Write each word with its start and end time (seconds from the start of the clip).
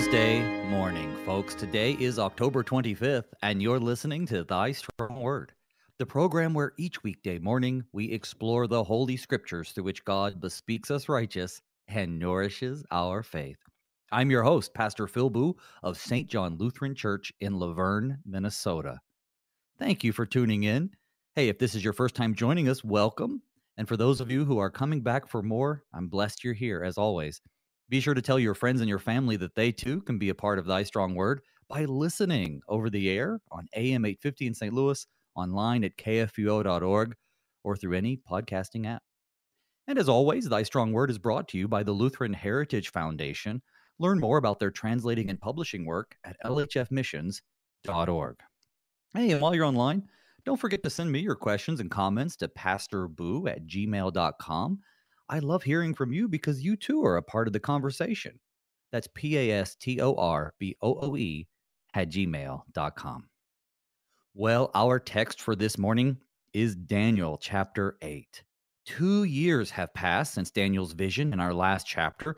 Tuesday 0.00 0.40
morning, 0.70 1.14
folks. 1.26 1.54
Today 1.54 1.92
is 2.00 2.18
October 2.18 2.64
25th, 2.64 3.34
and 3.42 3.60
you're 3.60 3.78
listening 3.78 4.24
to 4.28 4.44
Thy 4.44 4.72
Strong 4.72 5.20
Word, 5.20 5.52
the 5.98 6.06
program 6.06 6.54
where 6.54 6.72
each 6.78 7.02
weekday 7.02 7.38
morning 7.38 7.84
we 7.92 8.10
explore 8.10 8.66
the 8.66 8.82
Holy 8.82 9.18
Scriptures 9.18 9.72
through 9.72 9.84
which 9.84 10.02
God 10.06 10.40
bespeaks 10.40 10.90
us 10.90 11.10
righteous 11.10 11.60
and 11.86 12.18
nourishes 12.18 12.82
our 12.90 13.22
faith. 13.22 13.58
I'm 14.10 14.30
your 14.30 14.42
host, 14.42 14.72
Pastor 14.72 15.06
Phil 15.06 15.28
Booe 15.28 15.58
of 15.82 15.98
St. 15.98 16.26
John 16.30 16.56
Lutheran 16.56 16.94
Church 16.94 17.30
in 17.38 17.52
Luverne, 17.52 18.20
Minnesota. 18.24 19.00
Thank 19.78 20.02
you 20.02 20.14
for 20.14 20.24
tuning 20.24 20.62
in. 20.62 20.92
Hey, 21.34 21.50
if 21.50 21.58
this 21.58 21.74
is 21.74 21.84
your 21.84 21.92
first 21.92 22.14
time 22.14 22.34
joining 22.34 22.70
us, 22.70 22.82
welcome. 22.82 23.42
And 23.76 23.86
for 23.86 23.98
those 23.98 24.22
of 24.22 24.30
you 24.30 24.46
who 24.46 24.56
are 24.60 24.70
coming 24.70 25.02
back 25.02 25.28
for 25.28 25.42
more, 25.42 25.84
I'm 25.92 26.08
blessed 26.08 26.42
you're 26.42 26.54
here 26.54 26.82
as 26.82 26.96
always. 26.96 27.42
Be 27.90 28.00
sure 28.00 28.14
to 28.14 28.22
tell 28.22 28.38
your 28.38 28.54
friends 28.54 28.80
and 28.80 28.88
your 28.88 29.00
family 29.00 29.34
that 29.38 29.56
they 29.56 29.72
too 29.72 30.00
can 30.02 30.16
be 30.16 30.28
a 30.28 30.34
part 30.34 30.60
of 30.60 30.66
Thy 30.66 30.84
Strong 30.84 31.16
Word 31.16 31.40
by 31.68 31.86
listening 31.86 32.60
over 32.68 32.88
the 32.88 33.10
air 33.10 33.40
on 33.50 33.66
AM 33.74 34.04
850 34.04 34.46
in 34.46 34.54
St. 34.54 34.72
Louis, 34.72 35.04
online 35.34 35.82
at 35.82 35.96
kfuo.org, 35.96 37.16
or 37.64 37.76
through 37.76 37.94
any 37.94 38.16
podcasting 38.16 38.86
app. 38.86 39.02
And 39.88 39.98
as 39.98 40.08
always, 40.08 40.48
Thy 40.48 40.62
Strong 40.62 40.92
Word 40.92 41.10
is 41.10 41.18
brought 41.18 41.48
to 41.48 41.58
you 41.58 41.66
by 41.66 41.82
the 41.82 41.90
Lutheran 41.90 42.32
Heritage 42.32 42.92
Foundation. 42.92 43.60
Learn 43.98 44.20
more 44.20 44.38
about 44.38 44.60
their 44.60 44.70
translating 44.70 45.28
and 45.28 45.40
publishing 45.40 45.84
work 45.84 46.14
at 46.24 46.36
lhfmissions.org. 46.44 48.36
Hey, 49.14 49.32
and 49.32 49.40
while 49.40 49.52
you're 49.52 49.64
online, 49.64 50.04
don't 50.44 50.60
forget 50.60 50.84
to 50.84 50.90
send 50.90 51.10
me 51.10 51.18
your 51.18 51.34
questions 51.34 51.80
and 51.80 51.90
comments 51.90 52.36
to 52.36 52.46
pastorbooe 52.46 53.50
at 53.50 53.66
gmail.com. 53.66 54.78
I 55.30 55.38
love 55.38 55.62
hearing 55.62 55.94
from 55.94 56.12
you 56.12 56.26
because 56.26 56.60
you 56.60 56.74
too 56.74 57.04
are 57.04 57.16
a 57.16 57.22
part 57.22 57.46
of 57.46 57.52
the 57.52 57.60
conversation. 57.60 58.40
That's 58.90 59.08
P 59.14 59.38
A 59.38 59.60
S 59.60 59.76
T 59.76 60.00
O 60.00 60.16
R 60.16 60.54
B 60.58 60.74
O 60.82 60.98
O 61.00 61.16
E 61.16 61.46
at 61.94 62.10
gmail.com. 62.10 63.28
Well, 64.34 64.72
our 64.74 64.98
text 64.98 65.40
for 65.40 65.54
this 65.54 65.78
morning 65.78 66.16
is 66.52 66.74
Daniel 66.74 67.38
chapter 67.38 67.96
8. 68.02 68.42
Two 68.84 69.22
years 69.22 69.70
have 69.70 69.94
passed 69.94 70.34
since 70.34 70.50
Daniel's 70.50 70.94
vision 70.94 71.32
in 71.32 71.38
our 71.38 71.54
last 71.54 71.86
chapter, 71.86 72.36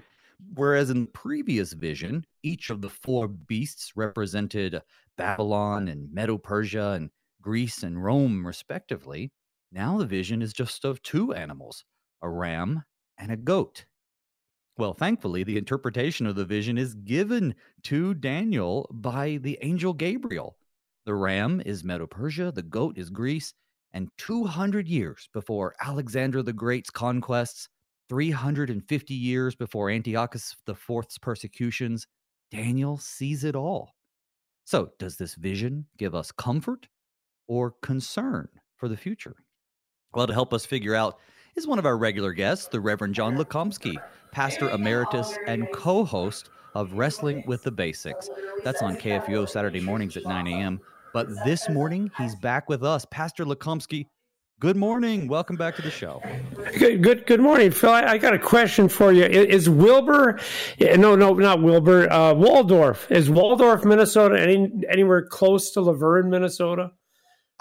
whereas 0.53 0.91
in 0.91 1.07
the 1.07 1.13
previous 1.13 1.73
vision, 1.73 2.27
each 2.43 2.69
of 2.69 2.83
the 2.83 2.91
four 2.91 3.27
beasts 3.27 3.93
represented 3.97 4.83
Babylon 5.17 5.89
and 5.89 6.13
Medo 6.13 6.37
Persia 6.37 6.91
and 6.91 7.09
Greece 7.41 7.85
and 7.85 8.05
Rome, 8.05 8.47
respectively. 8.47 9.33
Now 9.71 9.97
the 9.97 10.05
vision 10.05 10.43
is 10.43 10.53
just 10.53 10.85
of 10.85 11.01
two 11.01 11.33
animals 11.33 11.87
a 12.23 12.31
ram, 12.31 12.85
and 13.19 13.31
a 13.31 13.37
goat. 13.37 13.85
Well, 14.79 14.95
thankfully, 14.95 15.45
the 15.45 15.59
interpretation 15.59 16.27
of 16.27 16.35
the 16.35 16.45
vision 16.45 16.79
is 16.79 16.95
given 16.95 17.55
to 17.85 18.15
Daniel 18.15 18.89
by 18.93 19.39
the 19.43 19.59
angel 19.63 19.93
Gabriel. 19.93 20.57
The 21.05 21.15
ram 21.15 21.61
is 21.67 21.85
Medo 21.85 22.07
Persia, 22.07 22.53
the 22.53 22.63
goat 22.63 22.97
is 22.97 23.11
Greece, 23.11 23.53
and 23.93 24.09
200 24.19 24.89
years 24.89 25.29
before 25.33 25.75
Alexander 25.81 26.43
the 26.43 26.53
Great's 26.53 26.91
conquests, 26.91 27.69
350 28.09 29.15
years 29.15 29.55
before 29.55 29.91
Antiochus 29.91 30.57
IV's 30.67 31.19
persecutions, 31.19 32.07
Daniel 32.51 32.97
sees 32.99 33.45
it 33.45 33.57
all. 33.57 33.95
So, 34.65 34.91
does 34.99 35.17
this 35.17 35.35
vision 35.35 35.87
give 35.99 36.15
us 36.15 36.31
comfort 36.31 36.89
or 37.47 37.75
concern 37.83 38.49
for 38.77 38.89
the 38.89 38.97
future? 38.97 39.37
Well, 40.15 40.27
to 40.27 40.33
help 40.33 40.53
us 40.53 40.65
figure 40.67 40.95
out 40.95 41.19
is 41.57 41.67
one 41.67 41.79
of 41.79 41.87
our 41.87 41.99
regular 41.99 42.33
guests, 42.33 42.67
the 42.67 42.81
Reverend 42.81 43.15
John 43.15 43.37
Lukomsky, 43.37 43.97
pastor 44.31 44.71
emeritus 44.71 45.37
and 45.47 45.71
co 45.73 46.05
host 46.05 46.49
of 46.75 46.95
Wrestling 46.95 47.45
with 47.47 47.63
the 47.63 47.71
Basics. 47.71 48.31
That's 48.65 48.81
on 48.83 48.97
KFUO 48.97 49.49
Saturday 49.49 49.81
mornings 49.81 50.17
at 50.17 50.25
9 50.25 50.47
a.m. 50.47 50.81
But 51.13 51.29
this 51.45 51.69
morning, 51.69 52.11
he's 52.17 52.35
back 52.37 52.69
with 52.71 52.83
us. 52.83 53.05
Pastor 53.11 53.45
Lukomsky, 53.45 54.07
good 54.61 54.77
morning. 54.77 55.29
Welcome 55.29 55.57
back 55.57 55.77
to 55.77 55.83
the 55.83 55.91
show. 55.91 56.23
Good, 56.79 57.03
good, 57.03 57.27
good 57.27 57.41
morning, 57.41 57.71
Phil. 57.71 57.91
I, 57.91 58.13
I 58.13 58.19
got 58.19 58.33
a 58.33 58.39
question 58.39 58.89
for 58.89 59.13
you. 59.13 59.25
Is, 59.25 59.69
Wilbur, 59.69 60.41
no, 60.81 61.15
no, 61.15 61.35
not 61.35 61.61
Wilbur, 61.61 62.11
uh, 62.11 62.33
Waldorf, 62.33 63.11
is 63.13 63.29
Waldorf, 63.29 63.85
Minnesota, 63.85 64.41
any, 64.41 64.71
anywhere 64.89 65.27
close 65.27 65.71
to 65.73 65.81
Luverne, 65.81 66.31
Minnesota? 66.31 66.93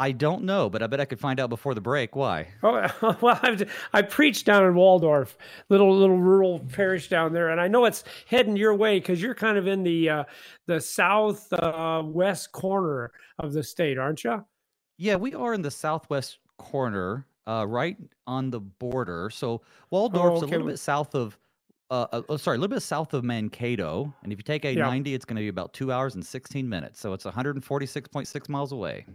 I 0.01 0.13
don't 0.13 0.45
know, 0.45 0.67
but 0.67 0.81
I 0.81 0.88
bet 0.88 1.00
I 1.00 1.06
could 1.06 1.19
find 1.19 1.39
out 1.39 1.51
before 1.51 1.75
the 1.75 1.81
break. 1.81 2.16
Why? 2.16 2.47
Oh, 2.63 2.89
well, 3.22 3.39
I've, 3.44 3.72
I 3.94 4.01
preached 4.01 4.47
down 4.47 4.66
in 4.66 4.73
Waldorf, 4.73 5.38
little 5.69 5.95
little 5.95 6.17
rural 6.17 6.59
parish 6.59 7.07
down 7.07 7.34
there, 7.34 7.50
and 7.50 7.62
I 7.62 7.67
know 7.67 7.85
it's 7.85 8.03
heading 8.25 8.57
your 8.57 8.73
way 8.73 9.00
because 9.00 9.22
you're 9.22 9.35
kind 9.35 9.59
of 9.59 9.67
in 9.67 9.84
the 9.84 10.09
uh, 10.09 10.23
the 10.66 10.81
south 10.81 11.53
uh, 11.53 12.01
west 12.03 12.51
corner 12.51 13.11
of 13.38 13.53
the 13.53 13.61
state, 13.61 14.00
aren't 14.00 14.23
you? 14.23 14.44
Yeah, 14.97 15.17
we 15.17 15.35
are 15.35 15.53
in 15.53 15.61
the 15.61 15.69
southwest 15.69 16.40
corner, 16.57 17.28
uh, 17.45 17.67
right 17.67 17.95
on 18.25 18.50
the 18.50 18.59
border. 18.59 19.29
So 19.29 19.61
Waldorf's 19.91 20.41
oh, 20.41 20.45
okay. 20.45 20.56
a 20.56 20.57
little 20.57 20.67
bit 20.67 20.79
south 20.79 21.13
of. 21.13 21.38
Uh, 21.91 22.07
uh, 22.11 22.22
oh, 22.28 22.38
sorry, 22.38 22.57
a 22.57 22.59
little 22.59 22.75
bit 22.75 22.81
south 22.81 23.13
of 23.13 23.23
Mankato, 23.23 24.11
and 24.23 24.34
if 24.34 24.40
you 24.40 24.44
take 24.44 24.66
A 24.66 24.73
ninety, 24.73 25.11
yeah. 25.11 25.16
it's 25.17 25.25
going 25.25 25.35
to 25.35 25.41
be 25.44 25.50
about 25.50 25.73
two 25.73 25.91
hours 25.91 26.16
and 26.16 26.25
sixteen 26.25 26.67
minutes. 26.67 27.00
So 27.00 27.13
it's 27.13 27.25
one 27.25 27.35
hundred 27.35 27.56
and 27.56 27.63
forty 27.63 27.85
six 27.85 28.07
point 28.07 28.28
six 28.28 28.50
miles 28.50 28.72
away. 28.72 29.06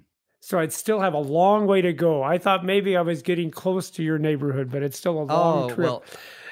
So 0.46 0.60
I'd 0.60 0.72
still 0.72 1.00
have 1.00 1.12
a 1.12 1.18
long 1.18 1.66
way 1.66 1.82
to 1.82 1.92
go. 1.92 2.22
I 2.22 2.38
thought 2.38 2.64
maybe 2.64 2.96
I 2.96 3.00
was 3.00 3.20
getting 3.20 3.50
close 3.50 3.90
to 3.90 4.04
your 4.04 4.16
neighborhood, 4.16 4.70
but 4.70 4.80
it's 4.84 4.96
still 4.96 5.20
a 5.20 5.24
long 5.24 5.72
oh, 5.72 5.74
trip. 5.74 5.88
Well, 5.88 6.04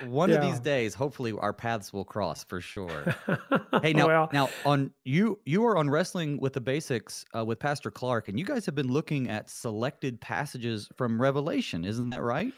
one 0.06 0.31
yeah. 0.31 0.34
of 0.34 0.43
these 0.43 0.59
days, 0.59 0.94
hopefully, 0.94 1.32
our 1.38 1.53
paths 1.53 1.93
will 1.93 2.05
cross 2.05 2.43
for 2.43 2.60
sure. 2.60 3.15
hey, 3.82 3.93
now, 3.93 4.09
well, 4.09 4.28
now 4.32 4.49
on 4.66 4.91
you, 5.05 5.38
you 5.44 5.65
are 5.66 5.77
on 5.77 5.88
wrestling 5.88 6.41
with 6.41 6.55
the 6.55 6.60
basics 6.60 7.25
uh, 7.37 7.44
with 7.44 7.60
Pastor 7.60 7.93
Clark, 7.93 8.28
and 8.28 8.37
you 8.37 8.44
guys 8.44 8.66
have 8.66 8.75
been 8.75 8.91
looking 8.91 9.31
at 9.31 9.49
selected 9.49 10.21
passages 10.21 10.88
from 10.97 11.22
Revelation, 11.22 11.84
isn't 11.84 12.11
that 12.11 12.21
right? 12.21 12.53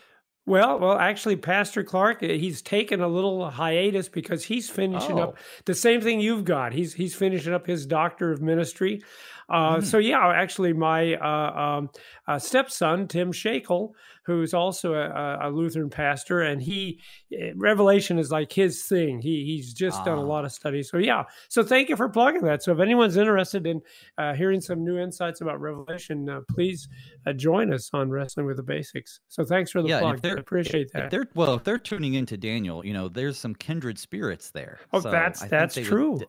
Well, 0.47 0.79
well, 0.79 0.97
actually, 0.97 1.37
Pastor 1.37 1.83
Clark, 1.83 2.23
uh, 2.23 2.29
he's 2.29 2.63
taken 2.63 3.01
a 3.01 3.09
little 3.09 3.51
hiatus 3.51 4.09
because 4.09 4.45
he's 4.45 4.71
finishing 4.71 5.19
oh. 5.19 5.25
up 5.25 5.39
the 5.65 5.75
same 5.75 6.01
thing 6.01 6.21
you've 6.21 6.45
got. 6.45 6.73
He's 6.73 6.95
he's 6.95 7.17
finishing 7.17 7.53
up 7.53 7.67
his 7.67 7.85
doctor 7.85 8.31
of 8.31 8.41
ministry. 8.41 9.03
Uh, 9.49 9.79
mm. 9.79 9.85
So 9.85 9.99
yeah, 9.99 10.25
actually, 10.29 10.73
my 10.73 11.15
uh, 11.15 11.61
um, 11.79 11.91
uh, 12.29 12.39
stepson 12.39 13.09
Tim 13.09 13.33
Shakel, 13.33 13.93
who's 14.27 14.53
also 14.53 14.95
a, 14.95 15.39
a, 15.41 15.51
Lutheran 15.51 15.89
pastor, 15.89 16.43
and 16.43 16.61
he 16.61 17.01
eh, 17.33 17.53
Revelation 17.55 18.19
is 18.19 18.33
like 18.33 18.53
his 18.53 18.83
thing. 18.83 19.21
He 19.21 19.45
he's 19.45 19.73
just 19.73 20.05
done 20.05 20.19
a 20.19 20.23
ah. 20.23 20.25
lot 20.25 20.45
of 20.45 20.53
studies. 20.53 20.91
So 20.91 20.99
yeah, 20.99 21.25
so 21.49 21.63
thank 21.63 21.89
you 21.89 21.97
for 21.97 22.09
plugging 22.09 22.43
that. 22.43 22.63
So 22.63 22.73
if 22.73 22.81
anyone's 22.81 23.17
interested 23.17 23.67
in 23.67 23.81
uh, 24.19 24.35
hearing 24.35 24.61
some 24.61 24.85
new 24.85 24.99
insights 24.99 25.41
about 25.41 25.61
Revelation, 25.61 26.29
uh, 26.29 26.41
please 26.51 26.89
join 27.37 27.73
us 27.73 27.91
on 27.93 28.11
Wrestling 28.11 28.47
with 28.47 28.57
the 28.57 28.63
Basics. 28.63 29.21
So 29.29 29.45
thanks 29.45 29.71
for 29.71 29.81
the 29.81 29.89
yeah, 29.89 30.01
plug. 30.01 30.21
I 30.25 30.31
appreciate 30.31 30.93
that. 30.93 31.11
They're, 31.11 31.29
well, 31.35 31.55
if 31.55 31.65
they're 31.65 31.79
tuning 31.79 32.15
into 32.15 32.37
Daniel, 32.37 32.85
you 32.85 32.93
know, 32.93 33.09
there's 33.09 33.39
some 33.39 33.55
kindred 33.55 33.99
spirits 33.99 34.51
there. 34.51 34.81
Oh, 34.93 35.01
so 35.01 35.11
that's 35.11 35.45
that's 35.45 35.77
true. 35.77 36.13
Would, 36.13 36.27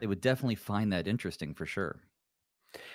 they 0.00 0.06
would 0.06 0.20
definitely 0.20 0.56
find 0.56 0.92
that 0.92 1.06
interesting 1.06 1.54
for 1.54 1.64
sure. 1.64 2.00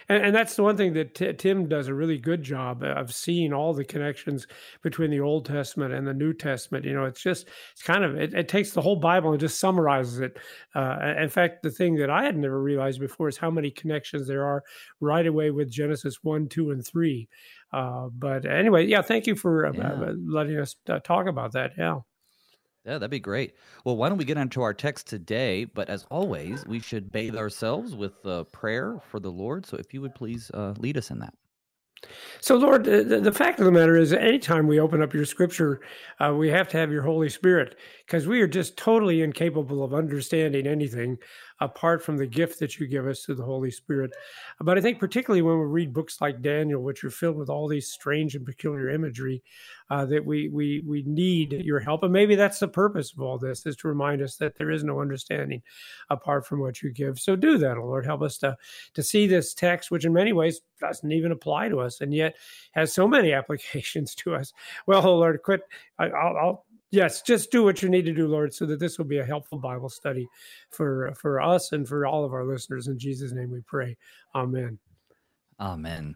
And, 0.10 0.26
and 0.26 0.36
that's 0.36 0.56
the 0.56 0.64
one 0.64 0.78
thing 0.78 0.94
that 0.94 1.16
T- 1.16 1.34
Tim 1.34 1.68
does 1.68 1.88
a 1.88 1.94
really 1.94 2.18
good 2.18 2.44
job 2.44 2.84
of 2.84 3.14
seeing 3.14 3.54
all 3.54 3.74
the 3.74 3.84
connections 3.84 4.48
between 4.82 5.12
the 5.12 5.20
Old 5.20 5.46
Testament 5.46 5.94
and 5.94 6.06
the 6.08 6.14
New 6.14 6.34
Testament. 6.34 6.86
You 6.86 6.94
know, 6.94 7.06
it's 7.06 7.22
just, 7.22 7.48
it's 7.74 7.84
kind 7.84 8.04
of, 8.04 8.16
it, 8.16 8.34
it 8.34 8.48
takes 8.48 8.72
the 8.72 8.82
whole 8.82 8.98
Bible 8.98 9.32
and 9.32 9.40
just 9.40 9.60
summarizes 9.60 10.20
it. 10.20 10.38
Uh, 10.76 11.14
in 11.20 11.30
fact, 11.30 11.64
the 11.64 11.72
thing 11.72 11.96
that 11.96 12.10
I 12.10 12.24
had 12.24 12.38
never 12.38 12.62
realized 12.62 13.00
before 13.00 13.28
is 13.28 13.38
how 13.38 13.52
many 13.52 13.72
connections 13.72 14.28
there 14.28 14.46
are 14.46 14.64
right 15.00 15.26
away 15.26 15.52
with 15.52 15.72
Genesis 15.72 16.18
1, 16.24 16.48
2, 16.50 16.72
and 16.72 16.86
3. 16.86 17.28
Uh, 17.74 18.10
but 18.14 18.46
anyway, 18.46 18.86
yeah, 18.86 19.02
thank 19.02 19.28
you 19.28 19.36
for 19.36 19.68
uh, 19.68 19.72
yeah. 19.74 20.12
letting 20.26 20.58
us 20.58 20.76
uh, 20.90 21.00
talk 21.00 21.28
about 21.28 21.54
that. 21.54 21.72
Yeah. 21.78 22.00
Yeah, 22.86 22.94
that'd 22.94 23.12
be 23.12 23.20
great. 23.20 23.54
Well, 23.86 23.96
why 23.96 24.10
don't 24.10 24.18
we 24.18 24.26
get 24.26 24.38
into 24.38 24.62
our 24.62 24.74
text 24.74 25.08
today? 25.08 25.66
But 25.66 25.90
as 25.90 26.06
always, 26.10 26.66
we 26.66 26.80
should 26.80 27.12
bathe 27.12 27.36
ourselves 27.36 27.96
with 27.96 28.14
prayer 28.52 29.00
for 29.10 29.20
the 29.20 29.32
Lord. 29.32 29.66
So 29.66 29.78
if 29.78 29.94
you 29.94 30.02
would 30.02 30.16
please 30.16 30.50
uh, 30.54 30.74
lead 30.78 30.98
us 30.98 31.12
in 31.12 31.20
that. 31.20 31.34
So, 32.40 32.56
Lord, 32.56 32.84
the, 32.84 33.20
the, 33.22 33.32
fact 33.32 33.60
of 33.60 33.66
the 33.66 33.72
matter 33.72 33.96
is, 33.96 34.12
anytime 34.12 34.66
we 34.66 34.80
open 34.80 35.04
up 35.04 35.14
your 35.14 35.26
scripture, 35.26 35.82
uh, 36.20 36.34
we 36.34 36.50
have 36.50 36.68
to 36.70 36.78
have 36.78 36.92
your 36.92 37.04
Holy 37.04 37.30
Spirit 37.30 37.78
because 38.06 38.26
we 38.26 38.42
are 38.42 38.48
just 38.48 38.76
totally 38.76 39.22
incapable 39.22 39.84
of 39.84 39.94
understanding 39.94 40.66
anything 40.66 41.18
apart 41.62 42.04
from 42.04 42.18
the 42.18 42.26
gift 42.26 42.60
that 42.60 42.80
you 42.80 42.88
give 42.88 43.08
us 43.08 43.24
through 43.24 43.36
the 43.36 43.44
Holy 43.44 43.72
Spirit. 43.72 44.12
But 44.60 44.78
I 44.78 44.82
think, 44.82 45.00
particularly 45.00 45.44
when 45.44 45.60
we 45.60 45.66
read 45.66 45.94
books 45.94 46.20
like 46.20 46.42
Daniel, 46.42 46.82
which 46.82 47.04
are 47.04 47.12
filled 47.12 47.38
with 47.38 47.50
all 47.50 47.68
these 47.68 47.88
strange 47.88 48.36
and 48.36 48.46
peculiar 48.46 48.90
imagery, 48.90 49.44
uh, 49.90 50.06
that 50.06 50.26
we 50.26 50.50
we 50.50 50.84
we 50.86 51.04
need 51.04 51.54
your 51.54 51.80
help. 51.80 52.04
And 52.04 52.12
maybe 52.12 52.36
that's 52.36 52.60
the 52.60 52.68
purpose 52.68 53.14
of 53.14 53.22
all 53.22 53.38
this: 53.38 53.66
is 53.66 53.76
to 53.78 53.88
remind 53.88 54.22
us 54.22 54.36
that 54.38 54.56
there 54.58 54.72
is 54.72 54.84
no 54.84 55.00
understanding 55.00 55.62
apart 56.10 56.46
from 56.46 56.60
what 56.60 56.82
you 56.82 56.92
give. 56.92 57.20
So 57.20 57.36
do 57.36 57.58
that, 57.60 57.78
Lord. 57.78 58.06
Help 58.06 58.24
us 58.24 58.38
to 58.40 58.58
to 58.96 59.04
see 59.04 59.28
this 59.28 59.54
text, 59.54 59.92
which 59.92 60.06
in 60.06 60.14
many 60.14 60.34
ways 60.34 60.62
doesn't 60.80 61.12
even 61.12 61.32
apply 61.32 61.70
to 61.70 61.80
us, 61.80 62.02
and 62.02 62.14
yet 62.14 62.36
has 62.72 62.92
so 62.92 63.08
many 63.08 63.32
applications 63.42 64.16
to 64.16 64.36
us. 64.36 64.52
Well, 64.88 65.04
Lord, 65.04 65.42
quit. 65.44 65.62
I, 66.00 66.06
I'll, 66.10 66.38
I'll 66.38 66.66
Yes, 66.92 67.22
just 67.22 67.52
do 67.52 67.64
what 67.64 67.82
you 67.82 67.88
need 67.88 68.04
to 68.06 68.14
do, 68.14 68.28
Lord, 68.28 68.54
so 68.54 68.66
that 68.66 68.80
this 68.80 68.98
will 68.98 69.06
be 69.06 69.20
a 69.20 69.26
helpful 69.26 69.58
Bible 69.58 69.90
study 69.90 70.28
for 70.70 71.14
for 71.16 71.42
us 71.42 71.72
and 71.72 71.88
for 71.88 72.06
all 72.06 72.26
of 72.26 72.34
our 72.34 72.44
listeners. 72.44 72.88
In 72.88 73.00
Jesus' 73.00 73.32
name 73.32 73.50
we 73.50 73.62
pray. 73.62 73.96
Amen. 74.36 74.78
Amen. 75.60 76.16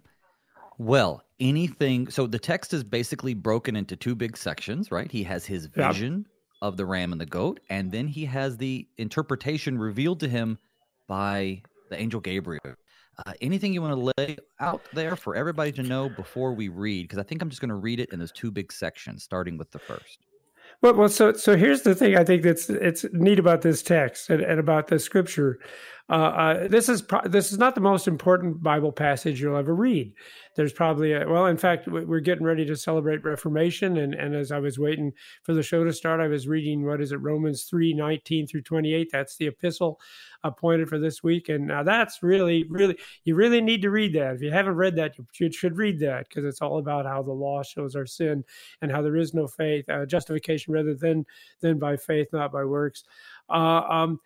Well, 0.77 1.23
anything 1.39 2.09
so 2.09 2.27
the 2.27 2.39
text 2.39 2.73
is 2.73 2.83
basically 2.83 3.33
broken 3.33 3.77
into 3.77 3.95
two 3.95 4.15
big 4.15 4.35
sections, 4.35 4.91
right? 4.91 5.09
He 5.09 5.23
has 5.23 5.45
his 5.45 5.67
vision 5.67 6.25
of 6.61 6.75
the 6.75 6.85
ram 6.85 7.13
and 7.13 7.21
the 7.21 7.25
goat, 7.25 7.61
and 7.69 7.89
then 7.89 8.07
he 8.07 8.25
has 8.25 8.57
the 8.57 8.85
interpretation 8.97 9.77
revealed 9.77 10.19
to 10.19 10.27
him 10.27 10.57
by 11.07 11.61
the 11.89 11.97
angel 11.97 12.19
Gabriel. 12.19 12.61
Uh, 13.25 13.31
anything 13.39 13.71
you 13.71 13.81
want 13.81 13.93
to 13.93 14.11
lay 14.17 14.37
out 14.59 14.81
there 14.91 15.15
for 15.15 15.35
everybody 15.35 15.71
to 15.71 15.83
know 15.83 16.09
before 16.09 16.53
we 16.53 16.67
read? 16.67 17.03
Because 17.03 17.19
I 17.19 17.23
think 17.23 17.41
I'm 17.41 17.49
just 17.49 17.61
going 17.61 17.69
to 17.69 17.75
read 17.75 18.01
it 18.01 18.11
in 18.11 18.19
those 18.19 18.33
two 18.33 18.51
big 18.51 18.73
sections, 18.73 19.23
starting 19.23 19.57
with 19.57 19.71
the 19.71 19.79
first. 19.79 20.24
Well, 20.81 20.93
well, 20.93 21.09
so 21.09 21.33
so 21.33 21.55
here's 21.55 21.81
the 21.81 21.95
thing. 21.95 22.15
I 22.15 22.23
think 22.23 22.43
that's 22.43 22.69
it's 22.69 23.05
neat 23.11 23.39
about 23.39 23.61
this 23.61 23.81
text 23.81 24.29
and, 24.29 24.41
and 24.41 24.59
about 24.59 24.87
the 24.87 24.99
scripture. 24.99 25.59
Uh, 26.07 26.13
uh, 26.13 26.67
this 26.67 26.87
is 26.87 27.01
pro- 27.01 27.27
this 27.27 27.51
is 27.51 27.57
not 27.57 27.73
the 27.73 27.81
most 27.81 28.07
important 28.07 28.61
Bible 28.61 28.91
passage 28.91 29.41
you'll 29.41 29.57
ever 29.57 29.73
read. 29.73 30.13
There's 30.55 30.73
probably 30.73 31.13
a, 31.13 31.27
well, 31.27 31.47
in 31.47 31.57
fact, 31.57 31.87
we're 31.87 32.19
getting 32.19 32.45
ready 32.45 32.63
to 32.65 32.75
celebrate 32.75 33.23
Reformation, 33.23 33.97
and, 33.97 34.13
and 34.13 34.35
as 34.35 34.51
I 34.51 34.59
was 34.59 34.77
waiting 34.77 35.13
for 35.41 35.55
the 35.55 35.63
show 35.63 35.83
to 35.83 35.91
start, 35.91 36.21
I 36.21 36.27
was 36.27 36.47
reading 36.47 36.85
what 36.85 37.01
is 37.01 37.11
it 37.11 37.15
Romans 37.15 37.63
three 37.63 37.93
nineteen 37.95 38.45
through 38.45 38.61
twenty 38.61 38.93
eight. 38.93 39.09
That's 39.11 39.37
the 39.37 39.47
epistle 39.47 39.99
appointed 40.45 40.87
for 40.87 40.99
this 40.99 41.21
week, 41.21 41.49
and 41.49 41.67
now 41.67 41.83
that's 41.83 42.23
really 42.23 42.63
really 42.69 42.97
you 43.25 43.35
really 43.35 43.59
need 43.59 43.81
to 43.81 43.89
read 43.89 44.13
that. 44.13 44.35
If 44.35 44.41
you 44.41 44.51
haven't 44.51 44.75
read 44.75 44.95
that, 44.95 45.15
you 45.39 45.51
should 45.51 45.77
read 45.77 45.99
that 45.99 46.29
because 46.29 46.45
it's 46.45 46.61
all 46.61 46.77
about 46.77 47.05
how 47.05 47.21
the 47.21 47.33
law 47.33 47.63
shows 47.63 47.95
our 47.95 48.05
sin 48.05 48.45
and 48.81 48.91
how 48.91 49.01
there 49.01 49.17
is 49.17 49.33
no 49.33 49.47
faith 49.47 49.89
uh, 49.89 50.05
justification 50.05 50.73
rather 50.73 50.93
than 50.93 51.25
than 51.59 51.79
by 51.79 51.97
faith, 51.97 52.27
not 52.31 52.51
by 52.51 52.63
works. 52.63 53.03
Uh, 53.49 53.81
um, 53.89 54.19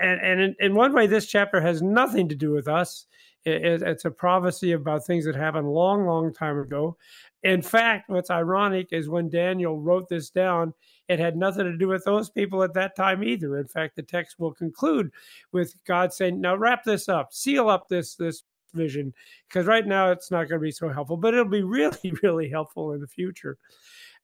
and, 0.00 0.20
and 0.20 0.56
in, 0.58 0.74
one 0.74 0.92
way, 0.92 1.06
this 1.06 1.26
chapter 1.26 1.60
has 1.60 1.80
nothing 1.80 2.28
to 2.28 2.34
do 2.34 2.50
with 2.50 2.68
us. 2.68 3.06
It, 3.44 3.82
it's 3.82 4.04
a 4.04 4.10
prophecy 4.10 4.72
about 4.72 5.04
things 5.04 5.24
that 5.26 5.34
happened 5.34 5.70
long, 5.70 6.06
long 6.06 6.32
time 6.32 6.58
ago. 6.58 6.96
In 7.42 7.60
fact, 7.60 8.08
what's 8.08 8.30
ironic 8.30 8.88
is 8.92 9.08
when 9.08 9.28
Daniel 9.28 9.78
wrote 9.78 10.08
this 10.08 10.30
down, 10.30 10.72
it 11.08 11.18
had 11.18 11.36
nothing 11.36 11.64
to 11.64 11.76
do 11.76 11.88
with 11.88 12.04
those 12.04 12.30
people 12.30 12.62
at 12.62 12.72
that 12.74 12.96
time 12.96 13.22
either. 13.22 13.58
In 13.58 13.66
fact, 13.66 13.96
the 13.96 14.02
text 14.02 14.38
will 14.38 14.52
conclude 14.52 15.10
with 15.52 15.74
God 15.84 16.12
saying, 16.12 16.40
"Now 16.40 16.56
wrap 16.56 16.84
this 16.84 17.08
up, 17.08 17.34
seal 17.34 17.68
up 17.68 17.88
this 17.88 18.14
this 18.14 18.44
vision, 18.72 19.12
because 19.48 19.66
right 19.66 19.86
now 19.86 20.10
it's 20.10 20.30
not 20.30 20.48
going 20.48 20.60
to 20.60 20.64
be 20.64 20.70
so 20.70 20.88
helpful, 20.88 21.18
but 21.18 21.34
it'll 21.34 21.44
be 21.44 21.62
really, 21.62 22.14
really 22.22 22.48
helpful 22.48 22.92
in 22.92 23.00
the 23.00 23.06
future." 23.06 23.58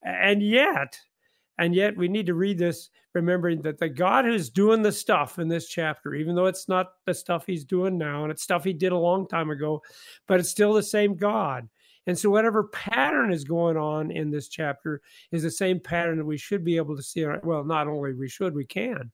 And 0.03 0.41
yet, 0.41 0.99
and 1.61 1.75
yet 1.75 1.95
we 1.95 2.07
need 2.07 2.25
to 2.25 2.33
read 2.33 2.57
this 2.57 2.89
remembering 3.13 3.61
that 3.61 3.77
the 3.77 3.87
God 3.87 4.25
who's 4.25 4.49
doing 4.49 4.81
the 4.81 4.91
stuff 4.91 5.37
in 5.37 5.47
this 5.47 5.67
chapter, 5.67 6.15
even 6.15 6.33
though 6.33 6.47
it's 6.47 6.67
not 6.67 6.93
the 7.05 7.13
stuff 7.13 7.45
he's 7.45 7.63
doing 7.63 7.99
now 7.99 8.23
and 8.23 8.31
it's 8.31 8.41
stuff 8.41 8.63
he 8.63 8.73
did 8.73 8.91
a 8.91 8.97
long 8.97 9.27
time 9.27 9.51
ago, 9.51 9.79
but 10.27 10.39
it's 10.39 10.49
still 10.49 10.73
the 10.73 10.81
same 10.81 11.15
God. 11.15 11.69
And 12.07 12.17
so, 12.17 12.31
whatever 12.31 12.63
pattern 12.63 13.31
is 13.31 13.43
going 13.43 13.77
on 13.77 14.09
in 14.09 14.31
this 14.31 14.47
chapter 14.47 15.01
is 15.31 15.43
the 15.43 15.51
same 15.51 15.79
pattern 15.79 16.17
that 16.17 16.25
we 16.25 16.35
should 16.35 16.65
be 16.65 16.77
able 16.77 16.97
to 16.97 17.03
see. 17.03 17.23
Well, 17.43 17.63
not 17.63 17.87
only 17.87 18.13
we 18.13 18.27
should, 18.27 18.55
we 18.55 18.65
can 18.65 19.11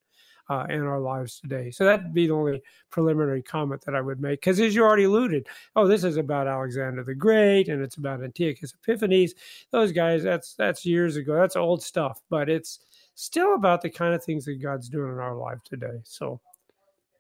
uh, 0.50 0.66
in 0.70 0.82
our 0.82 1.00
lives 1.00 1.40
today. 1.40 1.72
So 1.72 1.86
that'd 1.86 2.14
be 2.14 2.28
the 2.28 2.34
only 2.34 2.62
preliminary 2.90 3.42
comment 3.42 3.82
that 3.86 3.96
I 3.96 4.02
would 4.02 4.22
make. 4.22 4.42
Because 4.42 4.60
as 4.60 4.74
you 4.74 4.84
already 4.84 5.04
alluded, 5.04 5.48
oh, 5.76 5.88
this 5.88 6.04
is 6.04 6.18
about 6.18 6.48
Alexander 6.48 7.04
the 7.04 7.16
Great 7.16 7.68
and 7.70 7.82
it's 7.82 7.98
about 7.98 8.24
Antiochus 8.24 8.74
Epiphanes. 8.74 9.34
Those 9.72 9.92
guys, 9.92 10.24
that's 10.24 10.54
that's 10.54 10.86
years 10.86 11.16
ago. 11.16 11.36
That's 11.36 11.56
old 11.56 11.84
stuff, 11.84 12.22
but 12.30 12.50
it's 12.50 12.80
still 13.16 13.56
about 13.56 13.82
the 13.82 13.90
kind 13.90 14.14
of 14.14 14.24
things 14.24 14.46
that 14.46 14.62
God's 14.62 14.90
doing 14.90 15.12
in 15.12 15.20
our 15.20 15.36
life 15.36 15.64
today. 15.64 16.00
So. 16.04 16.40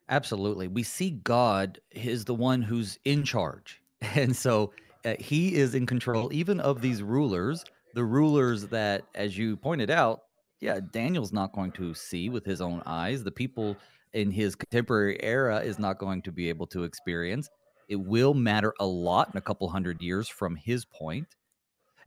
Absolutely. 0.09 0.69
We 0.69 0.83
see 0.83 1.11
God 1.11 1.81
is 1.91 2.23
the 2.23 2.35
one 2.35 2.61
who's 2.61 2.99
in 3.05 3.23
charge. 3.23 3.81
And 4.15 4.35
so 4.35 4.73
uh, 5.05 5.15
he 5.19 5.55
is 5.55 5.73
in 5.73 5.87
control 5.87 6.31
even 6.31 6.59
of 6.59 6.81
these 6.81 7.01
rulers, 7.01 7.65
the 7.95 8.03
rulers 8.03 8.67
that, 8.67 9.05
as 9.15 9.35
you 9.35 9.57
pointed 9.57 9.89
out, 9.89 10.21
yeah, 10.59 10.79
Daniel's 10.91 11.33
not 11.33 11.53
going 11.53 11.71
to 11.73 11.93
see 11.93 12.29
with 12.29 12.45
his 12.45 12.61
own 12.61 12.81
eyes. 12.85 13.23
The 13.23 13.31
people 13.31 13.77
in 14.13 14.31
his 14.31 14.55
contemporary 14.55 15.21
era 15.21 15.59
is 15.59 15.77
not 15.77 15.99
going 15.99 16.21
to 16.23 16.31
be 16.31 16.49
able 16.49 16.67
to 16.67 16.83
experience. 16.83 17.49
It 17.89 17.97
will 17.97 18.33
matter 18.33 18.73
a 18.79 18.85
lot 18.85 19.29
in 19.33 19.37
a 19.37 19.41
couple 19.41 19.69
hundred 19.69 20.01
years 20.01 20.27
from 20.27 20.55
his 20.55 20.85
point. 20.85 21.27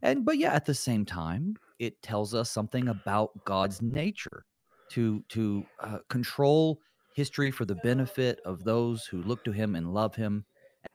And 0.01 0.25
but 0.25 0.37
yeah, 0.37 0.53
at 0.53 0.65
the 0.65 0.73
same 0.73 1.05
time, 1.05 1.55
it 1.79 2.01
tells 2.01 2.33
us 2.33 2.49
something 2.49 2.89
about 2.89 3.31
God's 3.45 3.81
nature 3.81 4.45
to 4.89 5.23
to 5.29 5.63
uh, 5.79 5.99
control 6.09 6.79
history 7.15 7.51
for 7.51 7.65
the 7.65 7.75
benefit 7.75 8.39
of 8.45 8.63
those 8.63 9.05
who 9.05 9.21
look 9.23 9.43
to 9.43 9.51
him 9.51 9.75
and 9.75 9.93
love 9.93 10.15
him. 10.15 10.45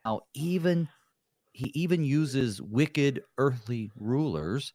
Now, 0.05 0.21
even 0.35 0.89
he 1.53 1.71
even 1.75 2.05
uses 2.05 2.61
wicked 2.61 3.23
earthly 3.39 3.91
rulers 3.97 4.73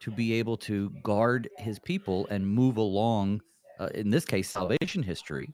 to 0.00 0.10
be 0.10 0.32
able 0.34 0.56
to 0.56 0.90
guard 1.02 1.48
his 1.58 1.78
people 1.78 2.26
and 2.30 2.46
move 2.46 2.76
along, 2.76 3.40
uh, 3.78 3.88
in 3.94 4.10
this 4.10 4.24
case, 4.24 4.50
salvation 4.50 5.02
history. 5.02 5.52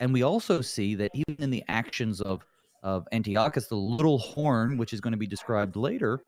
And 0.00 0.12
we 0.12 0.22
also 0.22 0.60
see 0.60 0.94
that 0.96 1.10
even 1.14 1.36
in 1.38 1.50
the 1.50 1.64
actions 1.68 2.20
of, 2.20 2.44
of 2.82 3.06
Antiochus, 3.12 3.66
the 3.66 3.74
little 3.74 4.18
horn, 4.18 4.76
which 4.76 4.92
is 4.92 5.00
going 5.00 5.12
to 5.12 5.18
be 5.18 5.26
described 5.26 5.76
later, 5.76 6.20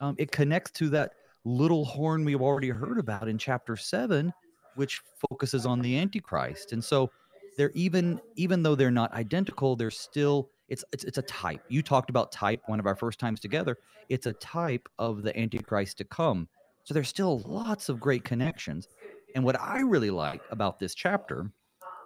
um, 0.00 0.14
it 0.18 0.32
connects 0.32 0.70
to 0.72 0.88
that 0.90 1.12
little 1.44 1.84
horn 1.84 2.24
we've 2.24 2.42
already 2.42 2.70
heard 2.70 2.98
about 2.98 3.28
in 3.28 3.38
chapter 3.38 3.76
7, 3.76 4.32
which 4.74 5.00
focuses 5.30 5.66
on 5.66 5.80
the 5.80 5.98
Antichrist. 5.98 6.72
And 6.72 6.82
so 6.82 7.10
they're 7.56 7.72
even, 7.74 8.20
even 8.36 8.62
though 8.62 8.74
they're 8.74 8.90
not 8.90 9.12
identical, 9.12 9.76
they're 9.76 9.90
still 9.90 10.50
it's, 10.70 10.84
it's 10.92 11.04
it's 11.04 11.18
a 11.18 11.22
type. 11.22 11.62
You 11.68 11.82
talked 11.82 12.10
about 12.10 12.30
type 12.32 12.62
one 12.66 12.78
of 12.78 12.86
our 12.86 12.94
first 12.94 13.18
times 13.18 13.40
together. 13.40 13.76
It's 14.08 14.26
a 14.26 14.32
type 14.34 14.88
of 14.98 15.22
the 15.22 15.36
Antichrist 15.38 15.98
to 15.98 16.04
come. 16.04 16.48
So 16.84 16.94
there's 16.94 17.08
still 17.08 17.40
lots 17.40 17.88
of 17.88 18.00
great 18.00 18.24
connections. 18.24 18.88
And 19.34 19.44
what 19.44 19.60
I 19.60 19.80
really 19.80 20.10
like 20.10 20.42
about 20.50 20.78
this 20.78 20.94
chapter, 20.94 21.50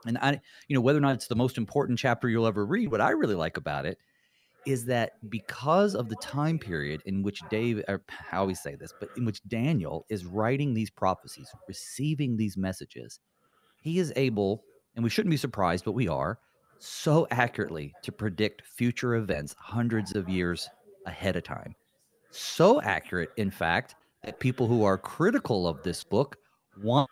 and 0.06 0.19
I, 0.19 0.41
you 0.69 0.75
know, 0.75 0.81
whether 0.81 0.99
or 0.99 1.03
not 1.03 1.15
it's 1.15 1.29
the 1.29 1.35
most 1.35 1.56
important 1.56 1.99
chapter 1.99 2.28
you'll 2.28 2.47
ever 2.47 2.66
read, 2.66 2.90
what 2.90 3.00
I 3.00 3.11
really 3.11 3.35
like 3.35 3.57
about 3.57 3.87
it 3.87 3.99
is 4.66 4.87
that 4.87 5.12
because 5.31 5.95
of 5.95 6.09
the 6.09 6.16
time 6.16 6.59
period 6.59 7.02
in 7.04 7.23
which 7.23 7.40
Dave, 7.50 7.83
or 7.87 8.02
I 8.33 8.37
always 8.37 8.62
say 8.62 8.75
this, 8.75 8.93
but 8.99 9.11
in 9.16 9.25
which 9.25 9.43
Daniel 9.49 10.07
is 10.09 10.25
writing 10.25 10.73
these 10.73 10.90
prophecies, 10.90 11.50
receiving 11.69 12.37
these 12.37 12.57
messages, 12.57 13.21
he 13.81 13.99
is 13.99 14.12
able, 14.16 14.64
and 14.95 15.04
we 15.04 15.11
shouldn't 15.11 15.31
be 15.31 15.37
surprised, 15.37 15.85
but 15.85 15.93
we 15.93 16.09
are, 16.09 16.38
so 16.78 17.26
accurately 17.31 17.93
to 18.02 18.12
predict 18.12 18.62
future 18.66 19.16
events 19.16 19.54
hundreds 19.59 20.14
of 20.14 20.28
years 20.28 20.69
ahead 21.07 21.37
of 21.37 21.45
time. 21.45 21.75
So 22.31 22.81
accurate, 22.81 23.31
in 23.37 23.50
fact, 23.50 23.95
that 24.25 24.40
people 24.40 24.66
who 24.66 24.85
are 24.85 24.97
critical 24.97 25.69
of 25.69 25.83
this 25.83 26.02
book 26.02 26.37
want 26.83 27.11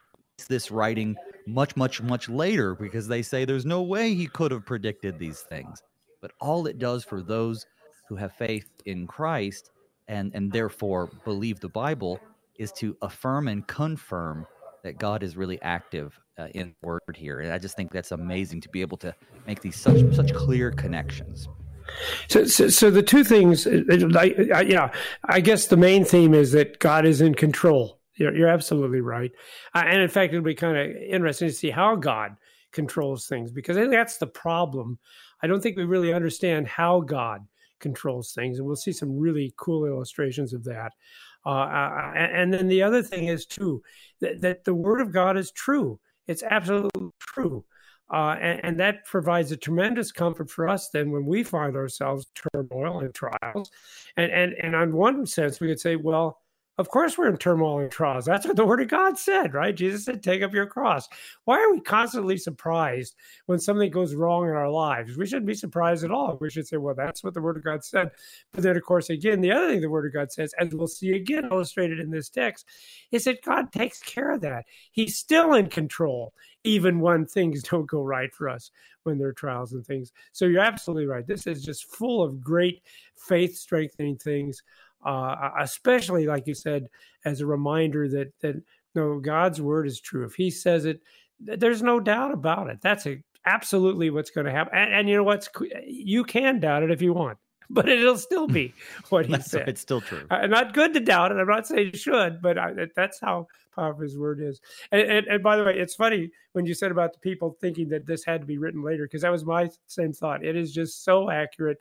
this 0.49 0.71
writing 0.71 1.15
much, 1.47 1.77
much, 1.77 2.01
much 2.01 2.29
later 2.29 2.75
because 2.75 3.07
they 3.07 3.23
say 3.23 3.45
there's 3.45 3.67
no 3.67 3.83
way 3.83 4.15
he 4.15 4.27
could 4.27 4.51
have 4.51 4.65
predicted 4.65 5.19
these 5.19 5.41
things. 5.41 5.83
But 6.21 6.33
all 6.41 6.67
it 6.67 6.79
does 6.79 7.05
for 7.05 7.21
those 7.21 7.67
who 8.09 8.17
have 8.17 8.33
faith 8.33 8.69
in 8.87 9.07
Christ 9.07 9.71
and, 10.09 10.33
and 10.35 10.51
therefore 10.51 11.11
believe 11.25 11.61
the 11.61 11.69
Bible 11.69 12.19
is 12.57 12.73
to 12.73 12.97
affirm 13.03 13.49
and 13.49 13.67
confirm 13.67 14.47
that 14.83 14.99
God 14.99 15.23
is 15.23 15.37
really 15.37 15.61
active 15.63 16.19
uh, 16.39 16.49
in 16.55 16.75
word 16.83 17.01
here. 17.15 17.41
And 17.41 17.53
I 17.53 17.59
just 17.59 17.77
think 17.77 17.93
that's 17.93 18.13
amazing 18.13 18.61
to 18.63 18.69
be 18.69 18.81
able 18.81 18.97
to 18.99 19.15
make 19.47 19.61
these 19.61 19.77
such 19.77 20.15
such 20.15 20.35
clear 20.35 20.71
connections. 20.71 21.49
So, 22.29 22.45
so, 22.45 22.69
so, 22.69 22.91
the 22.91 23.03
two 23.03 23.25
things, 23.25 23.67
like, 23.67 24.37
yeah, 24.39 24.91
I 25.25 25.41
guess 25.41 25.67
the 25.67 25.77
main 25.77 26.05
theme 26.05 26.35
is 26.35 26.53
that 26.53 26.79
God 26.79 27.05
is 27.05 27.21
in 27.21 27.35
control. 27.35 28.01
You're, 28.17 28.35
you're 28.35 28.49
absolutely 28.49 29.01
right, 29.01 29.33
uh, 29.75 29.85
and 29.87 30.01
in 30.01 30.09
fact, 30.09 30.33
it'll 30.33 30.45
be 30.45 30.55
kind 30.55 30.77
of 30.77 30.97
interesting 30.97 31.49
to 31.49 31.55
see 31.55 31.71
how 31.71 31.97
God 31.97 32.37
controls 32.73 33.27
things 33.27 33.53
because 33.53 33.77
I 33.77 33.81
think 33.81 33.93
that's 33.93 34.19
the 34.19 34.27
problem. 34.27 34.99
I 35.43 35.47
don't 35.47 35.63
think 35.63 35.77
we 35.77 35.85
really 35.85 36.13
understand 36.13 36.67
how 36.69 37.01
God 37.01 37.47
controls 37.81 38.33
things, 38.33 38.59
and 38.59 38.67
we'll 38.67 38.77
see 38.77 38.93
some 38.93 39.19
really 39.19 39.53
cool 39.57 39.87
illustrations 39.87 40.53
of 40.53 40.65
that. 40.65 40.93
Uh, 41.45 41.51
uh 41.51 42.13
and 42.15 42.55
then 42.55 42.69
the 42.69 42.83
other 42.83 43.03
thing 43.03 43.27
is 43.27 43.47
too 43.47 43.83
that, 44.21 44.41
that 44.41 44.65
the 44.65 44.75
Word 44.75 45.01
of 45.01 45.13
God 45.13 45.37
is 45.37 45.51
true. 45.51 45.99
It's 46.27 46.43
absolutely 46.43 47.11
true. 47.19 47.65
Uh, 48.13 48.37
and, 48.43 48.61
and, 48.63 48.81
that 48.81 49.07
provides 49.07 49.53
a 49.53 49.57
tremendous 49.57 50.13
comfort 50.13 50.51
for 50.51 50.69
us 50.69 50.91
then 50.91 51.11
when 51.11 51.25
we 51.25 51.43
find 51.43 51.77
ourselves 51.77 52.27
turmoil 52.53 53.01
and 53.01 53.15
trials. 53.15 53.71
And, 54.19 54.31
and, 54.31 54.53
and 54.63 54.77
on 54.77 54.93
one 54.93 55.25
sense, 55.25 55.61
we 55.61 55.69
could 55.69 55.81
say, 55.81 55.97
well, 55.97 56.42
Of 56.79 56.89
course, 56.89 57.19
we're 57.19 57.29
in 57.29 57.37
turmoil 57.37 57.81
and 57.81 57.91
trials. 57.91 58.25
That's 58.25 58.47
what 58.47 58.57
the 58.57 58.65
Word 58.65 58.81
of 58.81 58.89
God 58.89 59.19
said, 59.19 59.53
right? 59.53 59.75
Jesus 59.75 60.07
said, 60.07 60.23
"Take 60.23 60.43
up 60.43 60.55
your 60.55 60.67
cross." 60.67 61.07
Why 61.45 61.61
are 61.61 61.71
we 61.71 61.81
constantly 61.81 62.39
surprised 62.39 63.15
when 63.45 63.59
something 63.59 63.91
goes 63.91 64.15
wrong 64.15 64.49
in 64.49 64.55
our 64.55 64.71
lives? 64.71 65.19
We 65.19 65.27
shouldn't 65.27 65.47
be 65.47 65.55
surprised 65.55 66.03
at 66.03 66.11
all. 66.11 66.39
We 66.41 66.49
should 66.49 66.67
say, 66.67 66.79
"Well, 66.79 66.95
that's 66.95 67.23
what 67.23 67.35
the 67.35 67.43
Word 67.43 67.59
of 67.59 67.65
God 67.65 67.85
said." 67.85 68.11
But 68.53 68.63
then, 68.63 68.77
of 68.77 68.85
course, 68.85 69.11
again, 69.11 69.43
the 69.43 69.53
other 69.53 69.69
thing 69.69 69.83
the 69.83 69.91
Word 69.91 70.07
of 70.07 70.15
God 70.15 70.33
says, 70.33 70.55
as 70.59 70.75
we'll 70.75 70.87
see 70.87 71.13
again 71.13 71.45
illustrated 71.45 72.01
in 72.01 72.11
this 72.11 72.31
text, 72.31 72.67
is 73.11 73.25
that 73.25 73.45
God 73.45 73.71
takes 73.71 74.01
care 74.01 74.31
of 74.31 74.41
that. 74.41 74.65
He's 74.93 75.19
still 75.19 75.53
in 75.53 75.69
control, 75.69 76.33
even 76.65 77.01
when 77.01 77.27
things 77.27 77.63
don't 77.69 77.87
go 77.87 78.03
right 78.03 78.35
for 78.35 78.49
us, 78.49 78.71
when 79.03 79.19
there 79.19 79.29
are 79.29 79.35
trials 79.35 79.75
and 79.75 79.87
things. 79.87 80.11
So 80.33 80.47
you're 80.47 80.63
absolutely 80.63 81.07
right. 81.07 81.27
This 81.27 81.47
is 81.47 81.63
just 81.63 81.95
full 81.95 82.23
of 82.23 82.41
great 82.41 82.83
faith 83.15 83.57
strengthening 83.57 84.17
things 84.17 84.63
uh, 85.05 85.51
especially 85.61 86.27
like 86.27 86.47
you 86.47 86.55
said, 86.55 86.89
as 87.25 87.41
a 87.41 87.47
reminder 87.47 88.09
that 88.09 88.33
that 88.41 88.63
no, 88.95 89.19
God's 89.21 89.61
word 89.61 89.87
is 89.87 90.01
true. 90.01 90.25
If 90.25 90.35
He 90.35 90.51
says 90.51 90.85
it, 90.85 91.01
there's 91.41 91.83
no 91.83 92.01
doubt 92.01 92.33
about 92.33 92.69
it. 92.71 92.79
That's 92.83 93.07
a, 93.07 93.23
absolutely 93.47 94.11
what's 94.11 94.31
going 94.31 94.47
to 94.47 94.53
happen. 94.53 94.77
And, 94.77 94.93
and, 94.93 95.09
you 95.09 95.17
know 95.17 95.25
what's 95.25 95.49
you 95.87 96.25
can 96.25 96.61
doubt 96.61 96.83
it 96.83 96.91
if 96.91 97.03
you 97.03 97.13
want, 97.13 97.39
but 97.71 97.89
it'll 97.89 98.19
still 98.19 98.47
be 98.47 98.75
what 99.09 99.27
He 99.27 99.41
said. 99.41 99.69
It's 99.69 99.81
still 99.81 100.01
true. 100.01 100.27
Uh, 100.31 100.47
not 100.47 100.75
good 100.75 100.95
to 100.95 101.01
doubt 101.01 101.33
it. 101.33 101.39
I'm 101.39 101.47
not 101.47 101.67
saying 101.67 101.91
you 101.93 101.99
should, 101.99 102.43
but 102.43 102.59
I, 102.59 102.73
that's 102.95 103.21
how 103.21 103.47
powerful 103.75 104.03
His 104.03 104.19
word 104.19 104.41
is. 104.41 104.61
And, 104.91 105.03
and, 105.03 105.27
and 105.27 105.43
by 105.43 105.57
the 105.57 105.65
way, 105.65 105.79
it's 105.79 105.95
funny 105.95 106.31
when 106.53 106.67
you 106.67 106.75
said 106.75 106.91
about 106.91 107.13
the 107.13 107.19
people 107.21 107.57
thinking 107.61 107.89
that 107.89 108.07
this 108.07 108.25
had 108.25 108.43
to 108.43 108.47
be 108.47 108.59
written 108.59 108.83
later 108.83 109.05
because 109.05 109.23
that 109.23 109.33
was 109.33 109.45
my 109.45 109.71
same 109.87 110.13
thought. 110.13 110.45
It 110.45 110.57
is 110.57 110.73
just 110.73 111.05
so 111.05 111.31
accurate 111.31 111.79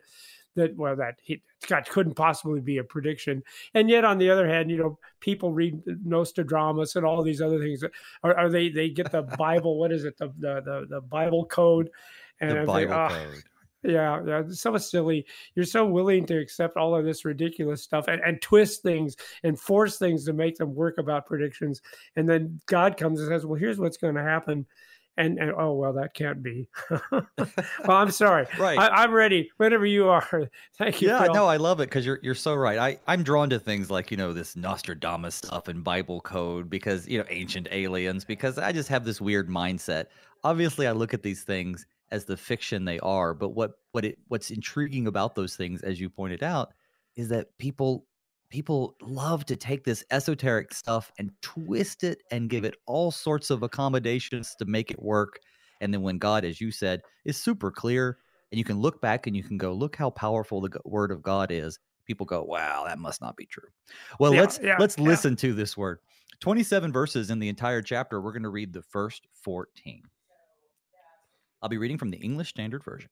that 0.56 0.76
well 0.76 0.96
that 0.96 1.18
he 1.22 1.42
couldn't 1.88 2.14
possibly 2.14 2.60
be 2.60 2.78
a 2.78 2.84
prediction. 2.84 3.42
And 3.74 3.88
yet 3.88 4.04
on 4.04 4.18
the 4.18 4.30
other 4.30 4.48
hand, 4.48 4.70
you 4.70 4.76
know, 4.76 4.98
people 5.20 5.52
read 5.52 5.80
Nostradamus 5.86 6.96
and 6.96 7.06
all 7.06 7.22
these 7.22 7.40
other 7.40 7.58
things. 7.58 7.84
Are, 8.22 8.36
are 8.36 8.50
they 8.50 8.68
they 8.68 8.90
get 8.90 9.12
the 9.12 9.22
Bible? 9.38 9.78
what 9.78 9.92
is 9.92 10.04
it? 10.04 10.16
The 10.18 10.32
the 10.38 10.60
the, 10.60 10.86
the 10.88 11.00
Bible 11.00 11.46
code. 11.46 11.90
And 12.40 12.58
the 12.58 12.64
Bible 12.64 12.94
oh, 12.94 13.08
code. 13.08 13.42
Yeah, 13.84 14.22
yeah, 14.24 14.42
so 14.48 14.76
silly. 14.76 15.26
You're 15.56 15.64
so 15.64 15.84
willing 15.84 16.24
to 16.26 16.38
accept 16.38 16.76
all 16.76 16.94
of 16.94 17.04
this 17.04 17.24
ridiculous 17.24 17.82
stuff 17.82 18.06
and, 18.06 18.22
and 18.24 18.40
twist 18.40 18.82
things 18.82 19.16
and 19.42 19.58
force 19.58 19.98
things 19.98 20.24
to 20.26 20.32
make 20.32 20.56
them 20.56 20.72
work 20.72 20.98
about 20.98 21.26
predictions. 21.26 21.82
And 22.14 22.28
then 22.28 22.60
God 22.66 22.96
comes 22.96 23.20
and 23.20 23.28
says, 23.28 23.44
Well, 23.44 23.58
here's 23.58 23.80
what's 23.80 23.96
going 23.96 24.14
to 24.14 24.22
happen 24.22 24.66
and, 25.16 25.38
and 25.38 25.52
oh 25.56 25.74
well 25.74 25.92
that 25.92 26.14
can't 26.14 26.42
be. 26.42 26.68
Well 27.86 27.96
i'm 27.96 28.10
sorry. 28.22 28.46
Right. 28.58 28.78
I, 28.78 29.04
am 29.04 29.12
ready 29.12 29.50
whenever 29.56 29.86
you 29.86 30.08
are. 30.08 30.48
Thank 30.78 31.02
you 31.02 31.08
yeah 31.08 31.24
Phil. 31.24 31.34
no 31.34 31.46
i 31.46 31.56
love 31.56 31.80
it 31.80 31.84
because 31.84 32.06
you're 32.06 32.20
you're 32.22 32.34
so 32.34 32.54
right. 32.54 32.78
I 32.78 32.98
i'm 33.06 33.22
drawn 33.22 33.50
to 33.50 33.58
things 33.58 33.90
like 33.90 34.10
you 34.10 34.16
know 34.16 34.32
this 34.32 34.56
nostradamus 34.56 35.34
stuff 35.34 35.68
and 35.68 35.84
bible 35.84 36.20
code 36.20 36.70
because 36.70 37.06
you 37.08 37.18
know 37.18 37.24
ancient 37.28 37.68
aliens 37.70 38.24
because 38.24 38.58
i 38.58 38.72
just 38.72 38.88
have 38.88 39.04
this 39.04 39.20
weird 39.20 39.48
mindset. 39.48 40.06
Obviously 40.44 40.86
i 40.86 40.92
look 40.92 41.14
at 41.14 41.22
these 41.22 41.42
things 41.42 41.86
as 42.10 42.24
the 42.24 42.36
fiction 42.36 42.84
they 42.84 42.98
are 43.00 43.34
but 43.34 43.50
what 43.50 43.72
what 43.92 44.04
it 44.04 44.18
what's 44.28 44.50
intriguing 44.50 45.06
about 45.06 45.34
those 45.34 45.56
things 45.56 45.82
as 45.82 46.00
you 46.00 46.08
pointed 46.08 46.42
out 46.42 46.72
is 47.16 47.28
that 47.28 47.56
people 47.58 48.06
people 48.52 48.94
love 49.00 49.46
to 49.46 49.56
take 49.56 49.82
this 49.82 50.04
esoteric 50.10 50.74
stuff 50.74 51.10
and 51.18 51.32
twist 51.40 52.04
it 52.04 52.22
and 52.30 52.50
give 52.50 52.64
it 52.64 52.76
all 52.86 53.10
sorts 53.10 53.48
of 53.48 53.62
accommodations 53.62 54.54
to 54.58 54.66
make 54.66 54.90
it 54.90 55.02
work. 55.02 55.40
And 55.80 55.92
then 55.92 56.02
when 56.02 56.18
God, 56.18 56.44
as 56.44 56.60
you 56.60 56.70
said, 56.70 57.00
is 57.24 57.36
super 57.36 57.70
clear, 57.70 58.18
and 58.52 58.58
you 58.58 58.64
can 58.64 58.78
look 58.78 59.00
back 59.00 59.26
and 59.26 59.34
you 59.34 59.42
can 59.42 59.56
go, 59.56 59.72
look 59.72 59.96
how 59.96 60.10
powerful 60.10 60.60
the 60.60 60.70
word 60.84 61.10
of 61.10 61.22
God 61.22 61.50
is. 61.50 61.78
People 62.06 62.26
go, 62.26 62.42
wow, 62.42 62.84
that 62.86 62.98
must 62.98 63.22
not 63.22 63.36
be 63.36 63.46
true. 63.46 63.68
Well, 64.20 64.34
yeah, 64.34 64.40
let's 64.40 64.60
yeah, 64.62 64.76
let's 64.78 64.98
yeah. 64.98 65.04
listen 65.04 65.34
to 65.36 65.54
this 65.54 65.74
word. 65.74 66.00
27 66.40 66.92
verses 66.92 67.30
in 67.30 67.38
the 67.38 67.48
entire 67.48 67.80
chapter. 67.80 68.20
We're 68.20 68.32
going 68.32 68.42
to 68.42 68.50
read 68.50 68.74
the 68.74 68.82
first 68.82 69.26
14. 69.42 70.02
I'll 71.62 71.70
be 71.70 71.78
reading 71.78 71.96
from 71.96 72.10
the 72.10 72.18
English 72.18 72.50
Standard 72.50 72.84
Version. 72.84 73.08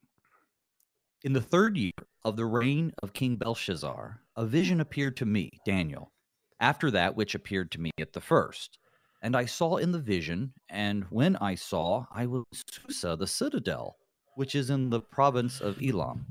In 1.22 1.34
the 1.34 1.42
third 1.42 1.76
year 1.76 1.92
of 2.24 2.36
the 2.36 2.46
reign 2.46 2.94
of 3.02 3.12
King 3.12 3.36
Belshazzar, 3.36 4.22
a 4.36 4.46
vision 4.46 4.80
appeared 4.80 5.18
to 5.18 5.26
me, 5.26 5.50
Daniel, 5.66 6.10
after 6.58 6.90
that 6.92 7.14
which 7.14 7.34
appeared 7.34 7.70
to 7.72 7.80
me 7.80 7.90
at 8.00 8.14
the 8.14 8.22
first. 8.22 8.78
And 9.20 9.36
I 9.36 9.44
saw 9.44 9.76
in 9.76 9.92
the 9.92 9.98
vision, 9.98 10.54
and 10.70 11.04
when 11.10 11.36
I 11.36 11.56
saw, 11.56 12.06
I 12.10 12.24
was 12.24 12.44
Susa, 12.54 13.16
the 13.16 13.26
citadel, 13.26 13.98
which 14.34 14.54
is 14.54 14.70
in 14.70 14.88
the 14.88 15.02
province 15.02 15.60
of 15.60 15.82
Elam. 15.82 16.24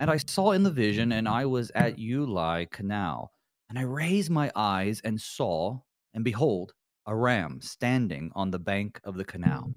And 0.00 0.10
I 0.10 0.16
saw 0.16 0.52
in 0.52 0.62
the 0.62 0.70
vision, 0.70 1.12
and 1.12 1.28
I 1.28 1.44
was 1.44 1.70
at 1.74 1.98
Ulai 1.98 2.70
canal. 2.70 3.30
And 3.68 3.78
I 3.78 3.82
raised 3.82 4.30
my 4.30 4.50
eyes 4.56 5.02
and 5.04 5.20
saw, 5.20 5.80
and 6.14 6.24
behold, 6.24 6.72
a 7.04 7.14
ram 7.14 7.60
standing 7.60 8.32
on 8.34 8.52
the 8.52 8.58
bank 8.58 9.02
of 9.04 9.16
the 9.16 9.24
canal. 9.26 9.74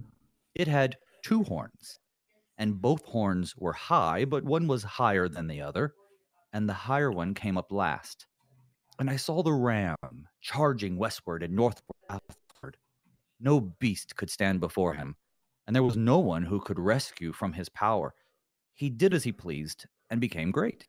It 0.56 0.70
had 0.70 0.96
two 1.22 1.44
horns 1.44 2.00
and 2.58 2.82
both 2.82 3.06
horns 3.06 3.56
were 3.58 3.74
high, 3.74 4.26
but 4.26 4.44
one 4.44 4.68
was 4.68 4.84
higher 4.84 5.28
than 5.28 5.48
the 5.48 5.62
other, 5.62 5.94
and 6.54 6.68
the 6.68 6.74
higher 6.74 7.12
one 7.12 7.34
came 7.34 7.58
up 7.58 7.72
last. 7.72 8.26
And 9.00 9.10
I 9.10 9.16
saw 9.16 9.44
the 9.44 9.54
ram 9.54 9.96
charging 10.42 10.98
westward 10.98 11.44
and 11.44 11.56
northward. 11.56 12.78
No 13.40 13.62
beast 13.62 14.16
could 14.16 14.32
stand 14.32 14.60
before 14.60 14.96
him, 14.96 15.16
and 15.68 15.76
there 15.76 15.84
was 15.84 15.96
no 15.96 16.18
one 16.18 16.44
who 16.44 16.60
could 16.60 16.80
rescue 16.80 17.32
from 17.32 17.54
his 17.54 17.70
power. 17.70 18.16
He 18.74 18.90
did 18.90 19.14
as 19.14 19.24
he 19.24 19.32
pleased 19.32 19.86
and 20.10 20.20
became 20.20 20.52
great. 20.52 20.88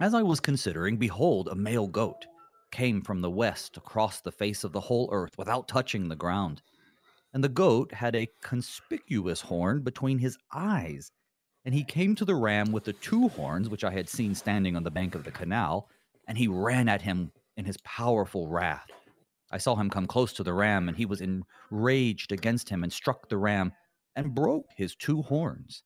As 0.00 0.14
I 0.14 0.22
was 0.22 0.40
considering, 0.40 0.96
behold, 0.96 1.48
a 1.48 1.54
male 1.54 1.86
goat 1.86 2.26
came 2.70 3.02
from 3.02 3.20
the 3.20 3.30
west 3.30 3.76
across 3.76 4.20
the 4.20 4.32
face 4.32 4.64
of 4.64 4.72
the 4.72 4.80
whole 4.80 5.10
earth 5.12 5.36
without 5.36 5.68
touching 5.68 6.08
the 6.08 6.16
ground 6.16 6.62
and 7.32 7.44
the 7.44 7.48
goat 7.48 7.92
had 7.92 8.16
a 8.16 8.28
conspicuous 8.42 9.42
horn 9.42 9.82
between 9.82 10.18
his 10.18 10.36
eyes. 10.52 11.12
And 11.64 11.74
he 11.74 11.84
came 11.84 12.14
to 12.16 12.24
the 12.24 12.34
ram 12.34 12.72
with 12.72 12.84
the 12.84 12.92
two 12.92 13.28
horns, 13.28 13.68
which 13.68 13.84
I 13.84 13.90
had 13.90 14.08
seen 14.08 14.34
standing 14.34 14.76
on 14.76 14.82
the 14.82 14.90
bank 14.90 15.14
of 15.14 15.24
the 15.24 15.30
canal, 15.30 15.88
and 16.26 16.38
he 16.38 16.48
ran 16.48 16.88
at 16.88 17.02
him 17.02 17.32
in 17.56 17.64
his 17.64 17.76
powerful 17.84 18.48
wrath. 18.48 18.88
I 19.52 19.58
saw 19.58 19.76
him 19.76 19.90
come 19.90 20.06
close 20.06 20.32
to 20.34 20.42
the 20.42 20.54
ram, 20.54 20.88
and 20.88 20.96
he 20.96 21.06
was 21.06 21.20
enraged 21.20 22.32
against 22.32 22.68
him 22.68 22.82
and 22.82 22.92
struck 22.92 23.28
the 23.28 23.36
ram 23.36 23.72
and 24.16 24.34
broke 24.34 24.66
his 24.76 24.94
two 24.94 25.22
horns. 25.22 25.82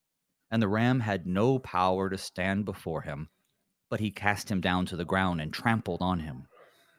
And 0.51 0.63
the 0.63 0.69
ram 0.69 1.01
had 1.01 1.27
no 1.27 1.59
power 1.59 2.09
to 2.11 2.19
stand 2.19 2.65
before 2.65 3.03
him, 3.03 3.29
but 3.91 4.01
he 4.01 4.11
cast 4.11 4.51
him 4.51 4.61
down 4.61 4.87
to 4.87 4.97
the 4.97 5.05
ground 5.05 5.41
and 5.41 5.53
trampled 5.53 6.03
on 6.03 6.21
him. 6.21 6.47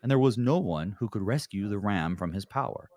And 0.02 0.12
there 0.12 0.20
was 0.20 0.38
no 0.38 0.60
one 0.60 0.98
who 1.00 1.08
could 1.08 1.22
rescue 1.22 1.70
the 1.70 1.80
ram 1.80 2.16
from 2.18 2.34
his 2.34 2.46
power. 2.46 2.90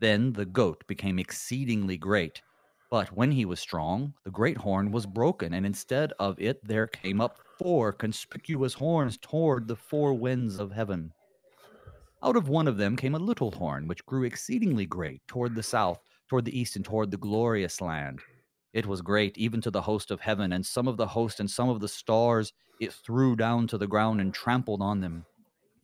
Then 0.00 0.32
the 0.34 0.46
goat 0.46 0.86
became 0.86 1.18
exceedingly 1.18 1.96
great. 1.96 2.40
But 2.88 3.08
when 3.08 3.32
he 3.32 3.44
was 3.44 3.58
strong, 3.58 4.14
the 4.24 4.30
great 4.30 4.56
horn 4.58 4.92
was 4.92 5.06
broken, 5.06 5.52
and 5.52 5.66
instead 5.66 6.12
of 6.20 6.40
it 6.40 6.64
there 6.64 6.86
came 6.86 7.20
up 7.20 7.38
four 7.58 7.92
conspicuous 7.92 8.74
horns 8.74 9.18
toward 9.18 9.66
the 9.66 9.74
four 9.74 10.14
winds 10.14 10.60
of 10.60 10.70
heaven. 10.70 11.12
Out 12.22 12.36
of 12.36 12.48
one 12.48 12.68
of 12.68 12.76
them 12.76 12.96
came 12.96 13.14
a 13.16 13.18
little 13.18 13.50
horn, 13.50 13.88
which 13.88 14.06
grew 14.06 14.22
exceedingly 14.22 14.86
great 14.86 15.20
toward 15.26 15.56
the 15.56 15.62
south, 15.64 16.00
toward 16.28 16.44
the 16.44 16.56
east, 16.58 16.76
and 16.76 16.84
toward 16.84 17.10
the 17.10 17.16
glorious 17.16 17.80
land. 17.80 18.20
It 18.72 18.86
was 18.86 19.02
great 19.02 19.36
even 19.36 19.60
to 19.62 19.70
the 19.70 19.82
host 19.82 20.12
of 20.12 20.20
heaven, 20.20 20.52
and 20.52 20.64
some 20.64 20.86
of 20.86 20.96
the 20.96 21.08
host 21.08 21.40
and 21.40 21.50
some 21.50 21.68
of 21.68 21.80
the 21.80 21.88
stars 21.88 22.52
it 22.80 22.92
threw 22.92 23.34
down 23.34 23.66
to 23.68 23.78
the 23.78 23.88
ground 23.88 24.20
and 24.20 24.32
trampled 24.32 24.80
on 24.80 25.00
them. 25.00 25.26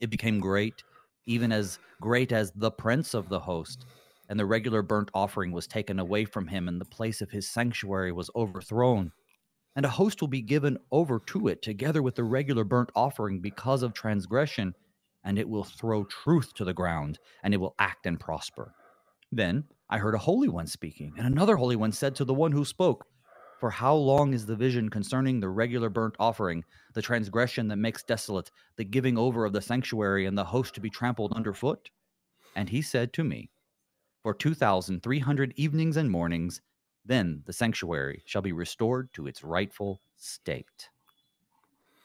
It 0.00 0.10
became 0.10 0.38
great, 0.38 0.84
even 1.26 1.50
as 1.50 1.80
great 2.00 2.30
as 2.30 2.52
the 2.52 2.70
prince 2.70 3.12
of 3.14 3.28
the 3.28 3.40
host 3.40 3.84
and 4.28 4.38
the 4.38 4.46
regular 4.46 4.82
burnt 4.82 5.10
offering 5.14 5.52
was 5.52 5.66
taken 5.66 5.98
away 5.98 6.24
from 6.24 6.46
him, 6.46 6.68
and 6.68 6.80
the 6.80 6.86
place 6.86 7.20
of 7.20 7.30
his 7.30 7.48
sanctuary 7.48 8.12
was 8.12 8.30
overthrown. 8.34 9.12
And 9.76 9.84
a 9.84 9.90
host 9.90 10.20
will 10.20 10.28
be 10.28 10.42
given 10.42 10.78
over 10.92 11.18
to 11.26 11.48
it, 11.48 11.62
together 11.62 12.02
with 12.02 12.14
the 12.14 12.24
regular 12.24 12.64
burnt 12.64 12.90
offering, 12.94 13.40
because 13.40 13.82
of 13.82 13.92
transgression, 13.92 14.74
and 15.24 15.38
it 15.38 15.48
will 15.48 15.64
throw 15.64 16.04
truth 16.04 16.54
to 16.54 16.64
the 16.64 16.74
ground, 16.74 17.18
and 17.42 17.52
it 17.52 17.58
will 17.58 17.74
act 17.78 18.06
and 18.06 18.20
prosper. 18.20 18.74
Then 19.32 19.64
I 19.90 19.98
heard 19.98 20.14
a 20.14 20.18
holy 20.18 20.48
one 20.48 20.66
speaking, 20.66 21.12
and 21.18 21.26
another 21.26 21.56
holy 21.56 21.76
one 21.76 21.92
said 21.92 22.14
to 22.16 22.24
the 22.24 22.34
one 22.34 22.52
who 22.52 22.64
spoke, 22.64 23.06
For 23.58 23.70
how 23.70 23.94
long 23.94 24.32
is 24.32 24.46
the 24.46 24.56
vision 24.56 24.88
concerning 24.88 25.40
the 25.40 25.48
regular 25.48 25.88
burnt 25.88 26.14
offering, 26.18 26.64
the 26.94 27.02
transgression 27.02 27.68
that 27.68 27.76
makes 27.76 28.02
desolate, 28.02 28.50
the 28.76 28.84
giving 28.84 29.18
over 29.18 29.44
of 29.44 29.52
the 29.52 29.60
sanctuary, 29.60 30.26
and 30.26 30.38
the 30.38 30.44
host 30.44 30.74
to 30.74 30.80
be 30.80 30.90
trampled 30.90 31.32
underfoot? 31.32 31.90
And 32.54 32.68
he 32.68 32.80
said 32.80 33.12
to 33.14 33.24
me, 33.24 33.50
for 34.24 34.34
2,300 34.34 35.52
evenings 35.56 35.98
and 35.98 36.10
mornings. 36.10 36.62
Then 37.04 37.42
the 37.44 37.52
sanctuary 37.52 38.22
shall 38.24 38.40
be 38.40 38.52
restored 38.52 39.12
to 39.12 39.26
its 39.26 39.44
rightful 39.44 40.00
state. 40.16 40.88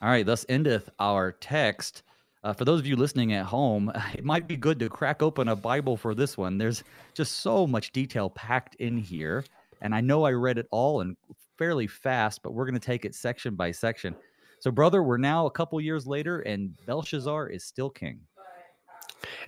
All 0.02 0.10
right, 0.10 0.26
thus 0.26 0.46
endeth 0.50 0.90
our 1.00 1.32
text. 1.32 2.04
Uh, 2.44 2.52
for 2.52 2.66
those 2.66 2.82
of 2.82 2.86
you 2.86 2.98
listening 2.98 3.34
at 3.34 3.46
home, 3.46 3.90
it 4.14 4.26
might 4.26 4.50
be 4.50 4.58
good 4.58 4.80
to 4.80 4.90
crack 4.90 5.24
open 5.24 5.48
a 5.48 5.56
Bible 5.56 5.96
for 5.96 6.14
this 6.14 6.38
one. 6.38 6.58
There's 6.58 6.84
just 7.14 7.38
so 7.38 7.66
much 7.66 7.94
detail 7.94 8.30
packed 8.30 8.76
in 8.76 8.98
here. 8.98 9.46
And 9.82 9.96
I 9.96 10.02
know 10.02 10.26
I 10.26 10.32
read 10.32 10.58
it 10.58 10.68
all 10.72 11.00
and 11.00 11.16
fairly 11.58 11.88
fast, 11.88 12.44
but 12.44 12.54
we're 12.54 12.66
going 12.66 12.74
to 12.74 12.86
take 12.86 13.06
it 13.06 13.16
section 13.16 13.56
by 13.56 13.72
section. 13.72 14.14
So, 14.60 14.72
brother, 14.72 15.04
we're 15.04 15.18
now 15.18 15.46
a 15.46 15.52
couple 15.52 15.80
years 15.80 16.06
later, 16.06 16.42
and 16.42 16.76
Belshazzar 16.86 17.48
is 17.48 17.64
still 17.64 17.90
king. 17.90 18.20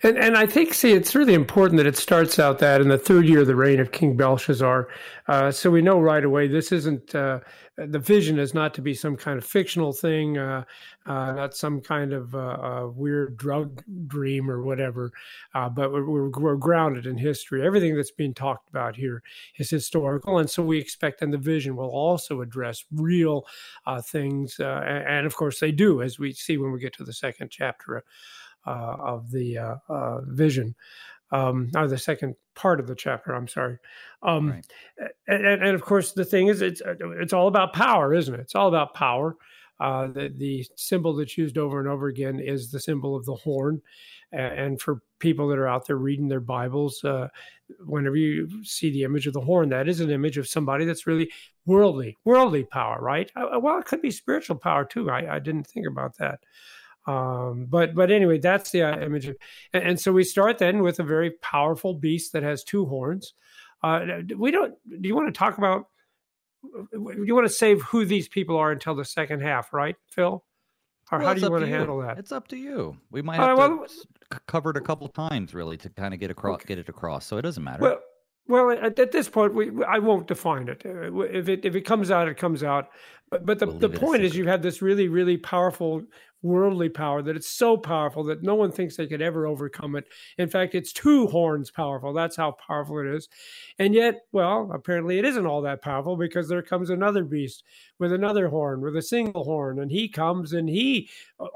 And 0.03 0.17
and 0.17 0.35
I 0.35 0.45
think 0.45 0.73
see 0.73 0.93
it's 0.93 1.15
really 1.15 1.33
important 1.33 1.77
that 1.77 1.87
it 1.87 1.97
starts 1.97 2.39
out 2.39 2.59
that 2.59 2.81
in 2.81 2.89
the 2.89 2.97
third 2.97 3.25
year 3.25 3.41
of 3.41 3.47
the 3.47 3.55
reign 3.55 3.79
of 3.79 3.91
King 3.91 4.17
Belshazzar, 4.17 4.87
uh, 5.27 5.51
so 5.51 5.69
we 5.69 5.81
know 5.81 5.99
right 5.99 6.23
away 6.23 6.47
this 6.47 6.71
isn't 6.71 7.13
uh, 7.15 7.39
the 7.77 7.99
vision 7.99 8.37
is 8.37 8.53
not 8.53 8.73
to 8.73 8.81
be 8.81 8.93
some 8.93 9.15
kind 9.15 9.37
of 9.37 9.45
fictional 9.45 9.93
thing, 9.93 10.37
uh, 10.37 10.63
uh 11.05 11.31
not 11.31 11.55
some 11.55 11.81
kind 11.81 12.13
of 12.13 12.35
uh, 12.35 12.87
weird 12.93 13.37
drug 13.37 13.83
dream 14.07 14.49
or 14.49 14.61
whatever, 14.61 15.11
uh, 15.55 15.69
but 15.69 15.91
we're, 15.91 16.29
we're, 16.29 16.55
grounded 16.55 17.05
in 17.05 17.17
history. 17.17 17.65
Everything 17.65 17.95
that's 17.95 18.11
being 18.11 18.33
talked 18.33 18.69
about 18.69 18.95
here 18.95 19.23
is 19.57 19.69
historical, 19.69 20.37
and 20.37 20.49
so 20.49 20.61
we 20.61 20.79
expect, 20.79 21.21
and 21.21 21.31
the 21.31 21.37
vision 21.37 21.75
will 21.75 21.89
also 21.89 22.41
address 22.41 22.83
real 22.91 23.45
things, 24.03 24.59
and, 24.59 25.07
and, 25.07 25.25
of 25.25 25.35
course 25.35 25.59
they 25.59 25.71
do, 25.71 26.01
as 26.01 26.19
we 26.19 26.33
see 26.33 26.57
when 26.57 26.71
we 26.71 26.79
get 26.79 26.93
to 26.93 27.03
the 27.03 27.13
second 27.13 27.49
chapter 27.49 28.03
of 28.69 29.31
the 29.31 29.57
uh, 29.57 29.75
uh, 29.89 30.21
vision, 30.21 30.75
um, 31.31 31.69
or 31.75 31.87
the 31.87 31.97
second 31.97 32.35
part 32.55 32.79
of 32.79 32.87
the 32.87 32.95
chapter. 32.95 33.33
I'm 33.33 33.47
sorry. 33.47 33.77
Um, 34.23 34.51
right. 34.51 34.65
and, 35.27 35.45
and, 35.45 35.75
of 35.75 35.81
course, 35.81 36.13
the 36.13 36.25
thing 36.25 36.47
is, 36.47 36.61
it's 36.61 36.81
it's 36.85 37.33
all 37.33 37.47
about 37.47 37.73
power, 37.73 38.13
isn't 38.13 38.33
it? 38.33 38.39
It's 38.39 38.55
all 38.55 38.67
about 38.67 38.93
power. 38.93 39.35
Uh, 39.81 40.07
the, 40.07 40.31
the 40.37 40.65
symbol 40.75 41.15
that's 41.15 41.39
used 41.39 41.57
over 41.57 41.79
and 41.79 41.89
over 41.89 42.07
again 42.07 42.39
is 42.39 42.69
the 42.69 42.79
symbol 42.79 43.15
of 43.15 43.25
the 43.25 43.33
horn. 43.33 43.81
And 44.31 44.79
for 44.79 45.01
people 45.17 45.47
that 45.49 45.57
are 45.57 45.67
out 45.67 45.87
there 45.87 45.97
reading 45.97 46.27
their 46.27 46.39
Bibles, 46.39 47.03
uh, 47.03 47.29
whenever 47.85 48.15
you 48.15 48.63
see 48.63 48.91
the 48.91 49.03
image 49.03 49.25
of 49.25 49.33
the 49.33 49.41
horn, 49.41 49.69
that 49.69 49.89
is 49.89 49.99
an 49.99 50.11
image 50.11 50.37
of 50.37 50.47
somebody 50.47 50.85
that's 50.85 51.07
really 51.07 51.31
worldly, 51.65 52.15
worldly 52.23 52.63
power, 52.63 53.01
right? 53.01 53.31
Uh, 53.35 53.59
well, 53.59 53.79
it 53.79 53.85
could 53.85 54.03
be 54.03 54.11
spiritual 54.11 54.55
power 54.55 54.85
too. 54.85 55.09
I, 55.09 55.35
I 55.35 55.39
didn't 55.39 55.65
think 55.65 55.87
about 55.87 56.15
that. 56.17 56.41
Um, 57.07 57.65
but 57.69 57.95
but 57.95 58.11
anyway, 58.11 58.37
that's 58.37 58.71
the 58.71 58.81
image. 58.81 59.27
Of, 59.27 59.37
and, 59.73 59.83
and, 59.83 59.99
so 59.99 60.11
we 60.11 60.23
start 60.23 60.59
then 60.59 60.83
with 60.83 60.99
a 60.99 61.03
very 61.03 61.31
powerful 61.31 61.93
beast 61.93 62.33
that 62.33 62.43
has 62.43 62.63
two 62.63 62.85
horns. 62.85 63.33
Uh, 63.81 64.21
we 64.37 64.51
don't. 64.51 64.75
Do 64.87 65.07
you 65.07 65.15
want 65.15 65.33
to 65.33 65.37
talk 65.37 65.57
about? 65.57 65.87
You 66.93 67.33
want 67.33 67.47
to 67.47 67.53
save 67.53 67.81
who 67.81 68.05
these 68.05 68.27
people 68.27 68.55
are 68.57 68.71
until 68.71 68.93
the 68.93 69.05
second 69.05 69.41
half, 69.41 69.73
right, 69.73 69.95
Phil? 70.09 70.43
Or 71.11 71.17
well, 71.17 71.27
how 71.27 71.33
do 71.33 71.41
you 71.41 71.51
want 71.51 71.65
to, 71.65 71.69
handle 71.69 71.99
that? 72.01 72.19
It's 72.19 72.31
up 72.31 72.47
to 72.49 72.55
you. 72.55 72.97
We 73.09 73.21
might 73.21 73.39
uh, 73.39 73.47
have 73.47 73.59
uh, 73.59 73.77
well, 73.77 73.87
to 74.29 74.39
cover 74.47 74.69
it 74.69 74.77
a 74.77 74.81
couple 74.81 75.07
times, 75.09 75.53
really, 75.53 75.75
to 75.77 75.89
kind 75.89 76.13
of 76.13 76.19
get 76.19 76.31
across, 76.31 76.55
okay. 76.55 76.67
get 76.67 76.77
it 76.77 76.87
across. 76.87 77.25
So 77.25 77.37
it 77.37 77.41
doesn't 77.41 77.63
matter. 77.63 77.81
Well, 77.81 77.99
well, 78.47 78.71
at, 78.71 78.97
at 78.97 79.11
this 79.11 79.27
point, 79.27 79.53
we, 79.53 79.83
I 79.83 79.99
won't 79.99 80.27
define 80.27 80.67
it. 80.67 80.83
Uh, 80.85 81.19
if 81.21 81.49
it 81.49 81.65
if 81.65 81.75
it 81.75 81.81
comes 81.81 82.11
out, 82.11 82.27
it 82.27 82.37
comes 82.37 82.63
out. 82.63 82.89
But 83.29 83.45
but 83.45 83.59
the, 83.59 83.67
we'll 83.67 83.79
the 83.79 83.89
point 83.89 84.23
is, 84.23 84.35
you 84.35 84.43
have 84.45 84.51
had 84.51 84.61
this 84.61 84.81
really 84.81 85.07
really 85.07 85.37
powerful 85.37 86.03
worldly 86.41 86.89
power 86.89 87.21
that 87.21 87.35
it's 87.35 87.47
so 87.47 87.77
powerful 87.77 88.23
that 88.23 88.43
no 88.43 88.55
one 88.55 88.71
thinks 88.71 88.95
they 88.95 89.07
could 89.07 89.21
ever 89.21 89.45
overcome 89.45 89.95
it. 89.95 90.05
In 90.37 90.49
fact, 90.49 90.75
it's 90.75 90.91
two 90.91 91.27
horns 91.27 91.69
powerful. 91.69 92.13
That's 92.13 92.35
how 92.35 92.51
powerful 92.51 92.99
it 92.99 93.07
is. 93.07 93.29
And 93.79 93.93
yet, 93.93 94.21
well, 94.31 94.71
apparently 94.73 95.19
it 95.19 95.25
isn't 95.25 95.45
all 95.45 95.61
that 95.61 95.81
powerful 95.81 96.15
because 96.15 96.47
there 96.47 96.61
comes 96.61 96.89
another 96.89 97.23
beast 97.23 97.63
with 97.99 98.11
another 98.11 98.47
horn, 98.47 98.81
with 98.81 98.95
a 98.95 99.01
single 99.01 99.43
horn, 99.43 99.79
and 99.79 99.91
he 99.91 100.07
comes 100.07 100.53
and 100.53 100.67
he 100.67 101.09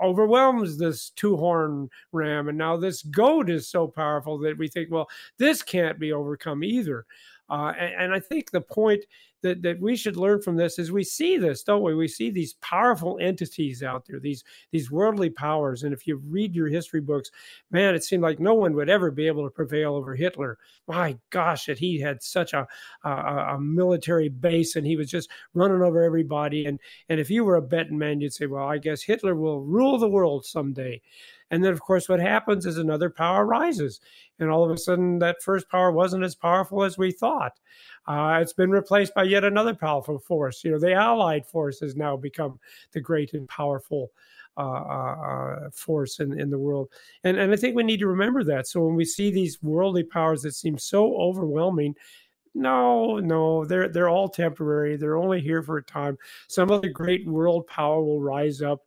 overwhelms 0.03 0.77
this 0.77 1.09
two 1.11 1.35
horn 1.35 1.89
ram. 2.11 2.47
And 2.47 2.57
now 2.57 2.77
this 2.77 3.01
goat 3.01 3.49
is 3.49 3.67
so 3.67 3.87
powerful 3.87 4.37
that 4.39 4.57
we 4.57 4.67
think, 4.67 4.91
well, 4.91 5.09
this 5.37 5.63
can't 5.63 5.99
be 5.99 6.11
overcome 6.11 6.63
either. 6.63 7.05
Uh, 7.49 7.73
and, 7.79 7.93
and, 8.05 8.13
I 8.13 8.19
think 8.19 8.49
the 8.49 8.61
point 8.61 9.05
that, 9.41 9.61
that 9.61 9.79
we 9.79 9.95
should 9.95 10.17
learn 10.17 10.41
from 10.41 10.55
this 10.55 10.79
is 10.79 10.91
we 10.91 11.03
see 11.03 11.37
this, 11.37 11.63
don't 11.63 11.83
we? 11.83 11.93
We 11.93 12.07
see 12.07 12.29
these 12.29 12.53
powerful 12.55 13.17
entities 13.21 13.83
out 13.83 14.05
there, 14.05 14.19
these 14.19 14.43
these 14.71 14.91
worldly 14.91 15.29
powers. 15.29 15.83
And 15.83 15.93
if 15.93 16.07
you 16.07 16.17
read 16.27 16.55
your 16.55 16.67
history 16.67 17.01
books, 17.01 17.31
man, 17.71 17.95
it 17.95 18.03
seemed 18.03 18.23
like 18.23 18.39
no 18.39 18.53
one 18.53 18.73
would 18.73 18.89
ever 18.89 19.11
be 19.11 19.27
able 19.27 19.43
to 19.43 19.49
prevail 19.49 19.95
over 19.95 20.15
Hitler. 20.15 20.57
My 20.87 21.17
gosh, 21.29 21.65
that 21.65 21.77
he 21.77 21.99
had 21.99 22.23
such 22.23 22.53
a, 22.53 22.67
a, 23.03 23.09
a 23.09 23.59
military 23.59 24.29
base 24.29 24.75
and 24.75 24.85
he 24.85 24.95
was 24.95 25.09
just 25.09 25.29
running 25.53 25.81
over 25.81 26.03
everybody. 26.03 26.65
And 26.65 26.79
and 27.09 27.19
if 27.19 27.29
you 27.29 27.43
were 27.43 27.57
a 27.57 27.61
betting 27.61 27.97
man, 27.97 28.21
you'd 28.21 28.33
say, 28.33 28.47
well, 28.47 28.67
I 28.67 28.77
guess 28.77 29.03
Hitler 29.03 29.35
will 29.35 29.61
rule 29.61 29.97
the 29.97 30.09
world 30.09 30.45
someday. 30.45 31.01
And 31.51 31.63
then, 31.63 31.71
of 31.71 31.81
course, 31.81 32.09
what 32.09 32.19
happens 32.19 32.65
is 32.65 32.77
another 32.77 33.09
power 33.09 33.45
rises. 33.45 34.01
And 34.39 34.49
all 34.49 34.65
of 34.65 34.71
a 34.71 34.77
sudden, 34.77 35.19
that 35.19 35.43
first 35.43 35.69
power 35.69 35.91
wasn't 35.91 36.23
as 36.23 36.35
powerful 36.35 36.83
as 36.83 36.97
we 36.97 37.11
thought. 37.11 37.59
Uh, 38.07 38.39
it's 38.41 38.53
been 38.53 38.69
replaced 38.69 39.13
by 39.13 39.23
yet 39.23 39.43
another 39.43 39.73
powerful 39.73 40.19
force. 40.19 40.63
You 40.63 40.71
know, 40.71 40.79
the 40.79 40.93
Allied 40.93 41.45
force 41.45 41.79
has 41.79 41.95
now 41.95 42.15
become 42.15 42.59
the 42.91 43.01
great 43.01 43.33
and 43.33 43.47
powerful 43.47 44.11
uh, 44.57 44.61
uh, 44.61 45.69
force 45.73 46.19
in, 46.19 46.39
in 46.39 46.49
the 46.49 46.57
world. 46.57 46.89
And, 47.23 47.37
and 47.37 47.51
I 47.51 47.55
think 47.55 47.75
we 47.75 47.83
need 47.83 47.99
to 47.99 48.07
remember 48.07 48.43
that. 48.45 48.67
So 48.67 48.81
when 48.85 48.95
we 48.95 49.05
see 49.05 49.31
these 49.31 49.61
worldly 49.61 50.03
powers 50.03 50.43
that 50.43 50.53
seem 50.53 50.77
so 50.77 51.15
overwhelming, 51.17 51.95
no, 52.53 53.19
no, 53.19 53.65
they're 53.65 53.89
they're 53.89 54.07
all 54.07 54.29
temporary. 54.29 54.95
They're 54.95 55.17
only 55.17 55.41
here 55.41 55.61
for 55.61 55.77
a 55.77 55.83
time. 55.83 56.17
Some 56.47 56.71
of 56.71 56.81
the 56.81 56.89
great 56.89 57.27
world 57.27 57.67
power 57.67 58.01
will 58.01 58.21
rise 58.21 58.61
up. 58.61 58.85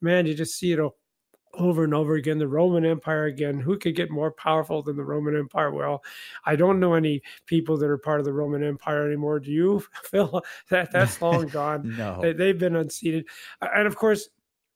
Man, 0.00 0.24
you 0.24 0.34
just 0.34 0.56
see 0.56 0.70
it 0.70 0.78
over 1.54 1.84
and 1.84 1.94
over 1.94 2.14
again. 2.14 2.38
The 2.38 2.48
Roman 2.48 2.84
Empire 2.84 3.26
again. 3.26 3.58
Who 3.58 3.78
could 3.78 3.96
get 3.96 4.10
more 4.10 4.30
powerful 4.30 4.82
than 4.82 4.96
the 4.96 5.04
Roman 5.04 5.36
Empire? 5.36 5.70
Well, 5.70 6.02
I 6.44 6.56
don't 6.56 6.80
know 6.80 6.94
any 6.94 7.22
people 7.46 7.76
that 7.78 7.90
are 7.90 7.98
part 7.98 8.20
of 8.20 8.26
the 8.26 8.32
Roman 8.32 8.62
Empire 8.62 9.06
anymore. 9.06 9.40
Do 9.40 9.50
you, 9.50 9.84
Phil? 10.04 10.42
That 10.70 10.92
that's 10.92 11.20
long 11.20 11.46
gone. 11.48 11.96
no, 11.96 12.20
they, 12.20 12.32
they've 12.32 12.58
been 12.58 12.76
unseated. 12.76 13.26
And 13.60 13.86
of 13.86 13.96
course, 13.96 14.28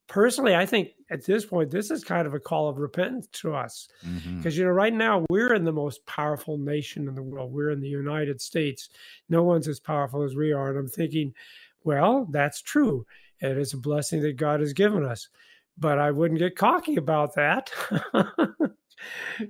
personally, 0.08 0.54
I 0.54 0.66
think 0.66 0.90
at 1.10 1.24
this 1.24 1.44
point, 1.44 1.70
this 1.70 1.90
is 1.90 2.04
kind 2.04 2.26
of 2.26 2.34
a 2.34 2.40
call 2.40 2.68
of 2.68 2.78
repentance 2.78 3.28
to 3.32 3.54
us. 3.54 3.88
Because, 4.00 4.22
mm-hmm. 4.22 4.48
you 4.50 4.64
know, 4.64 4.70
right 4.70 4.92
now 4.92 5.24
we're 5.30 5.54
in 5.54 5.64
the 5.64 5.72
most 5.72 6.04
powerful 6.06 6.58
nation 6.58 7.08
in 7.08 7.14
the 7.14 7.22
world. 7.22 7.52
We're 7.52 7.70
in 7.70 7.80
the 7.80 7.88
United 7.88 8.40
States. 8.40 8.88
No 9.28 9.42
one's 9.42 9.68
as 9.68 9.80
powerful 9.80 10.22
as 10.22 10.34
we 10.34 10.52
are. 10.52 10.70
And 10.70 10.78
I'm 10.78 10.88
thinking, 10.88 11.34
well, 11.84 12.26
that's 12.30 12.60
true. 12.62 13.06
It 13.40 13.58
is 13.58 13.72
a 13.72 13.78
blessing 13.78 14.22
that 14.22 14.36
God 14.36 14.60
has 14.60 14.72
given 14.72 15.04
us 15.04 15.28
but 15.78 15.98
I 15.98 16.10
wouldn't 16.10 16.38
get 16.38 16.56
cocky 16.56 16.96
about 16.96 17.34
that. 17.34 17.70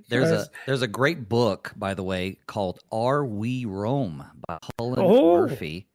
there's 0.09 0.31
a 0.31 0.47
there's 0.65 0.81
a 0.81 0.87
great 0.87 1.29
book, 1.29 1.73
by 1.75 1.93
the 1.93 2.03
way, 2.03 2.39
called 2.47 2.79
"Are 2.91 3.25
We 3.25 3.65
Rome" 3.65 4.25
by 4.47 4.59
Cullen 4.77 4.99
oh. 4.99 5.37
Murphy, 5.37 5.87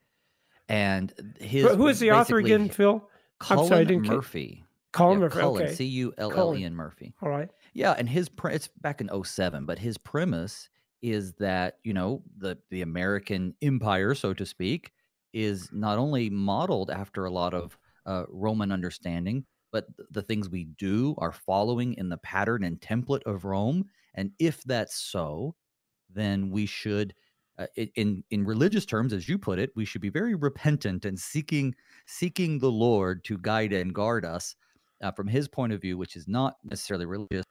and 0.69 1.12
his 1.41 1.67
who 1.67 1.88
is 1.88 1.99
the 1.99 2.12
author 2.12 2.38
again, 2.38 2.69
Phil? 2.69 3.09
Cullen 3.41 3.69
sorry, 3.69 3.99
Murphy. 3.99 4.64
Cullen 4.93 5.21
yeah, 5.21 5.29
Murphy. 5.29 5.75
C 5.75 5.85
U 5.85 6.14
L 6.19 6.33
L 6.33 6.57
E 6.57 6.64
N 6.64 6.75
Murphy. 6.75 7.14
All 7.23 7.29
right. 7.29 7.49
Yeah, 7.75 7.93
and 7.93 8.09
his 8.09 8.29
pre- 8.29 8.55
it's 8.55 8.69
back 8.69 9.01
in 9.01 9.11
07, 9.25 9.67
but 9.67 9.79
his 9.79 9.99
premise 9.99 10.69
is 11.03 11.35
that 11.35 11.79
you 11.85 11.93
know 11.93 12.23
the 12.38 12.59
the 12.71 12.83
American 12.83 13.55
empire, 13.62 14.14
so 14.14 14.35
to 14.35 14.47
speak, 14.47 14.93
is 15.33 15.71
not 15.73 15.99
only 15.99 16.31
modeled 16.31 16.91
after 16.91 17.25
a 17.25 17.31
lot 17.31 17.55
of 17.55 17.79
uh, 18.07 18.25
Roman 18.29 18.73
understanding, 18.73 19.45
but 19.72 19.87
the 20.11 20.22
things 20.22 20.48
we 20.48 20.64
do 20.64 21.14
are 21.18 21.33
following 21.33 21.94
in 21.94 22.09
the 22.09 22.16
pattern 22.18 22.64
and 22.64 22.81
template 22.81 23.22
of 23.24 23.44
Rome. 23.44 23.85
And 24.14 24.33
if 24.38 24.62
that's 24.64 24.96
so, 24.96 25.54
then 26.11 26.50
we 26.50 26.66
should, 26.66 27.14
uh, 27.59 27.66
in 27.94 28.24
in 28.31 28.44
religious 28.44 28.87
terms, 28.87 29.12
as 29.12 29.28
you 29.28 29.38
put 29.38 29.59
it, 29.59 29.70
we 29.76 29.85
should 29.85 30.00
be 30.00 30.09
very 30.09 30.35
repentant 30.35 31.04
and 31.04 31.18
seeking 31.18 31.74
seeking 32.07 32.59
the 32.59 32.70
Lord 32.70 33.24
to 33.24 33.38
guide 33.38 33.72
and 33.72 33.94
guard 33.94 34.24
us 34.24 34.57
uh, 35.02 35.12
from 35.12 35.26
His 35.28 35.48
point 35.48 35.72
of 35.72 35.81
view, 35.81 35.98
which 35.98 36.16
is 36.16 36.26
not 36.28 36.57
necessarily 36.64 37.07
religious. 37.07 37.44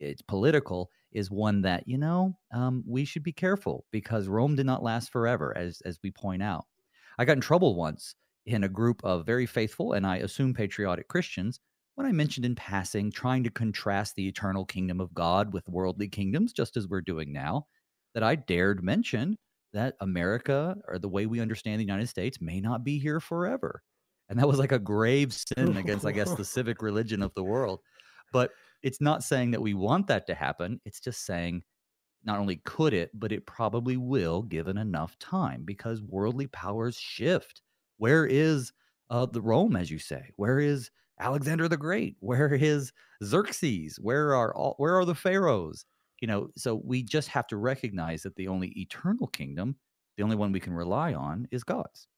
It's 0.00 0.22
political. 0.22 0.90
Is 1.12 1.30
one 1.30 1.60
that 1.62 1.86
you 1.86 1.98
know 1.98 2.38
um, 2.54 2.82
we 2.86 3.04
should 3.04 3.22
be 3.22 3.32
careful 3.32 3.84
because 3.92 4.28
Rome 4.28 4.56
did 4.56 4.66
not 4.66 4.82
last 4.82 5.12
forever, 5.12 5.56
as 5.56 5.80
as 5.84 5.98
we 6.02 6.10
point 6.10 6.42
out. 6.42 6.64
I 7.18 7.26
got 7.26 7.36
in 7.36 7.42
trouble 7.42 7.76
once 7.76 8.14
in 8.46 8.64
a 8.64 8.68
group 8.68 9.02
of 9.04 9.26
very 9.26 9.46
faithful 9.46 9.92
and 9.92 10.06
I 10.06 10.18
assume 10.18 10.54
patriotic 10.54 11.08
Christians 11.08 11.60
when 11.94 12.06
I 12.06 12.12
mentioned 12.12 12.46
in 12.46 12.54
passing 12.54 13.10
trying 13.10 13.44
to 13.44 13.50
contrast 13.50 14.14
the 14.16 14.26
eternal 14.26 14.64
kingdom 14.64 15.00
of 15.00 15.12
God 15.12 15.52
with 15.52 15.68
worldly 15.68 16.08
kingdoms, 16.08 16.52
just 16.52 16.76
as 16.76 16.88
we're 16.88 17.02
doing 17.02 17.32
now, 17.32 17.66
that 18.14 18.22
I 18.22 18.34
dared 18.34 18.82
mention 18.82 19.36
that 19.72 19.94
America 20.00 20.76
or 20.88 20.98
the 20.98 21.08
way 21.08 21.26
we 21.26 21.40
understand 21.40 21.80
the 21.80 21.84
United 21.84 22.08
States 22.08 22.40
may 22.40 22.60
not 22.60 22.84
be 22.84 22.98
here 22.98 23.20
forever. 23.20 23.82
And 24.28 24.38
that 24.38 24.48
was 24.48 24.58
like 24.58 24.72
a 24.72 24.78
grave 24.78 25.32
sin 25.32 25.76
against, 25.76 26.06
I 26.06 26.12
guess, 26.12 26.34
the 26.34 26.44
civic 26.44 26.80
religion 26.80 27.22
of 27.22 27.34
the 27.34 27.44
world. 27.44 27.80
But 28.32 28.50
it's 28.82 29.00
not 29.00 29.22
saying 29.22 29.50
that 29.50 29.60
we 29.60 29.74
want 29.74 30.06
that 30.06 30.26
to 30.28 30.34
happen. 30.34 30.80
It's 30.84 31.00
just 31.00 31.26
saying 31.26 31.62
not 32.24 32.38
only 32.38 32.56
could 32.64 32.94
it, 32.94 33.10
but 33.12 33.32
it 33.32 33.46
probably 33.46 33.96
will 33.96 34.42
given 34.42 34.78
enough 34.78 35.18
time 35.18 35.64
because 35.64 36.02
worldly 36.02 36.46
powers 36.46 36.96
shift 36.96 37.60
where 38.02 38.26
is 38.26 38.72
uh, 39.10 39.26
the 39.26 39.40
Rome, 39.40 39.76
as 39.76 39.88
you 39.88 40.00
say? 40.00 40.32
Where 40.34 40.58
is 40.58 40.90
Alexander 41.20 41.68
the 41.68 41.76
Great? 41.76 42.16
Where 42.18 42.52
is 42.52 42.92
Xerxes? 43.22 44.00
Where 44.00 44.34
are 44.34 44.52
all, 44.56 44.74
where 44.78 44.96
are 44.98 45.04
the 45.04 45.14
pharaohs? 45.14 45.84
You 46.20 46.26
know, 46.26 46.48
so 46.56 46.82
we 46.84 47.04
just 47.04 47.28
have 47.28 47.46
to 47.46 47.56
recognize 47.56 48.24
that 48.24 48.34
the 48.34 48.48
only 48.48 48.70
eternal 48.70 49.28
kingdom, 49.28 49.76
the 50.16 50.24
only 50.24 50.34
one 50.34 50.50
we 50.50 50.58
can 50.58 50.72
rely 50.72 51.14
on, 51.14 51.46
is 51.52 51.62
God's. 51.62 52.08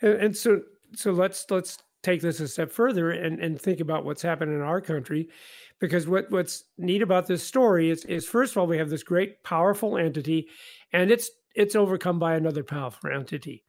And, 0.00 0.14
and 0.14 0.36
so, 0.36 0.62
so 0.94 1.12
let's 1.12 1.44
let's 1.50 1.76
take 2.02 2.22
this 2.22 2.40
a 2.40 2.48
step 2.48 2.72
further 2.72 3.10
and, 3.10 3.38
and 3.40 3.60
think 3.60 3.80
about 3.80 4.06
what's 4.06 4.22
happened 4.22 4.54
in 4.54 4.62
our 4.62 4.80
country. 4.80 5.28
Because 5.80 6.08
what, 6.08 6.30
what's 6.30 6.64
neat 6.78 7.02
about 7.02 7.26
this 7.26 7.42
story 7.42 7.90
is, 7.90 8.06
is 8.06 8.26
first 8.26 8.52
of 8.52 8.56
all, 8.56 8.66
we 8.66 8.78
have 8.78 8.88
this 8.88 9.02
great 9.02 9.42
powerful 9.42 9.98
entity 9.98 10.48
and 10.94 11.10
it's 11.10 11.30
it's 11.54 11.76
overcome 11.76 12.18
by 12.18 12.36
another 12.36 12.64
powerful 12.64 13.10
entity. 13.10 13.64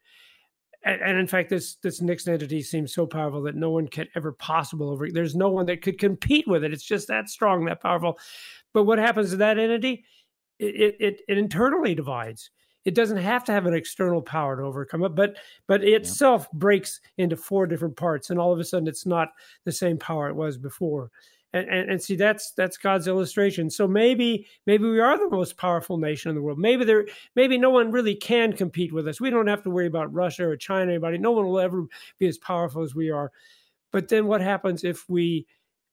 And, 0.86 1.02
and, 1.02 1.18
in 1.18 1.28
fact, 1.28 1.50
this 1.50 1.76
this 1.76 2.00
next 2.00 2.28
entity 2.28 2.62
seems 2.62 2.94
so 2.94 3.08
powerful 3.08 3.42
that 3.44 3.56
no 3.56 3.72
one 3.72 3.88
can 3.88 4.08
ever 4.16 4.32
possible 4.32 4.90
over. 4.90 5.10
There's 5.10 5.36
no 5.36 5.50
one 5.50 5.66
that 5.66 5.82
could 5.82 6.00
compete 6.00 6.48
with 6.48 6.64
it. 6.64 6.74
It's 6.74 6.86
just 6.86 7.08
that 7.08 7.28
strong, 7.28 7.66
that 7.66 7.82
powerful. 7.82 8.20
But 8.74 8.84
what 8.84 9.00
happens 9.00 9.32
to 9.32 9.38
that 9.38 9.58
entity? 9.58 10.06
It 10.60 10.96
it, 11.00 11.22
it 11.28 11.38
internally 11.38 11.96
divides. 11.96 12.52
It 12.86 12.94
doesn't 12.94 13.18
have 13.18 13.44
to 13.46 13.52
have 13.52 13.66
an 13.66 13.74
external 13.74 14.22
power 14.22 14.58
to 14.58 14.64
overcome 14.64 15.04
it, 15.04 15.16
but 15.16 15.38
but 15.68 15.84
itself 15.84 16.48
yeah. 16.54 16.60
breaks 16.60 17.02
into 17.18 17.36
four 17.36 17.66
different 17.66 17.98
parts, 17.98 18.30
and 18.30 18.40
all 18.40 18.54
of 18.54 18.60
a 18.60 18.64
sudden, 18.64 18.88
it's 18.88 19.08
not 19.08 19.30
the 19.64 19.72
same 19.72 19.98
power 19.98 20.30
it 20.30 20.36
was 20.36 20.56
before 20.56 21.10
and, 21.56 21.70
and, 21.70 21.90
and, 21.90 22.02
see 22.02 22.16
that's 22.16 22.52
that's 22.52 22.78
God's 22.78 23.08
illustration. 23.08 23.70
So 23.70 23.88
maybe 23.88 24.46
maybe 24.66 24.90
we 24.90 25.00
are 25.00 25.18
the 25.18 25.30
most 25.30 25.56
powerful 25.56 25.98
nation 25.98 26.30
in 26.30 26.36
the 26.36 26.42
world. 26.42 26.60
Maybe 26.60 26.84
there 26.84 27.06
maybe 27.36 27.58
no 27.58 27.70
one 27.70 27.92
really 27.92 28.14
can 28.14 28.52
compete 28.52 28.92
with 28.92 29.08
us. 29.08 29.22
We 29.22 29.30
don't 29.30 29.48
have 29.48 29.64
to 29.64 29.70
worry 29.70 29.88
about 29.88 30.14
Russia 30.14 30.48
or 30.48 30.58
China. 30.58 30.88
Or 30.88 30.96
anybody, 30.96 31.18
no 31.18 31.32
one 31.32 31.46
will 31.46 31.60
ever 31.60 31.86
be 32.20 32.28
as 32.28 32.38
powerful 32.38 32.84
as 32.84 32.94
we 32.94 33.10
are. 33.10 33.32
But 33.92 34.10
then 34.10 34.28
what 34.28 34.42
happens 34.42 34.84
if 34.84 35.08
we 35.10 35.48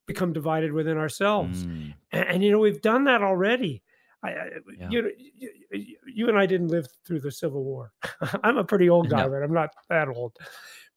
become 0.07 0.33
divided 0.33 0.73
within 0.73 0.97
ourselves? 0.97 1.65
Mm. 1.65 1.95
And, 2.11 2.29
and, 2.29 2.43
you 2.43 2.51
know 2.51 2.59
we've 2.59 2.83
done 2.83 3.05
that 3.05 3.23
already. 3.23 3.83
I, 4.25 4.31
yeah. 4.79 4.89
you, 4.91 5.11
you, 5.71 5.97
you 6.07 6.29
and 6.29 6.39
I 6.39 6.47
didn't 6.47 6.69
live 6.69 6.87
through 7.05 7.21
the 7.21 7.31
Civil 7.31 7.65
War. 7.65 7.93
I'm 8.43 8.57
a 8.57 8.65
pretty 8.65 8.89
old 8.89 9.11
guy, 9.11 9.25
no. 9.25 9.31
but 9.31 9.43
I'm 9.43 9.53
not 9.53 9.71
that 9.89 10.09
old 10.09 10.37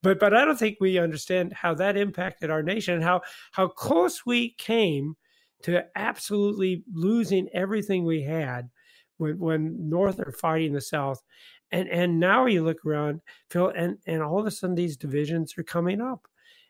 but 0.05 0.19
but 0.19 0.35
I 0.35 0.45
don't 0.45 0.57
think 0.57 0.77
we 0.79 0.99
understand 0.99 1.51
how 1.51 1.73
that 1.75 1.97
impacted 1.97 2.51
our 2.51 2.61
nation 2.61 2.93
and 2.93 3.03
how 3.03 3.21
how 3.51 3.67
close 3.67 4.23
we 4.23 4.53
came 4.59 5.15
to 5.63 5.83
absolutely 5.95 6.83
losing 6.93 7.49
everything 7.53 8.05
we 8.05 8.21
had 8.21 8.69
when 9.17 9.39
when 9.39 9.89
North 9.89 10.19
are 10.19 10.31
fighting 10.31 10.73
the 10.73 10.81
South. 10.81 11.23
And 11.71 11.89
and 11.89 12.19
now 12.19 12.45
you 12.45 12.63
look 12.63 12.85
around, 12.85 13.21
Phil, 13.49 13.69
and 13.75 13.97
and 14.05 14.21
all 14.21 14.39
of 14.39 14.45
a 14.45 14.51
sudden 14.51 14.75
these 14.75 14.95
divisions 14.95 15.57
are 15.57 15.63
coming 15.63 15.99
up, 15.99 16.27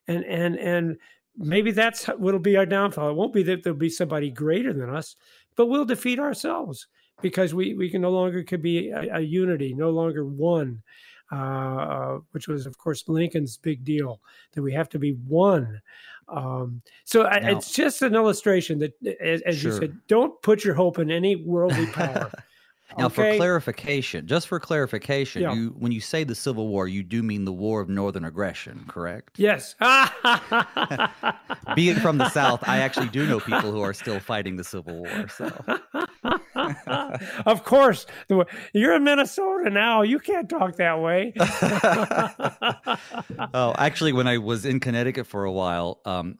and 0.08 0.24
and 0.24 0.58
and 0.58 0.96
maybe 1.36 1.72
that's 1.72 2.06
what'll 2.06 2.40
be 2.40 2.56
our 2.56 2.66
downfall. 2.66 3.10
It 3.10 3.16
won't 3.16 3.34
be 3.34 3.44
that 3.44 3.64
there'll 3.64 3.78
be 3.78 3.90
somebody 3.90 4.32
greater 4.32 4.72
than 4.72 4.90
us, 4.90 5.18
but 5.58 5.66
we'll 5.66 5.84
defeat 5.84 6.20
ourselves 6.20 6.88
because 7.22 7.54
we 7.54 7.74
we 7.74 7.90
can 7.90 8.02
no 8.02 8.12
longer 8.12 8.44
could 8.44 8.62
be 8.62 8.92
a, 8.92 9.18
a 9.18 9.20
unity, 9.20 9.74
no 9.74 9.90
longer 9.90 10.26
one. 10.26 10.84
Uh, 11.32 12.20
which 12.32 12.48
was, 12.48 12.68
of 12.68 12.78
course, 12.78 13.04
Lincoln's 13.08 13.58
big 13.58 13.84
deal 13.84 14.22
that 14.54 14.62
we 14.62 14.72
have 14.72 14.88
to 14.90 15.00
be 15.00 15.14
one. 15.28 15.82
Um, 16.28 16.82
so 17.04 17.24
now, 17.24 17.30
I, 17.30 17.52
it's 17.52 17.72
just 17.72 18.02
an 18.04 18.16
illustration 18.16 18.80
that, 18.80 18.94
as, 19.20 19.42
as 19.42 19.58
sure. 19.58 19.72
you 19.72 19.78
said, 19.78 19.98
don't 20.08 20.40
put 20.42 20.64
your 20.64 20.76
hope 20.76 21.00
in 21.00 21.10
any 21.10 21.36
worldly 21.36 21.88
power. 21.88 22.32
Now, 22.98 23.08
okay. 23.08 23.32
for 23.32 23.38
clarification, 23.38 24.28
just 24.28 24.48
for 24.48 24.60
clarification, 24.60 25.42
yeah. 25.42 25.54
you 25.54 25.76
when 25.78 25.92
you 25.92 26.00
say 26.00 26.24
the 26.24 26.36
Civil 26.36 26.68
War, 26.68 26.88
you 26.88 27.04
do 27.04 27.24
mean 27.24 27.44
the 27.44 27.52
War 27.52 27.82
of 27.82 27.90
Northern 27.90 28.24
Aggression, 28.24 28.86
correct? 28.88 29.38
Yes. 29.38 29.76
Being 31.76 31.96
from 31.96 32.20
the 32.20 32.30
South, 32.30 32.64
I 32.68 32.78
actually 32.78 33.10
do 33.10 33.26
know 33.26 33.40
people 33.40 33.72
who 33.72 33.82
are 33.82 33.94
still 33.94 34.20
fighting 34.20 34.56
the 34.56 34.64
Civil 34.64 35.00
War. 35.00 35.28
So, 35.28 35.52
of 37.46 37.64
course, 37.64 38.06
you're 38.74 38.94
in 38.94 39.04
Minnesota 39.04 39.72
now. 39.72 40.04
You 40.04 40.20
can't 40.20 40.48
talk 40.48 40.78
that 40.78 41.02
way. 41.02 41.34
oh, 43.54 43.74
actually, 43.78 44.14
when 44.14 44.28
I 44.28 44.38
was 44.38 44.64
in 44.64 44.80
Connecticut 44.80 45.28
for 45.28 45.44
a 45.44 45.52
while, 45.52 46.00
um, 46.06 46.38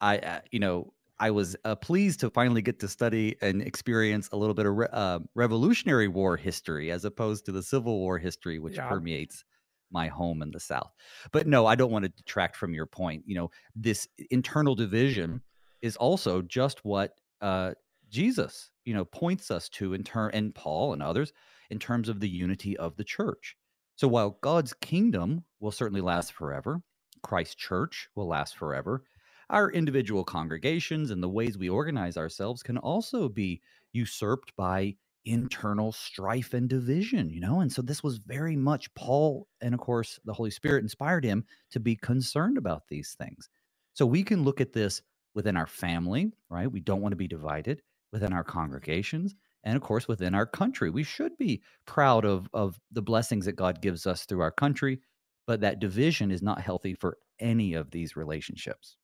I, 0.00 0.18
uh, 0.18 0.40
you 0.50 0.58
know, 0.58 0.91
I 1.22 1.30
was 1.30 1.54
uh, 1.64 1.76
pleased 1.76 2.18
to 2.20 2.30
finally 2.30 2.62
get 2.62 2.80
to 2.80 2.88
study 2.88 3.36
and 3.40 3.62
experience 3.62 4.28
a 4.32 4.36
little 4.36 4.54
bit 4.54 4.66
of 4.66 4.76
re- 4.76 4.88
uh, 4.92 5.20
Revolutionary 5.36 6.08
War 6.08 6.36
history 6.36 6.90
as 6.90 7.04
opposed 7.04 7.46
to 7.46 7.52
the 7.52 7.62
Civil 7.62 8.00
War 8.00 8.18
history, 8.18 8.58
which 8.58 8.74
yeah. 8.74 8.88
permeates 8.88 9.44
my 9.92 10.08
home 10.08 10.42
in 10.42 10.50
the 10.50 10.58
South. 10.58 10.90
But 11.30 11.46
no, 11.46 11.64
I 11.64 11.76
don't 11.76 11.92
want 11.92 12.06
to 12.06 12.08
detract 12.08 12.56
from 12.56 12.74
your 12.74 12.86
point. 12.86 13.22
You 13.24 13.36
know, 13.36 13.50
this 13.76 14.08
internal 14.32 14.74
division 14.74 15.42
is 15.80 15.96
also 15.96 16.42
just 16.42 16.84
what 16.84 17.12
uh, 17.40 17.74
Jesus, 18.10 18.72
you 18.84 18.92
know, 18.92 19.04
points 19.04 19.52
us 19.52 19.68
to 19.68 19.94
in 19.94 20.02
turn, 20.02 20.32
and 20.34 20.52
Paul 20.52 20.92
and 20.92 21.04
others 21.04 21.32
in 21.70 21.78
terms 21.78 22.08
of 22.08 22.18
the 22.18 22.28
unity 22.28 22.76
of 22.76 22.96
the 22.96 23.04
church. 23.04 23.56
So 23.94 24.08
while 24.08 24.38
God's 24.40 24.72
kingdom 24.72 25.44
will 25.60 25.70
certainly 25.70 26.00
last 26.00 26.32
forever, 26.32 26.82
Christ's 27.22 27.54
church 27.54 28.08
will 28.16 28.26
last 28.26 28.56
forever 28.56 29.04
our 29.52 29.70
individual 29.70 30.24
congregations 30.24 31.10
and 31.10 31.22
the 31.22 31.28
ways 31.28 31.58
we 31.58 31.68
organize 31.68 32.16
ourselves 32.16 32.62
can 32.62 32.78
also 32.78 33.28
be 33.28 33.62
usurped 33.92 34.56
by 34.56 34.96
internal 35.24 35.92
strife 35.92 36.54
and 36.54 36.68
division, 36.68 37.30
you 37.30 37.40
know? 37.40 37.60
And 37.60 37.72
so 37.72 37.82
this 37.82 38.02
was 38.02 38.18
very 38.18 38.56
much 38.56 38.92
Paul, 38.94 39.46
and 39.60 39.74
of 39.74 39.80
course, 39.80 40.18
the 40.24 40.32
Holy 40.32 40.50
Spirit 40.50 40.82
inspired 40.82 41.24
him 41.24 41.44
to 41.70 41.80
be 41.80 41.96
concerned 41.96 42.58
about 42.58 42.88
these 42.88 43.14
things. 43.18 43.48
So 43.94 44.06
we 44.06 44.24
can 44.24 44.42
look 44.42 44.60
at 44.60 44.72
this 44.72 45.02
within 45.34 45.56
our 45.56 45.68
family, 45.68 46.32
right? 46.50 46.72
We 46.72 46.80
don't 46.80 47.02
want 47.02 47.12
to 47.12 47.16
be 47.16 47.28
divided 47.28 47.82
within 48.12 48.32
our 48.32 48.44
congregations. 48.44 49.34
And 49.64 49.76
of 49.76 49.82
course, 49.82 50.08
within 50.08 50.34
our 50.34 50.46
country, 50.46 50.90
we 50.90 51.04
should 51.04 51.36
be 51.38 51.62
proud 51.86 52.24
of, 52.24 52.48
of 52.52 52.80
the 52.90 53.02
blessings 53.02 53.44
that 53.46 53.52
God 53.52 53.82
gives 53.82 54.06
us 54.06 54.24
through 54.24 54.40
our 54.40 54.50
country, 54.50 55.00
but 55.46 55.60
that 55.60 55.78
division 55.78 56.30
is 56.30 56.42
not 56.42 56.60
healthy 56.60 56.94
for 56.94 57.18
any 57.38 57.74
of 57.74 57.90
these 57.90 58.16
relationships. 58.16 58.96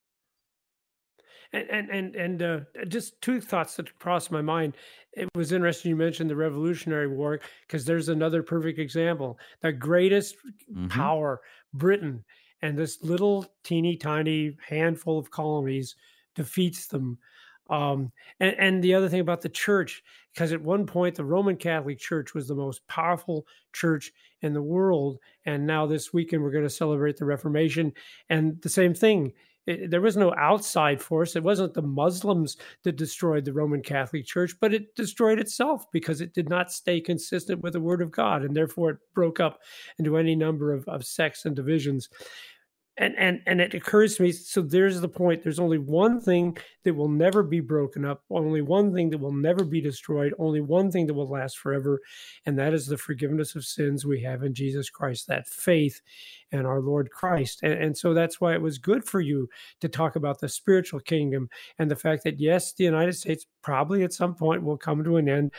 And 1.52 1.70
and 1.70 1.90
and, 1.90 2.14
and 2.16 2.42
uh, 2.42 2.61
just 2.88 3.20
two 3.22 3.40
thoughts 3.40 3.76
that 3.76 3.98
crossed 3.98 4.30
my 4.30 4.42
mind. 4.42 4.76
It 5.12 5.28
was 5.34 5.52
interesting 5.52 5.88
you 5.88 5.96
mentioned 5.96 6.28
the 6.28 6.37
Revolutionary 6.37 7.08
War 7.08 7.40
because 7.66 7.84
there's 7.84 8.08
another 8.08 8.42
perfect 8.42 8.78
example. 8.78 9.38
The 9.62 9.72
greatest 9.72 10.37
mm-hmm. 10.70 10.88
power, 10.88 11.40
Britain, 11.72 12.22
and 12.62 12.76
this 12.76 13.02
little 13.02 13.46
teeny 13.64 13.96
tiny 13.96 14.56
handful 14.68 15.18
of 15.18 15.30
colonies 15.30 15.96
defeats 16.34 16.87
them. 16.87 17.18
Um, 17.70 18.12
and, 18.40 18.54
and 18.58 18.84
the 18.84 18.94
other 18.94 19.08
thing 19.08 19.20
about 19.20 19.42
the 19.42 19.48
church, 19.48 20.02
because 20.32 20.52
at 20.52 20.62
one 20.62 20.87
point 20.87 21.14
the 21.14 21.24
Roman 21.24 21.56
Catholic 21.56 21.98
Church 21.98 22.32
was 22.34 22.48
the 22.48 22.54
most 22.54 22.87
powerful 22.88 23.46
church 23.72 24.12
in 24.40 24.54
the 24.54 24.62
world, 24.62 25.18
and 25.44 25.66
now 25.66 25.87
this 25.87 26.12
weekend 26.12 26.42
we're 26.42 26.50
going 26.50 26.64
to 26.64 26.70
celebrate 26.70 27.16
the 27.16 27.26
Reformation, 27.26 27.92
and 28.30 28.61
the 28.62 28.68
same 28.68 28.94
thing 28.94 29.32
it, 29.68 29.90
there 29.90 30.00
was 30.00 30.16
no 30.16 30.35
outside 30.35 31.02
force. 31.02 31.37
It 31.37 31.42
wasn't 31.42 31.74
the 31.74 31.83
Muslims 31.83 32.57
that 32.85 32.96
destroyed 32.96 33.44
the 33.44 33.52
Roman 33.52 33.83
Catholic 33.83 34.24
Church, 34.24 34.54
but 34.61 34.72
it 34.72 34.94
destroyed 34.94 35.38
itself 35.38 35.85
because 35.92 36.20
it 36.20 36.33
did 36.33 36.48
not 36.48 36.72
stay 36.72 37.00
consistent 37.00 37.61
with 37.61 37.74
the 37.74 37.81
Word 37.81 38.00
of 38.00 38.11
God, 38.11 38.42
and 38.42 38.57
therefore 38.57 38.90
it 38.90 38.98
broke 39.14 39.40
up 39.40 39.61
into 39.98 40.16
any 40.16 40.35
number 40.35 40.72
of, 40.72 40.88
of 40.88 41.04
sects 41.04 41.44
and 41.44 41.54
divisions 41.54 42.09
and 42.98 43.14
and 43.16 43.40
and 43.46 43.61
it 43.61 43.74
occurs 43.74 44.16
to 44.16 44.22
me 44.22 44.32
so 44.32 44.61
there's 44.61 45.00
the 45.00 45.08
point 45.08 45.42
there's 45.42 45.61
only 45.61 45.78
one 45.78 46.20
thing 46.20 46.56
that 46.84 46.94
will 46.94 47.08
never 47.08 47.42
be 47.42 47.61
broken 47.61 48.04
up 48.04 48.22
only 48.30 48.61
one 48.61 48.92
thing 48.92 49.08
that 49.08 49.18
will 49.18 49.32
never 49.32 49.64
be 49.64 49.80
destroyed 49.80 50.34
only 50.38 50.61
one 50.61 50.90
thing 50.90 51.06
that 51.06 51.14
will 51.14 51.28
last 51.28 51.58
forever 51.58 52.00
and 52.46 52.58
that 52.58 52.74
is 52.74 52.87
the 52.87 52.96
forgiveness 52.96 53.54
of 53.54 53.64
sins 53.64 54.04
we 54.04 54.20
have 54.20 54.42
in 54.42 54.52
jesus 54.52 54.90
christ 54.90 55.26
that 55.26 55.46
faith 55.46 56.00
in 56.50 56.66
our 56.66 56.80
lord 56.80 57.11
christ. 57.11 57.61
And, 57.62 57.74
and 57.74 57.96
so 57.96 58.14
that's 58.14 58.40
why 58.40 58.54
it 58.54 58.62
was 58.62 58.78
good 58.78 59.04
for 59.04 59.20
you 59.20 59.48
to 59.80 59.88
talk 59.88 60.16
about 60.16 60.40
the 60.40 60.48
spiritual 60.48 61.00
kingdom 61.00 61.48
and 61.78 61.90
the 61.90 61.96
fact 61.96 62.24
that 62.24 62.40
yes 62.40 62.72
the 62.72 62.84
united 62.84 63.14
states 63.14 63.46
probably 63.62 64.02
at 64.02 64.12
some 64.12 64.34
point 64.34 64.62
will 64.62 64.78
come 64.78 65.04
to 65.04 65.16
an 65.16 65.28
end. 65.28 65.52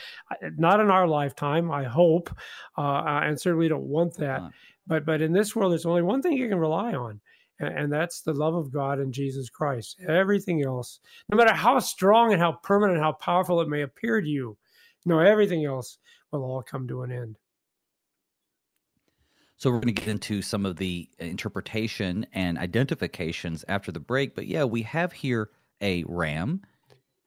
Not 0.58 0.80
in 0.80 0.90
our 0.90 1.08
lifetime 1.08 1.72
i 1.72 1.84
hope 1.84 2.30
uh, 2.78 3.22
and 3.24 3.40
certainly 3.40 3.70
don't 3.70 3.84
want 3.84 4.16
that 4.18 4.42
but 4.90 5.06
but 5.06 5.22
in 5.22 5.32
this 5.32 5.56
world, 5.56 5.72
there's 5.72 5.86
only 5.86 6.02
one 6.02 6.22
thing 6.22 6.34
you 6.34 6.50
can 6.50 6.60
rely 6.60 6.94
on, 6.94 7.22
and, 7.60 7.78
and 7.78 7.94
that's 7.94 8.22
the 8.22 8.34
love 8.34 8.56
of 8.56 8.74
God 8.74 9.00
and 9.00 9.14
Jesus 9.14 9.50
Christ. 9.50 9.98
Everything 10.06 10.66
else, 10.66 11.00
no 11.30 11.38
matter 11.38 11.54
how 11.54 11.80
strong 11.80 12.34
and 12.34 12.42
how 12.42 12.54
permanent, 12.64 13.00
how 13.00 13.14
powerful 13.14 13.62
it 13.62 13.70
may 13.70 13.84
appear 13.84 14.20
to 14.20 14.28
you, 14.28 14.58
no, 15.06 15.20
everything 15.20 15.64
else 15.64 16.00
will 16.32 16.44
all 16.44 16.62
come 16.62 16.88
to 16.88 17.04
an 17.04 17.12
end. 17.12 17.38
So 19.58 19.70
we're 19.70 19.82
going 19.82 19.94
to 19.94 20.02
get 20.02 20.08
into 20.08 20.42
some 20.42 20.66
of 20.66 20.78
the 20.78 21.10
interpretation 21.20 22.26
and 22.34 22.58
identifications 22.58 23.66
after 23.68 23.92
the 23.92 24.00
break. 24.00 24.34
But 24.34 24.48
yeah, 24.48 24.64
we 24.64 24.84
have 24.84 25.12
here 25.12 25.50
a 25.82 26.06
ram 26.08 26.62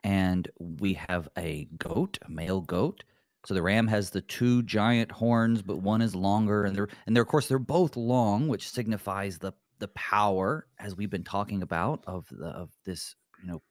and 0.02 0.48
we 0.58 0.94
have 0.94 1.28
a 1.36 1.68
goat, 1.76 2.18
a 2.26 2.30
male 2.30 2.62
goat. 2.62 3.04
So 3.44 3.54
the 3.54 3.62
ram 3.62 3.88
has 3.88 4.10
the 4.10 4.20
two 4.22 4.62
giant 4.62 5.10
horns, 5.12 5.62
but 5.62 5.78
one 5.78 6.02
is 6.02 6.14
longer, 6.14 6.64
and 6.64 6.76
they're 6.76 6.88
and 7.06 7.16
they're 7.16 7.22
of 7.24 7.28
course 7.28 7.48
they're 7.48 7.58
both 7.58 7.96
long, 7.96 8.48
which 8.48 8.70
signifies 8.70 9.38
the 9.38 9.52
the 9.78 9.88
power, 9.88 10.66
as 10.78 10.96
we've 10.96 11.10
been 11.10 11.24
talking 11.24 11.62
about, 11.62 12.04
of 12.06 12.26
the 12.30 12.46
of 12.46 12.70
this 12.84 13.16
you 13.42 13.48
know 13.48 13.62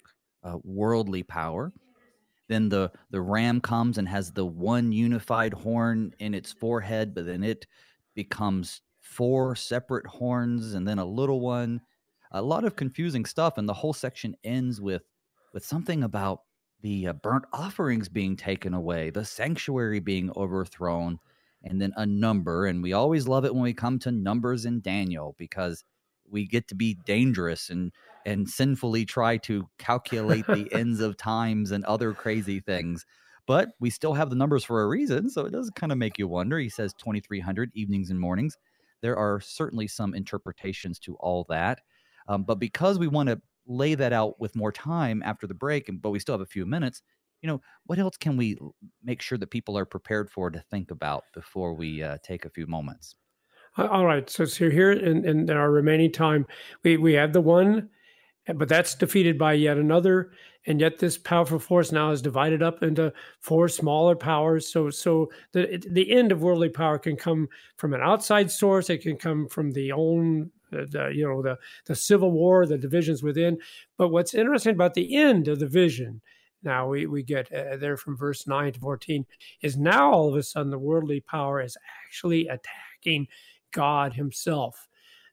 uh, 0.43 0.57
worldly 0.63 1.23
power. 1.23 1.71
Then 2.49 2.69
the 2.69 2.91
the 3.11 3.21
ram 3.21 3.61
comes 3.61 3.97
and 3.97 4.07
has 4.09 4.31
the 4.33 4.45
one 4.45 4.91
unified 4.91 5.53
horn 5.53 6.13
in 6.19 6.33
its 6.33 6.51
forehead, 6.51 7.15
but 7.15 7.25
then 7.25 7.43
it 7.43 7.65
becomes 8.13 8.81
four 8.99 9.55
separate 9.55 10.05
horns, 10.07 10.73
and 10.73 10.87
then 10.87 10.99
a 10.99 11.05
little 11.05 11.39
one. 11.41 11.81
a 12.31 12.41
lot 12.41 12.65
of 12.65 12.75
confusing 12.75 13.25
stuff. 13.25 13.57
And 13.57 13.67
the 13.67 13.73
whole 13.73 13.93
section 13.93 14.35
ends 14.43 14.81
with 14.81 15.03
with 15.53 15.65
something 15.65 16.03
about 16.03 16.41
the 16.81 17.07
uh, 17.07 17.13
burnt 17.13 17.45
offerings 17.53 18.09
being 18.09 18.35
taken 18.35 18.73
away, 18.73 19.09
the 19.09 19.25
sanctuary 19.25 19.99
being 19.99 20.31
overthrown, 20.35 21.19
and 21.63 21.81
then 21.81 21.93
a 21.95 22.05
number. 22.05 22.65
And 22.65 22.81
we 22.81 22.93
always 22.93 23.27
love 23.27 23.45
it 23.45 23.53
when 23.53 23.63
we 23.63 23.73
come 23.73 23.99
to 23.99 24.11
numbers 24.11 24.65
in 24.65 24.81
Daniel 24.81 25.35
because 25.37 25.83
we 26.29 26.47
get 26.47 26.67
to 26.69 26.75
be 26.75 26.97
dangerous 27.05 27.69
and 27.69 27.91
and 28.25 28.47
sinfully 28.49 29.03
try 29.03 29.37
to 29.37 29.67
calculate 29.77 30.45
the 30.47 30.69
ends 30.73 30.99
of 30.99 31.17
times 31.17 31.71
and 31.71 31.83
other 31.85 32.13
crazy 32.13 32.59
things. 32.59 33.05
But 33.47 33.69
we 33.79 33.89
still 33.89 34.13
have 34.13 34.29
the 34.29 34.35
numbers 34.35 34.63
for 34.63 34.83
a 34.83 34.87
reason, 34.87 35.29
so 35.29 35.45
it 35.45 35.51
does 35.51 35.71
kind 35.75 35.91
of 35.91 35.97
make 35.97 36.19
you 36.19 36.27
wonder. 36.27 36.59
He 36.59 36.69
says 36.69 36.93
2300 36.93 37.71
evenings 37.73 38.11
and 38.11 38.19
mornings. 38.19 38.57
There 39.01 39.17
are 39.17 39.41
certainly 39.41 39.87
some 39.87 40.13
interpretations 40.13 40.99
to 40.99 41.15
all 41.15 41.45
that. 41.49 41.81
Um, 42.27 42.43
but 42.43 42.59
because 42.59 42.99
we 42.99 43.07
want 43.07 43.29
to 43.29 43.41
lay 43.67 43.95
that 43.95 44.13
out 44.13 44.39
with 44.39 44.55
more 44.55 44.71
time 44.71 45.21
after 45.23 45.47
the 45.47 45.53
break, 45.53 45.89
but 46.01 46.09
we 46.09 46.19
still 46.19 46.33
have 46.33 46.41
a 46.41 46.45
few 46.45 46.65
minutes, 46.65 47.01
you 47.41 47.47
know, 47.47 47.61
what 47.85 47.99
else 47.99 48.17
can 48.17 48.37
we 48.37 48.57
make 49.03 49.21
sure 49.21 49.37
that 49.37 49.49
people 49.49 49.77
are 49.77 49.85
prepared 49.85 50.29
for 50.29 50.49
to 50.49 50.59
think 50.59 50.91
about 50.91 51.23
before 51.33 51.73
we 51.73 52.03
uh, 52.03 52.17
take 52.23 52.45
a 52.45 52.49
few 52.49 52.67
moments? 52.67 53.15
All 53.77 54.05
right. 54.05 54.29
So, 54.29 54.45
so 54.45 54.69
here 54.69 54.91
in, 54.91 55.25
in 55.25 55.49
our 55.49 55.71
remaining 55.71 56.11
time, 56.11 56.45
we, 56.83 56.97
we 56.97 57.13
have 57.13 57.33
the 57.33 57.41
one, 57.41 57.89
but 58.55 58.67
that's 58.67 58.95
defeated 58.95 59.37
by 59.37 59.53
yet 59.53 59.77
another. 59.77 60.31
And 60.67 60.79
yet 60.79 60.99
this 60.99 61.17
powerful 61.17 61.57
force 61.57 61.91
now 61.91 62.11
is 62.11 62.21
divided 62.21 62.61
up 62.61 62.83
into 62.83 63.13
four 63.39 63.67
smaller 63.67 64.15
powers. 64.15 64.71
So, 64.71 64.89
so 64.89 65.31
the, 65.53 65.81
the 65.89 66.11
end 66.11 66.31
of 66.31 66.41
worldly 66.43 66.69
power 66.69 66.99
can 66.99 67.15
come 67.15 67.47
from 67.77 67.93
an 67.93 68.01
outside 68.01 68.51
source. 68.51 68.89
It 68.89 69.01
can 69.01 69.17
come 69.17 69.47
from 69.47 69.71
the 69.71 69.91
own, 69.91 70.51
the, 70.71 71.11
you 71.13 71.27
know, 71.27 71.41
the, 71.41 71.57
the 71.85 71.95
civil 71.95 72.31
war, 72.31 72.65
the 72.65 72.77
divisions 72.77 73.21
within. 73.21 73.57
But 73.97 74.09
what's 74.09 74.33
interesting 74.33 74.73
about 74.73 74.93
the 74.93 75.15
end 75.15 75.47
of 75.47 75.59
the 75.59 75.67
vision 75.67 76.21
now 76.63 76.87
we, 76.87 77.05
we 77.07 77.23
get 77.23 77.51
uh, 77.51 77.77
there 77.77 77.97
from 77.97 78.17
verse 78.17 78.47
9 78.47 78.73
to 78.73 78.79
14 78.79 79.25
is 79.61 79.77
now 79.77 80.11
all 80.11 80.29
of 80.29 80.35
a 80.35 80.43
sudden 80.43 80.71
the 80.71 80.77
worldly 80.77 81.21
power 81.21 81.61
is 81.61 81.77
actually 82.05 82.47
attacking 82.47 83.27
God 83.71 84.13
Himself, 84.13 84.87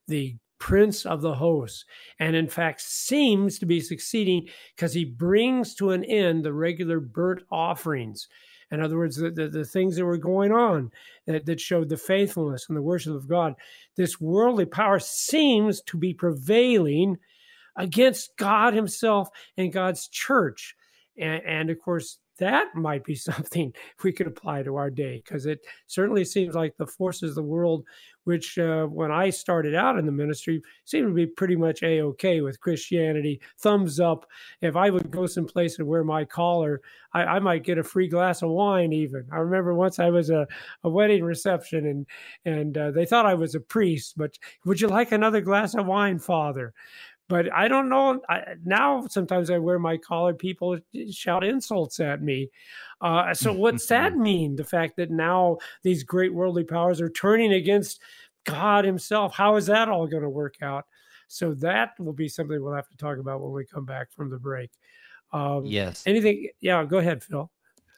the 0.06 0.36
Prince 0.58 1.06
of 1.06 1.20
the 1.20 1.34
hosts, 1.34 1.84
and 2.18 2.34
in 2.34 2.48
fact 2.48 2.80
seems 2.80 3.58
to 3.58 3.66
be 3.66 3.80
succeeding 3.80 4.48
because 4.74 4.92
he 4.92 5.04
brings 5.04 5.74
to 5.76 5.90
an 5.90 6.02
end 6.04 6.44
the 6.44 6.52
regular 6.52 6.98
burnt 6.98 7.42
offerings. 7.50 8.26
In 8.70 8.82
other 8.82 8.98
words, 8.98 9.16
the, 9.16 9.30
the, 9.30 9.48
the, 9.48 9.64
things 9.64 9.96
that 9.96 10.04
were 10.04 10.18
going 10.18 10.52
on 10.52 10.90
that, 11.26 11.46
that 11.46 11.60
showed 11.60 11.88
the 11.88 11.96
faithfulness 11.96 12.66
and 12.68 12.76
the 12.76 12.82
worship 12.82 13.14
of 13.14 13.28
God. 13.28 13.54
This 13.96 14.20
worldly 14.20 14.66
power 14.66 14.98
seems 14.98 15.80
to 15.82 15.96
be 15.96 16.12
prevailing 16.12 17.16
against 17.76 18.36
God 18.36 18.74
Himself 18.74 19.28
and 19.56 19.72
God's 19.72 20.08
church. 20.08 20.74
And, 21.18 21.42
and 21.46 21.70
of 21.70 21.80
course, 21.80 22.18
that 22.38 22.74
might 22.74 23.04
be 23.04 23.14
something 23.28 23.72
we 24.02 24.12
could 24.12 24.26
apply 24.26 24.62
to 24.62 24.76
our 24.76 24.90
day 24.90 25.22
because 25.24 25.46
it 25.46 25.60
certainly 25.86 26.24
seems 26.24 26.54
like 26.54 26.76
the 26.76 26.86
forces 26.86 27.30
of 27.30 27.34
the 27.36 27.42
world, 27.42 27.84
which 28.24 28.58
uh, 28.58 28.86
when 28.86 29.10
I 29.10 29.30
started 29.30 29.74
out 29.74 29.98
in 29.98 30.06
the 30.06 30.12
ministry, 30.12 30.62
seemed 30.84 31.08
to 31.08 31.14
be 31.14 31.26
pretty 31.26 31.56
much 31.56 31.82
a 31.82 32.02
okay 32.02 32.40
with 32.40 32.60
Christianity, 32.60 33.40
thumbs 33.58 34.00
up. 34.00 34.26
If 34.60 34.76
I 34.76 34.90
would 34.90 35.10
go 35.10 35.26
someplace 35.26 35.78
and 35.78 35.86
wear 35.86 36.04
my 36.04 36.24
collar, 36.24 36.80
I, 37.12 37.24
I 37.24 37.38
might 37.38 37.64
get 37.64 37.78
a 37.78 37.82
free 37.82 38.08
glass 38.08 38.42
of 38.42 38.50
wine. 38.50 38.92
Even 38.92 39.26
I 39.32 39.38
remember 39.38 39.74
once 39.74 39.98
I 39.98 40.10
was 40.10 40.30
a, 40.30 40.46
a 40.84 40.88
wedding 40.90 41.24
reception 41.24 41.86
and 41.86 42.06
and 42.44 42.76
uh, 42.76 42.90
they 42.90 43.06
thought 43.06 43.26
I 43.26 43.34
was 43.34 43.54
a 43.54 43.60
priest, 43.60 44.14
but 44.16 44.38
would 44.64 44.80
you 44.80 44.88
like 44.88 45.12
another 45.12 45.40
glass 45.40 45.74
of 45.74 45.86
wine, 45.86 46.18
Father? 46.18 46.74
But 47.28 47.52
I 47.52 47.68
don't 47.68 47.88
know. 47.88 48.20
I, 48.28 48.54
now 48.64 49.06
sometimes 49.08 49.50
I 49.50 49.58
wear 49.58 49.78
my 49.78 49.98
collar, 49.98 50.32
people 50.32 50.78
shout 51.10 51.44
insults 51.44 52.00
at 52.00 52.22
me. 52.22 52.50
Uh, 53.00 53.34
so 53.34 53.52
what's 53.54 53.86
that 53.86 54.16
mean? 54.16 54.56
The 54.56 54.64
fact 54.64 54.96
that 54.96 55.10
now 55.10 55.58
these 55.82 56.02
great 56.02 56.32
worldly 56.32 56.64
powers 56.64 57.00
are 57.00 57.10
turning 57.10 57.52
against 57.52 58.00
God 58.44 58.84
Himself. 58.84 59.34
How 59.34 59.56
is 59.56 59.66
that 59.66 59.88
all 59.88 60.06
going 60.06 60.22
to 60.22 60.30
work 60.30 60.56
out? 60.62 60.86
So 61.28 61.52
that 61.54 61.90
will 61.98 62.14
be 62.14 62.28
something 62.28 62.62
we'll 62.62 62.72
have 62.72 62.88
to 62.88 62.96
talk 62.96 63.18
about 63.18 63.42
when 63.42 63.52
we 63.52 63.66
come 63.66 63.84
back 63.84 64.10
from 64.10 64.30
the 64.30 64.38
break. 64.38 64.70
Um, 65.32 65.66
yes. 65.66 66.02
Anything? 66.06 66.48
Yeah. 66.60 66.84
Go 66.84 66.98
ahead, 66.98 67.22
Phil. 67.22 67.50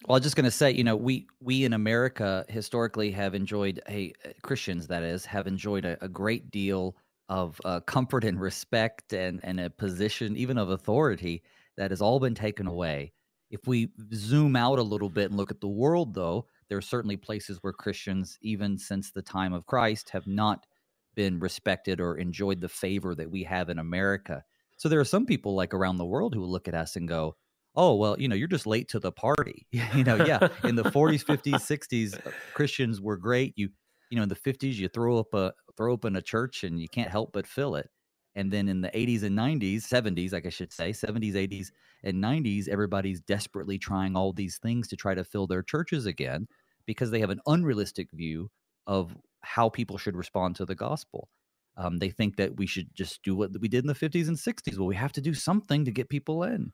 Well, 0.09 0.15
I 0.15 0.19
was 0.19 0.23
just 0.23 0.35
going 0.35 0.47
to 0.47 0.51
say, 0.51 0.73
you 0.73 0.83
know, 0.83 0.97
we 0.97 1.27
we 1.41 1.65
in 1.65 1.75
America 1.75 2.45
historically 2.49 3.13
have 3.13 3.35
enjoyed, 3.35 3.81
a 3.89 4.13
Christians 4.43 4.87
that 4.89 5.03
is, 5.03 5.27
have 5.27 5.47
enjoyed 5.47 5.85
a, 5.85 6.03
a 6.03 6.09
great 6.09 6.51
deal 6.51 6.97
of 7.31 7.61
uh, 7.65 7.81
comfort 7.81 8.25
and 8.25 8.41
respect 8.41 9.13
and, 9.13 9.41
and 9.45 9.61
a 9.61 9.71
position, 9.71 10.37
even 10.37 10.59
of 10.59 10.71
authority, 10.71 11.43
that 11.77 11.93
has 11.93 12.03
all 12.03 12.19
been 12.19 12.35
taken 12.35 12.67
away. 12.67 13.13
If 13.51 13.67
we 13.67 13.93
zoom 14.13 14.57
out 14.57 14.81
a 14.81 14.83
little 14.83 15.09
bit 15.09 15.31
and 15.31 15.37
look 15.37 15.53
at 15.53 15.61
the 15.61 15.69
world, 15.69 16.13
though, 16.13 16.47
there 16.69 16.77
are 16.77 16.83
certainly 16.83 17.17
places 17.17 17.59
where 17.63 17.73
Christians, 17.73 18.37
even 18.43 18.77
since 18.77 19.13
the 19.13 19.23
time 19.23 19.53
of 19.53 19.67
Christ, 19.67 20.11
have 20.11 20.27
not 20.27 20.67
been 21.15 21.39
respected 21.39 22.01
or 22.01 22.17
enjoyed 22.17 22.61
the 22.61 22.69
favor 22.69 23.15
that 23.15 23.31
we 23.31 23.45
have 23.45 23.69
in 23.71 23.79
America. 23.79 24.45
So 24.77 24.89
there 24.89 25.01
are 25.01 25.05
some 25.05 25.25
people 25.25 25.55
like 25.55 25.73
around 25.73 25.99
the 25.99 26.05
world 26.05 26.35
who 26.35 26.41
will 26.41 26.51
look 26.51 26.69
at 26.69 26.75
us 26.75 26.97
and 26.97 27.09
go, 27.09 27.37
"Oh, 27.77 27.95
well, 27.95 28.17
you 28.19 28.29
know, 28.29 28.37
you're 28.37 28.49
just 28.49 28.67
late 28.67 28.89
to 28.89 28.99
the 28.99 29.13
party." 29.13 29.67
you 29.73 30.05
know, 30.05 30.25
yeah, 30.25 30.49
in 30.65 30.77
the 30.77 30.85
40s, 30.85 31.25
50s, 31.25 31.55
60s, 31.55 32.33
Christians 32.55 33.01
were 33.01 33.17
great. 33.17 33.53
You 33.57 33.71
you 34.11 34.17
know 34.17 34.25
in 34.25 34.29
the 34.29 34.35
50s 34.35 34.75
you 34.75 34.89
throw 34.89 35.19
up 35.19 35.33
a 35.35 35.55
throw 35.77 35.93
open 35.93 36.17
a 36.17 36.23
church 36.23 36.65
and 36.65 36.81
you 36.81 36.89
can't 36.89 37.11
help 37.11 37.33
but 37.33 37.47
fill 37.47 37.77
it. 37.77 37.91
And 38.37 38.53
then 38.53 38.69
in 38.69 38.81
the 38.81 38.91
80s 38.91 39.23
and 39.23 39.37
90s 39.37 39.83
70s 39.83 40.33
like 40.33 40.47
i 40.47 40.51
should 40.51 40.73
say 40.73 40.91
70s 40.93 41.35
80s 41.35 41.73
and 42.05 42.23
90s 42.23 42.69
everybody's 42.69 43.21
desperately 43.21 43.79
trying 43.79 44.17
all 44.17 44.33
these 44.33 44.59
things 44.59 44.89
to 44.89 44.97
try 44.97 45.15
to 45.15 45.25
fill 45.25 45.47
their 45.47 45.63
churches 45.63 46.07
again 46.07 46.47
because 46.87 47.11
they 47.11 47.21
have 47.21 47.31
an 47.31 47.41
unrealistic 47.47 48.11
view 48.13 48.51
of 48.87 49.17
how 49.43 49.69
people 49.69 49.99
should 49.99 50.17
respond 50.17 50.57
to 50.57 50.65
the 50.67 50.75
gospel. 50.75 51.29
Um, 51.77 51.99
they 51.99 52.11
think 52.11 52.37
that 52.37 52.57
we 52.57 52.67
should 52.67 52.95
just 52.95 53.23
do 53.23 53.35
what 53.35 53.51
we 53.61 53.69
did 53.69 53.85
in 53.85 53.89
the 53.89 53.95
50s 53.95 54.29
and 54.29 54.37
60s 54.37 54.79
well 54.79 54.87
we 54.87 54.97
have 54.97 55.13
to 55.13 55.21
do 55.21 55.35
something 55.35 55.85
to 55.85 55.91
get 55.93 56.09
people 56.09 56.45
in. 56.45 56.73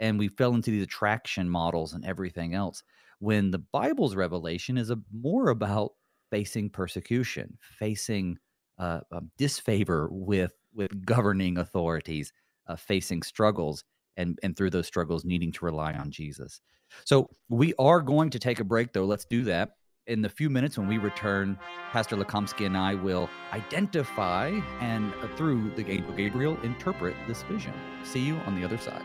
And 0.00 0.18
we 0.18 0.28
fell 0.28 0.54
into 0.54 0.70
these 0.70 0.82
attraction 0.84 1.48
models 1.48 1.92
and 1.94 2.04
everything 2.04 2.54
else. 2.54 2.82
When 3.20 3.50
the 3.52 3.58
bible's 3.58 4.16
revelation 4.16 4.76
is 4.76 4.90
a, 4.90 4.98
more 5.12 5.48
about 5.50 5.92
facing 6.34 6.68
persecution, 6.68 7.56
facing 7.78 8.36
uh, 8.78 8.98
um, 9.12 9.30
disfavor 9.38 10.08
with 10.10 10.52
with 10.74 11.06
governing 11.06 11.58
authorities, 11.58 12.32
uh, 12.66 12.74
facing 12.74 13.22
struggles, 13.22 13.84
and 14.16 14.36
and 14.42 14.56
through 14.56 14.70
those 14.70 14.88
struggles, 14.88 15.24
needing 15.24 15.52
to 15.52 15.64
rely 15.64 15.92
on 15.92 16.10
Jesus. 16.10 16.60
So 17.04 17.30
we 17.48 17.72
are 17.78 18.00
going 18.00 18.30
to 18.30 18.40
take 18.40 18.58
a 18.58 18.64
break, 18.64 18.92
though. 18.92 19.04
Let's 19.04 19.26
do 19.26 19.44
that 19.44 19.76
in 20.08 20.22
the 20.22 20.28
few 20.28 20.50
minutes 20.50 20.76
when 20.76 20.88
we 20.88 20.98
return. 20.98 21.56
Pastor 21.92 22.16
Lukomsky 22.16 22.66
and 22.66 22.76
I 22.76 22.96
will 22.96 23.30
identify 23.52 24.48
and 24.80 25.14
uh, 25.22 25.28
through 25.36 25.70
the 25.76 25.88
angel 25.88 26.12
Gabriel 26.14 26.58
interpret 26.64 27.14
this 27.28 27.44
vision. 27.44 27.74
See 28.02 28.26
you 28.26 28.34
on 28.46 28.60
the 28.60 28.64
other 28.64 28.78
side. 28.78 29.04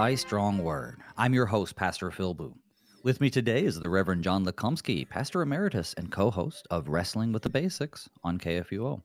Thy 0.00 0.14
Strong 0.14 0.56
Word. 0.64 0.96
I'm 1.18 1.34
your 1.34 1.44
host, 1.44 1.76
Pastor 1.76 2.10
Phil 2.10 2.32
Booe. 2.32 2.56
With 3.02 3.20
me 3.20 3.28
today 3.28 3.66
is 3.66 3.78
the 3.78 3.90
Reverend 3.90 4.24
John 4.24 4.46
Lukomsky, 4.46 5.06
Pastor 5.06 5.42
Emeritus 5.42 5.92
and 5.98 6.10
co 6.10 6.30
host 6.30 6.66
of 6.70 6.88
Wrestling 6.88 7.32
with 7.32 7.42
the 7.42 7.50
Basics 7.50 8.08
on 8.24 8.38
KFUO. 8.38 9.02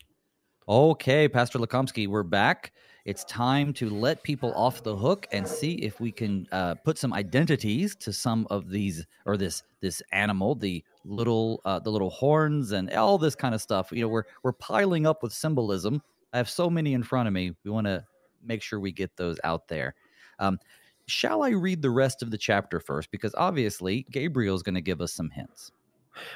Okay, 0.69 1.27
Pastor 1.27 1.60
Lukomsky, 1.60 2.08
we're 2.08 2.23
back. 2.23 2.71
It's 3.03 3.25
time 3.25 3.73
to 3.73 3.89
let 3.89 4.23
people 4.23 4.53
off 4.55 4.84
the 4.84 4.95
hook 4.95 5.27
and 5.34 5.45
see 5.45 5.73
if 5.73 5.99
we 5.99 6.13
can 6.13 6.47
uh, 6.53 6.75
put 6.75 6.97
some 6.97 7.12
identities 7.12 7.97
to 7.97 8.13
some 8.13 8.47
of 8.49 8.69
these 8.69 9.05
or 9.25 9.36
this 9.36 9.63
this 9.81 10.01
animal, 10.13 10.55
the 10.55 10.81
little 11.03 11.60
uh, 11.65 11.77
the 11.77 11.91
little 11.91 12.10
horns 12.10 12.71
and 12.71 12.89
all 12.93 13.17
this 13.17 13.36
kind 13.36 13.53
of 13.53 13.62
stuff. 13.62 13.91
You 13.91 14.03
know, 14.03 14.08
we're 14.08 14.23
we're 14.43 14.53
piling 14.53 15.05
up 15.05 15.23
with 15.23 15.34
symbolism. 15.34 16.01
I 16.31 16.38
have 16.38 16.49
so 16.49 16.69
many 16.69 16.93
in 16.93 17.03
front 17.03 17.27
of 17.27 17.34
me. 17.34 17.51
We 17.65 17.71
want 17.71 17.88
to 17.88 18.05
make 18.41 18.62
sure 18.62 18.79
we 18.79 18.93
get 18.93 19.17
those 19.17 19.38
out 19.43 19.67
there. 19.67 19.93
Um, 20.39 20.60
shall 21.07 21.43
I 21.43 21.49
read 21.49 21.81
the 21.81 21.89
rest 21.89 22.21
of 22.21 22.31
the 22.31 22.37
chapter 22.37 22.79
first? 22.79 23.11
Because 23.11 23.35
obviously 23.35 24.05
Gabriel 24.11 24.55
is 24.55 24.63
going 24.63 24.75
to 24.75 24.81
give 24.81 25.01
us 25.01 25.13
some 25.13 25.29
hints. 25.29 25.71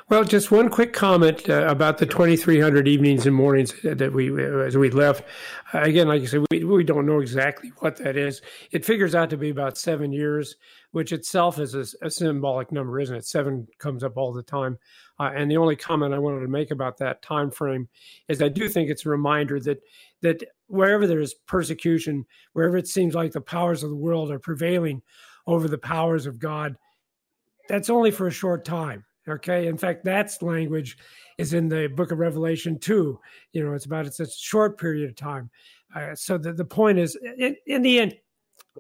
Well, 0.10 0.24
just 0.24 0.52
one 0.52 0.70
quick 0.70 0.94
comment 0.94 1.50
uh, 1.50 1.68
about 1.68 1.98
the 1.98 2.06
2,300 2.06 2.88
evenings 2.88 3.26
and 3.26 3.36
mornings 3.36 3.74
that 3.84 4.12
we, 4.14 4.44
as 4.44 4.76
we 4.76 4.90
left. 4.90 5.24
Uh, 5.74 5.82
again, 5.82 6.08
like 6.08 6.22
I 6.22 6.26
said, 6.26 6.46
we, 6.52 6.64
we 6.64 6.84
don't 6.84 7.06
know 7.06 7.20
exactly 7.20 7.72
what 7.80 7.98
that 7.98 8.18
is. 8.18 8.42
It 8.72 8.86
figures 8.86 9.16
out 9.16 9.30
to 9.30 9.38
be 9.38 9.50
about 9.50 9.78
seven 9.78 10.12
years, 10.12 10.56
which 10.92 11.14
itself 11.14 11.60
is 11.60 11.76
a, 11.76 11.86
a 12.06 12.10
symbolic 12.10 12.72
number, 12.72 13.00
isn't 13.00 13.16
it? 13.16 13.26
Seven 13.26 13.68
comes 13.78 14.04
up 14.04 14.18
all 14.18 14.34
the 14.34 14.44
time. 14.44 14.78
Uh, 15.20 15.32
and 15.36 15.50
the 15.50 15.58
only 15.58 15.76
comment 15.76 16.14
I 16.14 16.20
wanted 16.20 16.42
to 16.42 16.48
make 16.48 16.72
about 16.72 16.98
that 16.98 17.22
time 17.22 17.52
frame 17.52 17.88
is 18.28 18.42
I 18.42 18.50
do 18.50 18.68
think 18.68 18.90
it's 18.90 19.06
a 19.06 19.10
reminder 19.10 19.60
that 19.62 19.82
that 20.22 20.44
wherever 20.68 21.08
there 21.08 21.22
is 21.22 21.34
persecution, 21.34 22.26
wherever 22.54 22.78
it 22.78 22.88
seems 22.88 23.16
like 23.16 23.32
the 23.32 23.42
powers 23.42 23.84
of 23.84 23.90
the 23.90 23.96
world 23.96 24.32
are 24.32 24.40
prevailing 24.40 25.02
over 25.48 25.68
the 25.68 25.78
powers 25.78 26.26
of 26.26 26.40
God, 26.40 26.76
that's 27.70 27.90
only 27.90 28.12
for 28.12 28.28
a 28.28 28.32
short 28.32 28.66
time 28.66 29.06
Okay. 29.30 29.68
In 29.68 29.78
fact, 29.78 30.04
that's 30.04 30.42
language 30.42 30.98
is 31.38 31.54
in 31.54 31.70
the 31.70 31.88
book 31.88 32.12
of 32.12 32.20
Revelation 32.20 32.78
too. 32.78 33.20
You 33.54 33.64
know, 33.64 33.74
it's 33.74 33.86
about 33.86 34.06
it's 34.06 34.20
a 34.20 34.30
short 34.30 34.80
period 34.80 35.10
of 35.10 35.16
time. 35.16 35.50
Uh, 35.96 36.16
so 36.16 36.38
the, 36.38 36.54
the 36.54 36.66
point 36.66 37.00
is, 37.00 37.18
in, 37.38 37.56
in 37.66 37.82
the 37.82 38.00
end, 38.00 38.18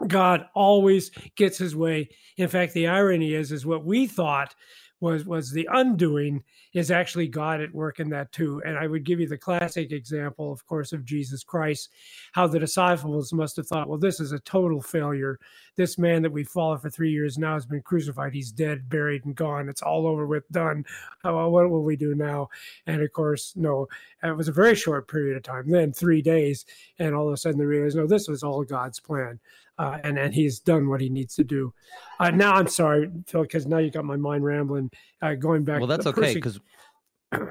God 0.07 0.45
always 0.53 1.09
gets 1.35 1.57
his 1.57 1.75
way. 1.75 2.09
In 2.37 2.47
fact, 2.47 2.73
the 2.73 2.87
irony 2.87 3.33
is, 3.33 3.51
is 3.51 3.65
what 3.65 3.85
we 3.85 4.07
thought 4.07 4.55
was 4.99 5.25
was 5.25 5.51
the 5.51 5.67
undoing 5.71 6.43
is 6.73 6.91
actually 6.91 7.27
God 7.27 7.61
at 7.61 7.73
work 7.73 7.99
in 7.99 8.09
that 8.09 8.31
too. 8.31 8.61
And 8.65 8.77
I 8.77 8.87
would 8.87 9.03
give 9.03 9.19
you 9.19 9.27
the 9.27 9.37
classic 9.37 9.91
example, 9.91 10.51
of 10.51 10.65
course, 10.65 10.93
of 10.93 11.05
Jesus 11.05 11.43
Christ, 11.43 11.89
how 12.33 12.47
the 12.47 12.59
disciples 12.59 13.33
must 13.33 13.55
have 13.57 13.67
thought, 13.67 13.89
well, 13.89 13.97
this 13.97 14.19
is 14.19 14.31
a 14.31 14.39
total 14.39 14.81
failure. 14.81 15.39
This 15.75 15.97
man 15.97 16.21
that 16.21 16.31
we 16.31 16.43
followed 16.43 16.81
for 16.81 16.89
three 16.89 17.11
years 17.11 17.37
now 17.37 17.53
has 17.53 17.65
been 17.65 17.81
crucified. 17.81 18.33
He's 18.33 18.51
dead, 18.51 18.89
buried, 18.89 19.25
and 19.25 19.35
gone. 19.35 19.69
It's 19.69 19.81
all 19.81 20.05
over 20.05 20.27
with, 20.27 20.49
done. 20.51 20.85
what 21.23 21.69
will 21.69 21.83
we 21.83 21.95
do 21.95 22.13
now? 22.13 22.49
And 22.85 23.01
of 23.01 23.11
course, 23.13 23.53
no, 23.55 23.87
it 24.23 24.35
was 24.35 24.47
a 24.47 24.53
very 24.53 24.75
short 24.75 25.07
period 25.07 25.37
of 25.37 25.43
time. 25.43 25.71
Then 25.71 25.91
three 25.91 26.21
days, 26.21 26.65
and 26.99 27.15
all 27.15 27.27
of 27.27 27.33
a 27.33 27.37
sudden 27.37 27.59
they 27.59 27.65
realized, 27.65 27.97
no, 27.97 28.05
this 28.05 28.27
was 28.27 28.43
all 28.43 28.63
God's 28.63 28.99
plan 28.99 29.39
uh, 29.79 29.97
and 30.03 30.19
and 30.19 30.33
he's 30.35 30.59
done 30.59 30.89
what 30.89 30.99
he 30.99 31.09
needs 31.09 31.33
to 31.35 31.43
do. 31.43 31.73
Uh, 32.19 32.29
now 32.29 32.53
I'm 32.53 32.67
sorry, 32.67 33.09
Phil, 33.25 33.43
because 33.43 33.65
now 33.65 33.77
you 33.77 33.89
got 33.89 34.03
my 34.03 34.17
mind 34.17 34.43
rambling. 34.43 34.91
Uh, 35.21 35.33
going 35.35 35.63
back. 35.63 35.79
Well, 35.79 35.87
that's 35.87 36.05
okay 36.05 36.33
because. 36.33 36.59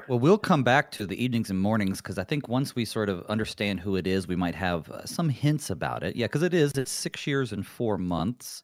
Well, 0.07 0.19
we'll 0.19 0.37
come 0.37 0.63
back 0.63 0.91
to 0.91 1.05
the 1.05 1.21
evenings 1.21 1.49
and 1.49 1.59
mornings 1.59 2.01
because 2.01 2.17
I 2.17 2.23
think 2.23 2.47
once 2.49 2.75
we 2.75 2.83
sort 2.83 3.09
of 3.09 3.25
understand 3.27 3.79
who 3.79 3.95
it 3.95 4.07
is, 4.07 4.27
we 4.27 4.35
might 4.35 4.55
have 4.55 4.89
uh, 4.89 5.05
some 5.05 5.29
hints 5.29 5.69
about 5.69 6.03
it. 6.03 6.15
Yeah, 6.15 6.25
because 6.25 6.43
it 6.43 6.53
is 6.53 6.73
it's 6.73 6.91
six 6.91 7.25
years 7.25 7.53
and 7.53 7.65
four 7.65 7.97
months 7.97 8.63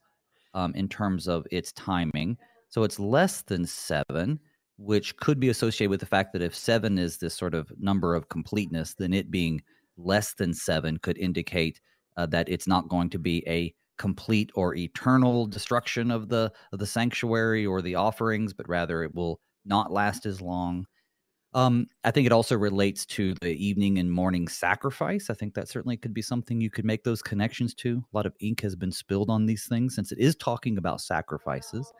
um, 0.53 0.73
in 0.75 0.89
terms 0.89 1.27
of 1.27 1.47
its 1.51 1.71
timing, 1.73 2.37
so 2.69 2.83
it's 2.83 2.99
less 2.99 3.41
than 3.43 3.65
seven, 3.65 4.39
which 4.77 5.15
could 5.17 5.39
be 5.39 5.49
associated 5.49 5.89
with 5.89 6.01
the 6.01 6.05
fact 6.05 6.33
that 6.33 6.41
if 6.41 6.53
seven 6.53 6.97
is 6.97 7.17
this 7.17 7.33
sort 7.33 7.53
of 7.53 7.71
number 7.79 8.13
of 8.13 8.27
completeness, 8.27 8.93
then 8.95 9.13
it 9.13 9.31
being 9.31 9.61
less 9.97 10.33
than 10.33 10.53
seven 10.53 10.97
could 10.97 11.17
indicate 11.17 11.79
uh, 12.17 12.25
that 12.25 12.49
it's 12.49 12.67
not 12.67 12.89
going 12.89 13.09
to 13.09 13.19
be 13.19 13.41
a 13.47 13.73
complete 13.97 14.51
or 14.55 14.75
eternal 14.75 15.45
destruction 15.45 16.11
of 16.11 16.27
the 16.27 16.51
of 16.73 16.79
the 16.79 16.85
sanctuary 16.85 17.65
or 17.65 17.81
the 17.81 17.95
offerings, 17.95 18.51
but 18.51 18.67
rather 18.67 19.03
it 19.03 19.15
will 19.15 19.39
not 19.63 19.91
last 19.91 20.25
as 20.25 20.41
long. 20.41 20.85
Um, 21.55 21.87
I 22.03 22.11
think 22.11 22.25
it 22.25 22.33
also 22.33 22.57
relates 22.57 23.05
to 23.07 23.33
the 23.35 23.53
evening 23.65 23.97
and 23.97 24.11
morning 24.11 24.49
sacrifice. 24.49 25.29
I 25.29 25.35
think 25.35 25.53
that 25.53 25.69
certainly 25.69 25.95
could 25.95 26.13
be 26.13 26.21
something 26.21 26.59
you 26.59 26.69
could 26.69 26.83
make 26.83 27.05
those 27.05 27.21
connections 27.21 27.73
to. 27.75 28.03
A 28.13 28.15
lot 28.17 28.25
of 28.25 28.33
ink 28.41 28.59
has 28.61 28.75
been 28.75 28.91
spilled 28.91 29.29
on 29.29 29.45
these 29.45 29.65
things 29.65 29.95
since 29.95 30.11
it 30.11 30.19
is 30.19 30.35
talking 30.35 30.77
about 30.77 30.99
sacrifices, 30.99 31.93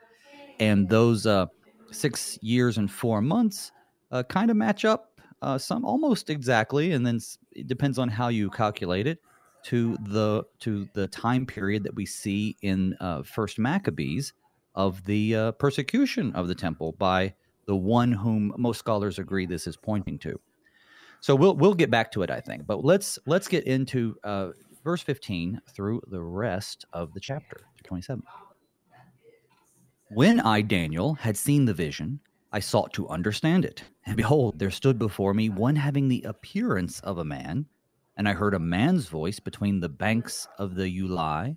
and 0.60 0.86
those 0.90 1.24
uh, 1.26 1.46
six 1.90 2.38
years 2.42 2.76
and 2.76 2.90
four 2.90 3.22
months 3.22 3.72
uh, 4.12 4.22
kind 4.24 4.50
of 4.50 4.58
match 4.58 4.84
up 4.84 5.18
uh, 5.40 5.56
some 5.56 5.86
almost 5.86 6.28
exactly, 6.28 6.92
and 6.92 7.06
then 7.06 7.18
it 7.52 7.66
depends 7.66 7.98
on 7.98 8.10
how 8.10 8.28
you 8.28 8.50
calculate 8.50 9.06
it 9.06 9.20
to 9.64 9.96
the 10.02 10.44
to 10.60 10.86
the 10.92 11.08
time 11.08 11.46
period 11.46 11.82
that 11.82 11.94
we 11.94 12.04
see 12.04 12.56
in 12.60 12.94
uh, 13.00 13.22
First 13.22 13.58
Maccabees 13.58 14.34
of 14.74 15.02
the 15.06 15.34
uh, 15.34 15.52
persecution 15.52 16.34
of 16.34 16.46
the 16.46 16.54
temple 16.54 16.92
by 16.98 17.34
the 17.66 17.76
one 17.76 18.12
whom 18.12 18.52
most 18.56 18.78
scholars 18.78 19.18
agree 19.18 19.46
this 19.46 19.66
is 19.66 19.76
pointing 19.76 20.18
to. 20.20 20.38
So 21.20 21.34
we'll 21.34 21.56
we'll 21.56 21.74
get 21.74 21.90
back 21.90 22.12
to 22.12 22.22
it, 22.22 22.30
I 22.30 22.40
think. 22.40 22.66
But 22.66 22.84
let's 22.84 23.18
let's 23.26 23.48
get 23.48 23.64
into 23.64 24.16
uh, 24.22 24.50
verse 24.84 25.02
15 25.02 25.60
through 25.74 26.02
the 26.08 26.22
rest 26.22 26.84
of 26.92 27.12
the 27.12 27.20
chapter, 27.20 27.66
27. 27.84 28.22
When 30.10 30.38
I, 30.40 30.60
Daniel, 30.60 31.14
had 31.14 31.36
seen 31.36 31.64
the 31.64 31.74
vision, 31.74 32.20
I 32.52 32.60
sought 32.60 32.92
to 32.92 33.08
understand 33.08 33.64
it. 33.64 33.82
And 34.04 34.16
behold, 34.16 34.58
there 34.58 34.70
stood 34.70 34.98
before 34.98 35.34
me 35.34 35.48
one 35.48 35.74
having 35.74 36.08
the 36.08 36.22
appearance 36.22 37.00
of 37.00 37.18
a 37.18 37.24
man 37.24 37.66
and 38.16 38.28
I 38.28 38.32
heard 38.32 38.54
a 38.54 38.58
man's 38.58 39.06
voice 39.08 39.38
between 39.38 39.80
the 39.80 39.88
banks 39.88 40.48
of 40.58 40.74
the 40.74 40.84
Ulai, 41.00 41.56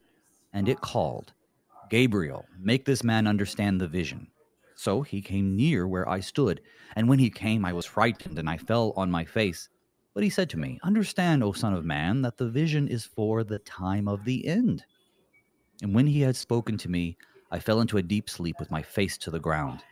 and 0.51 0.67
it 0.67 0.81
called, 0.81 1.33
Gabriel, 1.89 2.45
make 2.59 2.85
this 2.85 3.03
man 3.03 3.27
understand 3.27 3.79
the 3.79 3.87
vision. 3.87 4.27
So 4.81 5.01
he 5.01 5.21
came 5.21 5.57
near 5.57 5.85
where 5.85 6.07
I 6.07 6.21
stood, 6.21 6.61
and 6.95 7.09
when 7.09 7.19
he 7.19 7.29
came, 7.29 7.65
I 7.65 7.73
was 7.73 7.85
frightened, 7.85 8.39
and 8.39 8.49
I 8.49 8.55
fell 8.55 8.93
on 8.95 9.11
my 9.11 9.25
face. 9.25 9.67
But 10.13 10.23
he 10.23 10.29
said 10.29 10.49
to 10.51 10.57
me, 10.57 10.79
Understand, 10.83 11.43
O 11.43 11.51
Son 11.51 11.73
of 11.73 11.83
Man, 11.83 12.21
that 12.21 12.37
the 12.37 12.47
vision 12.47 12.87
is 12.87 13.03
for 13.03 13.43
the 13.43 13.59
time 13.59 14.07
of 14.07 14.23
the 14.23 14.47
end. 14.47 14.85
And 15.81 15.93
when 15.93 16.07
he 16.07 16.21
had 16.21 16.37
spoken 16.37 16.77
to 16.77 16.89
me, 16.89 17.17
I 17.51 17.59
fell 17.59 17.81
into 17.81 17.97
a 17.97 18.01
deep 18.01 18.29
sleep 18.29 18.55
with 18.57 18.71
my 18.71 18.81
face 18.81 19.17
to 19.17 19.29
the 19.29 19.37
ground. 19.37 19.83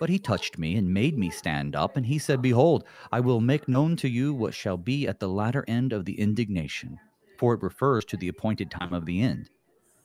But 0.00 0.10
he 0.10 0.18
touched 0.18 0.58
me 0.58 0.74
and 0.74 0.92
made 0.92 1.16
me 1.16 1.30
stand 1.30 1.76
up, 1.76 1.96
and 1.96 2.04
he 2.04 2.18
said, 2.18 2.42
Behold, 2.42 2.82
I 3.12 3.20
will 3.20 3.40
make 3.40 3.68
known 3.68 3.94
to 3.98 4.08
you 4.08 4.34
what 4.34 4.54
shall 4.54 4.76
be 4.76 5.06
at 5.06 5.20
the 5.20 5.28
latter 5.28 5.64
end 5.68 5.92
of 5.92 6.04
the 6.04 6.18
indignation, 6.18 6.98
for 7.38 7.54
it 7.54 7.62
refers 7.62 8.04
to 8.06 8.16
the 8.16 8.26
appointed 8.26 8.72
time 8.72 8.92
of 8.92 9.06
the 9.06 9.22
end. 9.22 9.50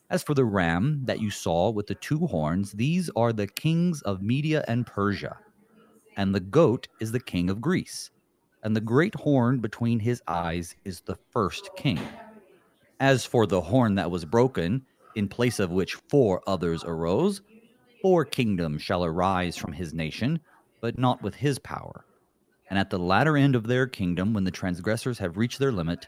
As 0.10 0.24
for 0.24 0.34
the 0.34 0.46
ram 0.46 1.02
that 1.06 1.22
you 1.22 1.30
saw 1.30 1.70
with 1.70 1.88
the 1.88 1.96
two 1.96 2.28
horns, 2.28 2.72
these 2.72 3.10
are 3.16 3.34
the 3.34 3.48
kings 3.48 4.02
of 4.04 4.22
Media 4.22 4.64
and 4.68 4.86
Persia, 4.86 5.38
and 6.16 6.34
the 6.34 6.40
goat 6.40 6.88
is 7.00 7.12
the 7.12 7.20
king 7.20 7.50
of 7.50 7.62
Greece, 7.62 8.10
and 8.64 8.76
the 8.76 8.82
great 8.82 9.16
horn 9.16 9.60
between 9.60 10.00
his 10.00 10.22
eyes 10.28 10.76
is 10.86 11.02
the 11.02 11.18
first 11.32 11.70
king. 11.76 12.00
As 13.00 13.26
for 13.26 13.46
the 13.46 13.62
horn 13.62 13.96
that 13.96 14.10
was 14.10 14.26
broken, 14.26 14.86
in 15.16 15.28
place 15.28 15.60
of 15.60 15.72
which 15.72 15.96
four 16.10 16.42
others 16.48 16.84
arose, 16.86 17.42
Four 18.02 18.26
kingdoms 18.26 18.84
shall 18.84 19.04
arise 19.04 19.58
from 19.58 19.74
his 19.74 19.94
nation, 19.94 20.40
but 20.82 21.00
not 21.00 21.22
with 21.24 21.36
his 21.36 21.58
power. 21.58 22.06
And 22.70 22.78
at 22.78 22.92
the 22.92 23.00
latter 23.00 23.36
end 23.36 23.56
of 23.56 23.66
their 23.66 23.88
kingdom, 23.88 24.34
when 24.34 24.44
the 24.44 24.52
transgressors 24.52 25.18
have 25.20 25.36
reached 25.36 25.58
their 25.58 25.72
limit, 25.72 26.06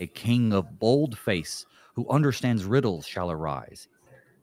a 0.00 0.06
king 0.08 0.52
of 0.52 0.78
bold 0.80 1.16
face, 1.16 1.64
who 1.98 2.08
understands 2.10 2.64
riddles, 2.64 3.04
shall 3.04 3.28
arise. 3.28 3.88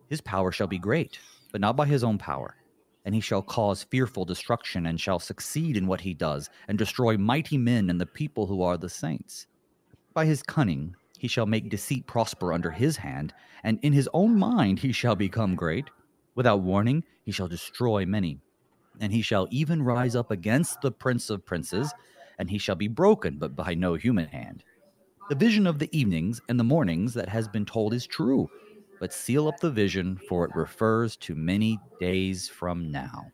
His 0.09 0.19
power 0.19 0.51
shall 0.51 0.67
be 0.67 0.77
great, 0.77 1.19
but 1.53 1.61
not 1.61 1.77
by 1.77 1.85
his 1.85 2.03
own 2.03 2.17
power. 2.17 2.57
And 3.05 3.15
he 3.15 3.21
shall 3.21 3.41
cause 3.41 3.81
fearful 3.81 4.25
destruction, 4.25 4.87
and 4.87 4.99
shall 4.99 5.19
succeed 5.19 5.77
in 5.77 5.87
what 5.87 6.01
he 6.01 6.13
does, 6.13 6.49
and 6.67 6.77
destroy 6.77 7.17
mighty 7.17 7.57
men 7.57 7.89
and 7.89 8.01
the 8.01 8.05
people 8.05 8.45
who 8.45 8.61
are 8.61 8.75
the 8.75 8.89
saints. 8.89 9.47
By 10.13 10.25
his 10.25 10.43
cunning 10.43 10.97
he 11.17 11.29
shall 11.29 11.45
make 11.45 11.69
deceit 11.69 12.05
prosper 12.07 12.51
under 12.51 12.71
his 12.71 12.97
hand, 12.97 13.33
and 13.63 13.79
in 13.83 13.93
his 13.93 14.09
own 14.13 14.37
mind 14.37 14.79
he 14.79 14.91
shall 14.91 15.15
become 15.15 15.55
great. 15.55 15.85
Without 16.35 16.59
warning, 16.59 17.05
he 17.23 17.31
shall 17.31 17.47
destroy 17.47 18.05
many. 18.05 18.41
And 18.99 19.13
he 19.13 19.21
shall 19.21 19.47
even 19.49 19.81
rise 19.81 20.17
up 20.17 20.29
against 20.29 20.81
the 20.81 20.91
prince 20.91 21.29
of 21.29 21.45
princes, 21.45 21.93
and 22.37 22.49
he 22.49 22.57
shall 22.57 22.75
be 22.75 22.89
broken, 22.89 23.37
but 23.37 23.55
by 23.55 23.75
no 23.75 23.93
human 23.93 24.27
hand. 24.27 24.65
The 25.27 25.35
vision 25.35 25.65
of 25.65 25.79
the 25.79 25.89
evenings 25.91 26.39
and 26.49 26.59
the 26.59 26.63
mornings 26.63 27.15
that 27.15 27.29
has 27.29 27.47
been 27.47 27.65
told 27.65 27.95
is 27.95 28.05
true, 28.05 28.47
but 28.99 29.11
seal 29.11 29.47
up 29.47 29.59
the 29.59 29.71
vision, 29.71 30.19
for 30.29 30.45
it 30.45 30.55
refers 30.55 31.15
to 31.17 31.33
many 31.33 31.79
days 31.99 32.47
from 32.47 32.91
now. 32.91 33.25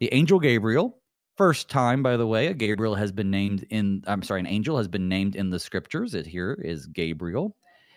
The 0.00 0.12
angel 0.12 0.38
Gabriel, 0.38 0.98
first 1.38 1.70
time, 1.70 2.02
by 2.02 2.18
the 2.18 2.26
way, 2.26 2.48
a 2.48 2.54
Gabriel 2.54 2.94
has 2.94 3.10
been 3.10 3.30
named 3.30 3.64
in, 3.70 4.04
I'm 4.06 4.22
sorry, 4.22 4.40
an 4.40 4.46
angel 4.46 4.76
has 4.76 4.86
been 4.86 5.08
named 5.08 5.34
in 5.34 5.48
the 5.48 5.58
scriptures. 5.58 6.14
It 6.14 6.26
here 6.26 6.60
is 6.62 6.86
Gabriel. 6.88 7.56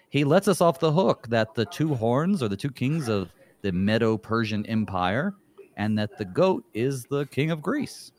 He 0.09 0.23
lets 0.23 0.47
us 0.47 0.61
off 0.61 0.79
the 0.79 0.93
hook 0.93 1.27
that 1.27 1.53
the 1.53 1.65
two 1.65 1.93
horns 1.95 2.41
are 2.41 2.47
the 2.47 2.55
two 2.55 2.71
kings 2.71 3.09
of 3.09 3.33
the 3.61 3.73
Medo 3.73 4.17
Persian 4.17 4.65
Empire, 4.67 5.33
and 5.75 5.99
that 5.99 6.17
the 6.17 6.23
goat 6.23 6.63
is 6.73 7.03
the 7.03 7.25
king 7.25 7.51
of 7.51 7.61
Greece. 7.61 8.13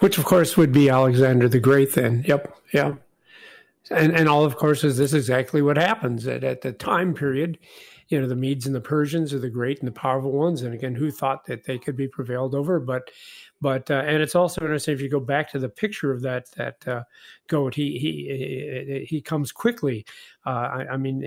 Which, 0.00 0.18
of 0.18 0.24
course, 0.24 0.56
would 0.56 0.72
be 0.72 0.88
Alexander 0.88 1.48
the 1.48 1.60
Great, 1.60 1.94
then. 1.94 2.24
Yep. 2.26 2.56
Yeah. 2.72 2.94
And, 3.90 4.14
and 4.14 4.28
all, 4.28 4.44
of 4.44 4.56
course, 4.56 4.84
is 4.84 4.98
this 4.98 5.12
exactly 5.12 5.62
what 5.62 5.76
happens 5.76 6.26
at, 6.26 6.44
at 6.44 6.60
the 6.60 6.72
time 6.72 7.14
period 7.14 7.58
you 8.08 8.20
know 8.20 8.26
the 8.26 8.36
Medes 8.36 8.66
and 8.66 8.74
the 8.74 8.80
Persians 8.80 9.34
are 9.34 9.38
the 9.38 9.50
great 9.50 9.78
and 9.78 9.86
the 9.86 9.92
powerful 9.92 10.32
ones, 10.32 10.62
and 10.62 10.74
again, 10.74 10.94
who 10.94 11.10
thought 11.10 11.44
that 11.46 11.64
they 11.64 11.78
could 11.78 11.96
be 11.96 12.08
prevailed 12.08 12.54
over? 12.54 12.80
But 12.80 13.10
but 13.60 13.90
uh, 13.90 14.04
and 14.06 14.22
it's 14.22 14.34
also 14.34 14.60
interesting 14.60 14.94
if 14.94 15.00
you 15.00 15.08
go 15.08 15.20
back 15.20 15.50
to 15.50 15.58
the 15.58 15.68
picture 15.68 16.12
of 16.12 16.22
that 16.22 16.50
that 16.52 16.86
uh, 16.86 17.02
goat. 17.48 17.74
He 17.74 17.98
he 17.98 19.04
he 19.08 19.20
comes 19.20 19.50
quickly. 19.50 20.06
Uh, 20.46 20.50
I, 20.50 20.86
I, 20.92 20.96
mean, 20.96 21.24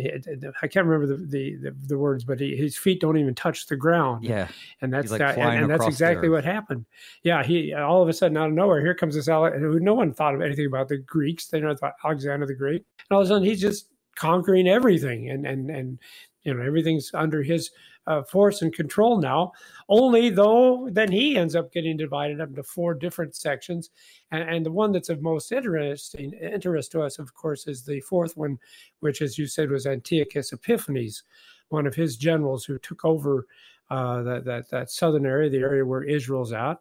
I 0.62 0.68
can't 0.68 0.86
remember 0.86 1.16
the 1.16 1.26
the, 1.26 1.56
the, 1.58 1.76
the 1.88 1.98
words, 1.98 2.24
but 2.24 2.40
he, 2.40 2.56
his 2.56 2.78
feet 2.78 3.02
don't 3.02 3.18
even 3.18 3.36
touch 3.36 3.68
the 3.68 3.76
ground. 3.76 4.24
Yeah, 4.24 4.48
and 4.82 4.94
that's 4.94 5.12
like 5.12 5.20
that, 5.20 5.38
and, 5.38 5.64
and 5.64 5.70
that's 5.70 5.86
exactly 5.86 6.30
what 6.30 6.46
happened. 6.46 6.86
Yeah, 7.24 7.44
he 7.44 7.74
all 7.74 8.02
of 8.02 8.08
a 8.08 8.14
sudden 8.14 8.38
out 8.38 8.48
of 8.48 8.54
nowhere, 8.54 8.80
here 8.82 8.96
comes 8.96 9.16
this 9.16 9.28
Ale- 9.28 9.52
no 9.60 9.94
one 9.94 10.14
thought 10.14 10.34
of 10.34 10.42
anything 10.42 10.68
about 10.68 10.88
the 10.88 10.98
Greeks. 10.98 11.48
They 11.48 11.60
never 11.60 11.76
thought 11.76 11.94
Alexander 12.04 12.46
the 12.46 12.56
Great, 12.56 12.86
and 12.98 13.16
all 13.16 13.22
of 13.22 13.26
a 13.26 13.30
sudden 13.30 13.44
he's 13.44 13.62
just 13.62 13.88
conquering 14.16 14.68
everything 14.68 15.30
and 15.30 15.46
and 15.46 15.70
and 15.70 16.00
you 16.44 16.54
know 16.54 16.62
everything's 16.62 17.12
under 17.14 17.42
his 17.44 17.72
uh, 18.08 18.24
force 18.24 18.62
and 18.62 18.74
control 18.74 19.20
now. 19.20 19.52
Only 19.90 20.30
though, 20.30 20.90
then 20.92 21.12
he 21.12 21.38
ends 21.38 21.56
up 21.56 21.72
getting 21.72 21.98
divided 21.98 22.42
up 22.42 22.50
into 22.50 22.64
four 22.64 22.94
different 22.94 23.36
sections, 23.36 23.90
and, 24.32 24.50
and, 24.50 24.66
the 24.66 24.72
one 24.72 24.92
that's 24.92 25.10
of 25.10 25.22
most 25.22 25.52
interesting 25.52 26.34
interest 26.34 26.92
to 26.94 27.02
us, 27.02 27.20
of 27.20 27.34
course, 27.34 27.68
is 27.68 27.84
the 27.84 28.02
fourth 28.02 28.38
one, 28.38 28.58
which, 29.02 29.22
as 29.22 29.38
you 29.38 29.48
said, 29.48 29.70
was 29.70 29.86
Antiochus 29.86 30.54
Epiphanes, 30.54 31.24
one 31.70 31.86
of 31.86 31.96
his 31.96 32.18
generals 32.18 32.66
who 32.66 32.78
took 32.80 33.06
over 33.06 33.48
uh, 33.90 34.24
that, 34.24 34.46
that 34.46 34.70
that 34.70 34.90
southern 34.90 35.26
area, 35.26 35.50
the 35.50 35.58
area 35.58 35.86
where 35.86 36.04
Israel's 36.04 36.54
at. 36.54 36.78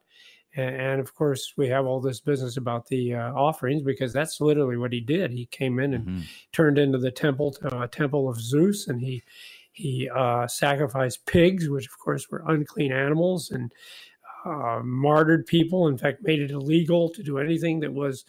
And, 0.57 1.01
of 1.01 1.15
course, 1.15 1.53
we 1.57 1.69
have 1.69 1.87
all 1.87 2.01
this 2.01 2.19
business 2.19 2.57
about 2.57 2.89
the 2.89 3.15
uh, 3.15 3.33
offerings 3.35 3.83
because 3.83 4.13
that's 4.13 4.41
literally 4.41 4.77
what 4.77 4.93
he 4.93 5.01
did. 5.01 5.31
He 5.31 5.47
came 5.47 5.79
in 5.79 5.95
and 5.95 6.07
mm-hmm. 6.07 6.21
turned 6.51 6.77
into 6.77 6.99
the 6.99 7.13
temple, 7.13 7.57
uh, 7.71 7.87
temple 7.87 8.29
of 8.29 8.41
Zeus, 8.41 8.89
and 8.89 9.01
he 9.01 9.23
he 9.81 10.11
uh, 10.11 10.47
sacrificed 10.47 11.25
pigs, 11.25 11.69
which 11.69 11.87
of 11.87 11.99
course 11.99 12.31
were 12.31 12.45
unclean 12.47 12.93
animals, 12.93 13.51
and 13.51 13.73
uh, 14.45 14.81
martyred 14.85 15.47
people. 15.47 15.89
In 15.89 15.97
fact, 15.97 16.23
made 16.23 16.41
it 16.41 16.51
illegal 16.51 17.09
to 17.11 17.23
do 17.23 17.39
anything 17.39 17.81
that 17.81 17.93
was 17.93 18.25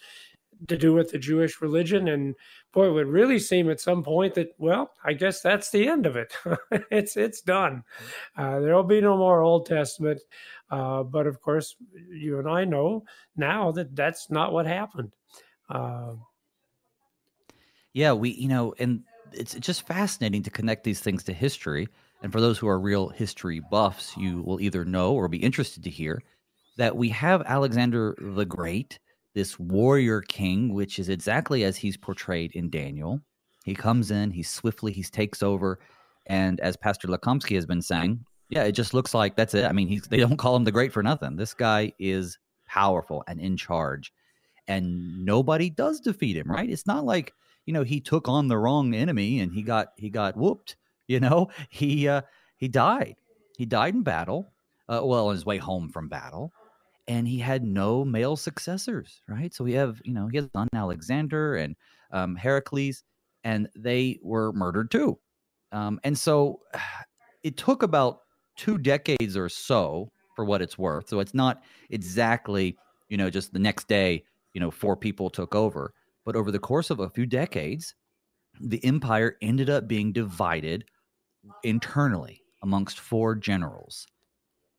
to 0.67 0.77
do 0.77 0.93
with 0.93 1.11
the 1.11 1.17
Jewish 1.17 1.61
religion. 1.61 2.07
And 2.07 2.35
boy, 2.71 2.87
it 2.87 2.91
would 2.91 3.07
really 3.07 3.39
seem 3.39 3.69
at 3.69 3.81
some 3.81 4.01
point 4.03 4.35
that, 4.35 4.55
well, 4.57 4.91
I 5.03 5.13
guess 5.13 5.41
that's 5.41 5.71
the 5.71 5.87
end 5.87 6.05
of 6.05 6.15
it. 6.15 6.33
it's 6.91 7.17
it's 7.17 7.41
done. 7.41 7.83
Uh, 8.37 8.59
there 8.61 8.75
will 8.75 8.83
be 8.83 9.01
no 9.01 9.17
more 9.17 9.41
Old 9.41 9.65
Testament. 9.65 10.21
Uh, 10.69 11.03
but 11.03 11.27
of 11.27 11.41
course, 11.41 11.75
you 12.09 12.39
and 12.39 12.47
I 12.47 12.63
know 12.63 13.03
now 13.35 13.71
that 13.73 13.93
that's 13.93 14.29
not 14.29 14.53
what 14.53 14.65
happened. 14.65 15.11
Uh, 15.69 16.13
yeah, 17.93 18.13
we, 18.13 18.29
you 18.29 18.47
know, 18.47 18.73
and 18.79 19.03
it's 19.33 19.55
just 19.55 19.87
fascinating 19.87 20.43
to 20.43 20.49
connect 20.49 20.83
these 20.83 20.99
things 20.99 21.23
to 21.25 21.33
history. 21.33 21.87
And 22.23 22.31
for 22.31 22.41
those 22.41 22.57
who 22.57 22.67
are 22.67 22.79
real 22.79 23.09
history 23.09 23.61
buffs, 23.71 24.15
you 24.15 24.41
will 24.43 24.61
either 24.61 24.85
know 24.85 25.13
or 25.13 25.27
be 25.27 25.37
interested 25.37 25.83
to 25.83 25.89
hear 25.89 26.21
that 26.77 26.95
we 26.95 27.09
have 27.09 27.41
Alexander 27.45 28.15
the 28.19 28.45
Great, 28.45 28.99
this 29.33 29.59
warrior 29.59 30.21
king, 30.21 30.73
which 30.73 30.99
is 30.99 31.09
exactly 31.09 31.63
as 31.63 31.77
he's 31.77 31.97
portrayed 31.97 32.51
in 32.53 32.69
Daniel. 32.69 33.21
He 33.65 33.75
comes 33.75 34.11
in, 34.11 34.31
he 34.31 34.43
swiftly, 34.43 34.91
he 34.91 35.03
takes 35.03 35.41
over. 35.43 35.79
And 36.27 36.59
as 36.59 36.77
Pastor 36.77 37.07
Lukomsky 37.07 37.55
has 37.55 37.65
been 37.65 37.81
saying, 37.81 38.25
yeah, 38.49 38.63
it 38.63 38.73
just 38.73 38.93
looks 38.93 39.13
like 39.13 39.35
that's 39.35 39.53
it. 39.53 39.65
I 39.65 39.71
mean, 39.71 40.01
they 40.09 40.17
don't 40.17 40.37
call 40.37 40.55
him 40.55 40.65
the 40.65 40.71
great 40.71 40.91
for 40.91 41.01
nothing. 41.01 41.37
This 41.37 41.53
guy 41.53 41.93
is 41.97 42.37
powerful 42.67 43.23
and 43.27 43.39
in 43.39 43.57
charge, 43.57 44.13
and 44.67 45.25
nobody 45.25 45.69
does 45.69 46.01
defeat 46.01 46.35
him. 46.35 46.51
Right? 46.51 46.69
It's 46.69 46.85
not 46.85 47.05
like 47.05 47.33
you 47.71 47.73
know 47.73 47.83
he 47.83 48.01
took 48.01 48.27
on 48.27 48.49
the 48.49 48.57
wrong 48.57 48.93
enemy 48.93 49.39
and 49.39 49.53
he 49.53 49.61
got 49.61 49.93
he 49.95 50.09
got 50.09 50.35
whooped. 50.35 50.75
You 51.07 51.21
know, 51.21 51.47
he 51.69 52.05
uh, 52.05 52.23
he 52.57 52.67
died. 52.67 53.15
He 53.57 53.65
died 53.65 53.95
in 53.95 54.03
battle. 54.03 54.51
Uh, 54.89 54.99
well, 55.05 55.27
on 55.27 55.35
his 55.35 55.45
way 55.45 55.57
home 55.57 55.87
from 55.87 56.09
battle, 56.09 56.51
and 57.07 57.25
he 57.25 57.39
had 57.39 57.63
no 57.63 58.03
male 58.03 58.35
successors. 58.35 59.21
Right? 59.25 59.53
So 59.53 59.63
we 59.63 59.71
have 59.71 60.01
you 60.03 60.11
know 60.13 60.27
he 60.27 60.35
has 60.35 60.49
son 60.53 60.67
Alexander 60.75 61.55
and 61.55 61.77
um, 62.11 62.35
Heracles, 62.35 63.05
and 63.45 63.69
they 63.73 64.19
were 64.21 64.51
murdered 64.51 64.91
too. 64.91 65.17
Um, 65.71 65.97
and 66.03 66.19
so 66.19 66.59
it 67.43 67.55
took 67.55 67.83
about 67.83 68.19
two 68.57 68.77
decades 68.77 69.37
or 69.37 69.47
so 69.47 70.11
for 70.35 70.43
what 70.43 70.61
it's 70.61 70.77
worth. 70.77 71.07
So 71.07 71.21
it's 71.21 71.33
not 71.33 71.63
exactly, 71.89 72.77
you 73.07 73.15
know, 73.15 73.29
just 73.29 73.53
the 73.53 73.59
next 73.59 73.87
day, 73.87 74.25
you 74.53 74.59
know, 74.59 74.71
four 74.71 74.97
people 74.97 75.29
took 75.29 75.55
over. 75.55 75.93
But 76.25 76.35
over 76.35 76.51
the 76.51 76.59
course 76.59 76.89
of 76.89 76.99
a 76.99 77.09
few 77.09 77.25
decades, 77.25 77.95
the 78.59 78.83
empire 78.85 79.37
ended 79.41 79.69
up 79.69 79.87
being 79.87 80.11
divided 80.11 80.85
internally 81.63 82.41
amongst 82.61 82.99
four 82.99 83.35
generals. 83.35 84.05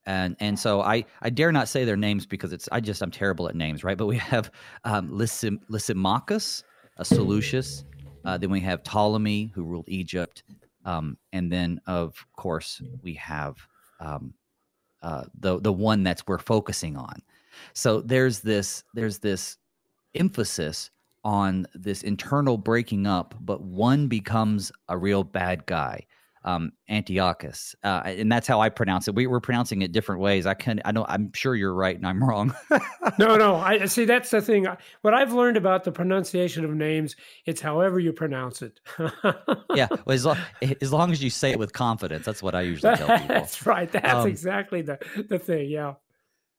And 0.04 0.36
and 0.40 0.58
so 0.58 0.80
I, 0.80 1.04
I 1.20 1.30
dare 1.30 1.52
not 1.52 1.68
say 1.68 1.84
their 1.84 1.96
names 1.96 2.26
because 2.26 2.52
it's 2.52 2.68
I 2.72 2.80
just 2.80 3.02
I'm 3.02 3.10
terrible 3.10 3.48
at 3.48 3.54
names, 3.54 3.84
right? 3.84 3.96
But 3.96 4.06
we 4.06 4.16
have 4.18 4.50
um, 4.84 5.08
Lysim, 5.10 5.58
Lysimachus, 5.68 6.64
a 6.96 7.04
Seleucus. 7.04 7.84
Uh, 8.24 8.38
then 8.38 8.50
we 8.50 8.60
have 8.60 8.84
Ptolemy, 8.84 9.50
who 9.54 9.64
ruled 9.64 9.88
Egypt, 9.88 10.44
um, 10.84 11.16
and 11.32 11.50
then 11.50 11.80
of 11.86 12.14
course 12.36 12.80
we 13.02 13.14
have 13.14 13.56
um, 14.00 14.34
uh, 15.02 15.24
the 15.38 15.60
the 15.60 15.72
one 15.72 16.02
that's 16.02 16.26
we're 16.26 16.38
focusing 16.38 16.96
on. 16.96 17.22
So 17.72 18.00
there's 18.00 18.40
this 18.40 18.84
there's 18.94 19.18
this 19.18 19.58
emphasis 20.14 20.90
on 21.24 21.66
this 21.74 22.02
internal 22.02 22.58
breaking 22.58 23.06
up, 23.06 23.34
but 23.40 23.62
one 23.62 24.08
becomes 24.08 24.72
a 24.88 24.98
real 24.98 25.24
bad 25.24 25.66
guy 25.66 26.06
um, 26.44 26.72
Antiochus, 26.88 27.74
uh, 27.84 28.02
and 28.04 28.30
that's 28.30 28.48
how 28.48 28.60
I 28.60 28.68
pronounce 28.68 29.06
it. 29.06 29.14
We 29.14 29.26
were 29.26 29.40
pronouncing 29.40 29.82
it 29.82 29.92
different 29.92 30.20
ways. 30.20 30.44
I 30.44 30.54
can, 30.54 30.80
I 30.84 30.90
know, 30.92 31.04
I'm 31.08 31.32
sure 31.34 31.54
you're 31.54 31.74
right, 31.74 31.96
and 31.96 32.06
I'm 32.06 32.22
wrong. 32.22 32.54
no, 33.18 33.36
no, 33.36 33.56
I 33.56 33.86
see. 33.86 34.04
That's 34.04 34.30
the 34.30 34.40
thing. 34.40 34.66
What 35.02 35.14
I've 35.14 35.32
learned 35.32 35.56
about 35.56 35.84
the 35.84 35.92
pronunciation 35.92 36.64
of 36.64 36.72
names, 36.72 37.14
it's 37.46 37.60
however 37.60 38.00
you 38.00 38.12
pronounce 38.12 38.62
it. 38.62 38.80
yeah, 39.74 39.86
well, 39.88 40.14
as, 40.14 40.24
long, 40.24 40.38
as 40.80 40.92
long 40.92 41.12
as 41.12 41.22
you 41.22 41.30
say 41.30 41.52
it 41.52 41.58
with 41.58 41.72
confidence, 41.72 42.26
that's 42.26 42.42
what 42.42 42.54
I 42.54 42.62
usually 42.62 42.96
tell 42.96 43.18
people. 43.18 43.28
that's 43.28 43.64
right. 43.64 43.90
That's 43.90 44.12
um, 44.12 44.26
exactly 44.26 44.82
the 44.82 44.98
the 45.28 45.38
thing. 45.38 45.70
Yeah. 45.70 45.94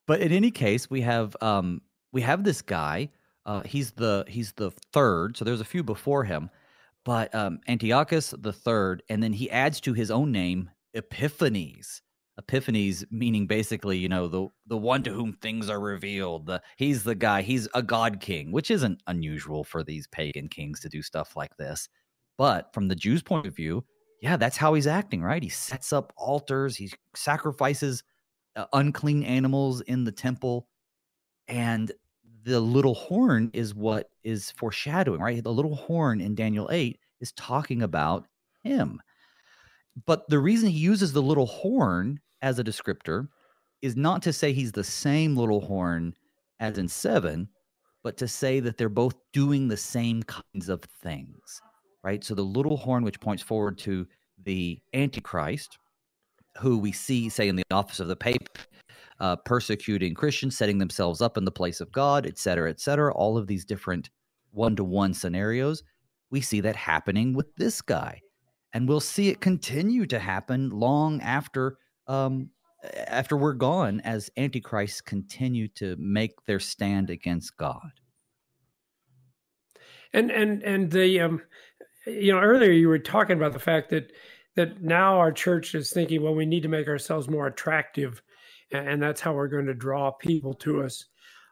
But 0.08 0.22
in 0.22 0.32
any 0.32 0.52
case, 0.52 0.90
we 0.90 1.02
have 1.02 1.36
um, 1.42 1.82
we 2.14 2.22
have 2.22 2.44
this 2.44 2.62
guy. 2.62 3.10
Uh, 3.46 3.62
he's 3.64 3.92
the 3.92 4.26
he's 4.28 4.54
the 4.54 4.72
third. 4.92 5.38
So 5.38 5.46
there's 5.46 5.62
a 5.62 5.66
few 5.66 5.84
before 5.84 6.24
him 6.24 6.50
but 7.06 7.34
um, 7.36 7.60
Antiochus 7.68 8.34
the 8.38 8.54
third, 8.54 9.04
and 9.10 9.22
then 9.22 9.34
he 9.34 9.52
adds 9.52 9.82
to 9.82 9.94
his 9.94 10.10
own 10.12 10.32
name 10.32 10.70
Epiphanes. 10.94 12.02
Epiphanes 12.38 13.06
meaning 13.12 13.46
basically, 13.46 13.98
you 13.98 14.10
know, 14.10 14.28
the 14.28 14.48
the 14.68 14.78
one 14.78 15.04
to 15.04 15.12
whom 15.12 15.34
things 15.34 15.70
are 15.70 15.80
revealed. 15.80 16.48
The 16.48 16.62
he's 16.78 17.04
the 17.04 17.16
guy. 17.16 17.42
He's 17.42 17.68
a 17.76 17.84
god 17.84 18.20
king, 18.20 18.52
which 18.52 18.72
isn't 18.72 19.02
unusual 19.08 19.64
for 19.64 19.84
these 19.84 20.08
pagan 20.08 20.48
kings 20.48 20.80
to 20.82 20.90
do 20.90 21.02
stuff 21.02 21.36
like 21.36 21.56
this. 21.58 21.90
But 22.38 22.74
from 22.74 22.88
the 22.88 22.96
Jews' 22.96 23.22
point 23.22 23.46
of 23.46 23.56
view, 23.56 23.86
yeah, 24.22 24.38
that's 24.38 24.58
how 24.58 24.74
he's 24.74 24.88
acting, 24.88 25.22
right? 25.22 25.44
He 25.44 25.50
sets 25.50 25.94
up 25.94 26.14
altars, 26.18 26.76
he 26.76 26.92
sacrifices 27.16 28.04
uh, 28.56 28.66
unclean 28.74 29.24
animals 29.24 29.82
in 29.82 30.04
the 30.06 30.12
temple, 30.12 30.68
and 31.48 31.92
the 32.44 32.60
little 32.60 32.94
horn 32.94 33.50
is 33.54 33.74
what 33.74 34.10
is 34.24 34.52
foreshadowing, 34.52 35.22
right? 35.22 35.44
The 35.44 35.54
little 35.54 35.76
horn 35.76 36.22
in 36.22 36.36
Daniel 36.36 36.70
8 36.72 37.00
is 37.22 37.32
talking 37.34 37.82
about 37.82 38.28
him. 38.64 39.02
But 40.06 40.28
the 40.30 40.40
reason 40.40 40.70
he 40.70 40.80
uses 40.80 41.14
the 41.14 41.22
little 41.22 41.46
horn 41.46 42.20
as 42.42 42.60
a 42.60 42.64
descriptor 42.64 43.28
is 43.82 43.96
not 43.96 44.22
to 44.24 44.34
say 44.34 44.52
he's 44.52 44.72
the 44.72 44.84
same 44.84 45.38
little 45.38 45.62
horn 45.62 46.14
as 46.60 46.78
in 46.78 46.88
7, 46.88 47.48
but 48.04 48.18
to 48.18 48.28
say 48.28 48.60
that 48.60 48.78
they're 48.78 48.90
both 48.90 49.16
doing 49.32 49.68
the 49.68 49.78
same 49.78 50.24
kinds 50.24 50.70
of 50.70 50.82
things, 51.02 51.62
right? 52.04 52.24
So 52.24 52.36
the 52.36 52.42
little 52.42 52.78
horn, 52.78 53.04
which 53.04 53.20
points 53.20 53.44
forward 53.44 53.78
to 53.80 54.08
the 54.44 54.80
Antichrist, 54.94 55.78
who 56.58 56.78
we 56.78 56.92
see, 56.92 57.30
say, 57.30 57.48
in 57.48 57.56
the 57.56 57.64
office 57.72 58.00
of 58.00 58.08
the 58.08 58.16
Pope, 58.16 58.58
uh, 59.24 59.38
persecuting 59.38 60.14
Christians, 60.14 60.58
setting 60.58 60.80
themselves 60.80 61.22
up 61.22 61.38
in 61.38 61.46
the 61.46 61.52
place 61.52 61.80
of 61.80 61.90
God, 61.94 62.26
et 62.26 62.38
cetera, 62.38 62.70
et 62.70 62.82
cetera. 62.82 63.14
All 63.14 63.38
of 63.38 63.48
these 63.48 63.64
different 63.64 64.10
one 64.52 64.76
to 64.76 64.84
one 64.84 65.14
scenarios. 65.14 65.82
We 66.30 66.42
see 66.42 66.60
that 66.60 66.76
happening 66.76 67.34
with 67.34 67.56
this 67.56 67.82
guy. 67.82 68.20
And 68.74 68.86
we'll 68.86 69.00
see 69.00 69.30
it 69.30 69.40
continue 69.40 70.06
to 70.08 70.20
happen 70.20 70.72
long 70.72 71.22
after 71.22 71.78
um, 72.08 72.50
after 73.08 73.38
we're 73.38 73.54
gone 73.54 74.02
as 74.02 74.30
antichrists 74.36 75.00
continue 75.00 75.70
to 75.70 75.96
make 75.98 76.34
their 76.46 76.60
stand 76.60 77.10
against 77.10 77.56
God. 77.56 77.92
And 80.12 80.32
and 80.32 80.62
and 80.64 80.92
the 80.92 81.22
um, 81.22 81.42
you 82.06 82.34
know 82.34 82.42
earlier 82.42 82.72
you 82.72 82.90
were 82.90 83.00
talking 83.00 83.38
about 83.38 83.54
the 83.54 83.60
fact 83.60 83.90
that 83.92 84.12
that 84.56 84.82
now 84.82 85.18
our 85.18 85.32
church 85.32 85.76
is 85.76 85.92
thinking, 85.94 86.22
well, 86.22 86.36
we 86.36 86.46
need 86.46 86.64
to 86.64 86.68
make 86.68 86.90
ourselves 86.90 87.30
more 87.30 87.48
attractive, 87.48 88.22
and, 88.74 89.02
that's 89.02 89.22
how 89.22 89.34
we're 89.34 89.48
going 89.48 89.66
to 89.66 89.74
draw 89.74 90.12
people 90.12 90.54
to 90.56 90.84
us. 90.84 91.06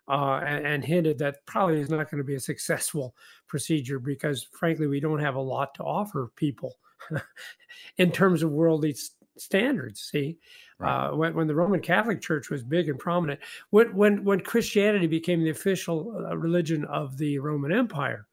Uh, 0.08 0.42
and, 0.46 0.66
and, 0.66 0.84
hinted 0.84 1.18
that 1.20 1.46
probably 1.46 1.80
is 1.80 1.90
not 1.90 2.10
going 2.10 2.18
to 2.18 2.24
be 2.24 2.36
a 2.36 2.40
successful 2.40 3.16
procedure 3.48 4.00
because, 4.00 4.48
frankly, 4.52 4.88
we 4.88 5.00
don't 5.00 5.20
have 5.20 5.36
a 5.36 5.42
lot 5.42 5.74
to 5.76 5.84
offer 5.84 6.32
people 6.36 6.76
in 7.98 8.12
terms 8.12 8.44
of 8.44 8.52
worldly 8.52 8.96
standards. 9.38 10.02
See, 10.02 10.38
right. 10.80 11.08
uh, 11.08 11.16
when, 11.16 11.34
when, 11.36 11.48
the 11.48 11.56
Roman 11.56 11.82
Catholic 11.82 12.22
Church 12.22 12.50
was 12.50 12.64
big 12.64 12.90
and 12.90 13.00
prominent, 13.00 13.40
when 13.70 13.96
when 13.96 14.24
when 14.24 14.42
Christianity 14.42 15.08
became 15.08 15.44
the 15.44 15.52
official 15.52 16.26
uh, 16.30 16.38
religion 16.38 16.84
of 16.86 17.18
the 17.18 17.40
Roman 17.40 17.72
Empire, 17.72 18.28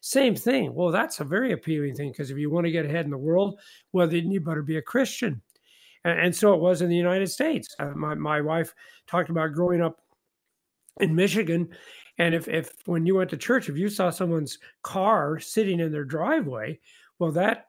same 0.00 0.36
thing. 0.36 0.74
Well, 0.74 0.90
that's 0.90 1.20
a 1.20 1.24
very 1.24 1.52
appealing 1.52 1.94
thing 1.94 2.10
because 2.10 2.30
if 2.30 2.38
you 2.38 2.50
want 2.50 2.66
to 2.66 2.70
get 2.70 2.84
ahead 2.84 3.06
in 3.06 3.10
the 3.10 3.18
world, 3.18 3.58
well, 3.92 4.06
then 4.06 4.30
you 4.30 4.40
better 4.40 4.62
be 4.62 4.76
a 4.76 4.82
Christian. 4.82 5.40
And, 6.04 6.34
so 6.34 6.52
it 6.52 6.60
was 6.60 6.82
in 6.82 6.88
the 6.88 6.96
United 6.96 7.28
States. 7.28 7.74
Uh, 7.78 7.92
my, 7.94 8.14
my 8.14 8.40
wife 8.40 8.74
talked 9.06 9.30
about 9.30 9.54
growing 9.54 9.80
up 9.80 10.00
in 11.00 11.14
Michigan. 11.14 11.68
And 12.18 12.34
if, 12.34 12.46
if 12.46 12.72
when 12.84 13.06
you 13.06 13.16
went 13.16 13.30
to 13.30 13.36
church, 13.36 13.68
if 13.68 13.76
you 13.76 13.88
saw 13.88 14.10
someone's 14.10 14.58
car 14.82 15.38
sitting 15.38 15.80
in 15.80 15.90
their 15.90 16.04
driveway, 16.04 16.78
well, 17.18 17.32
that 17.32 17.68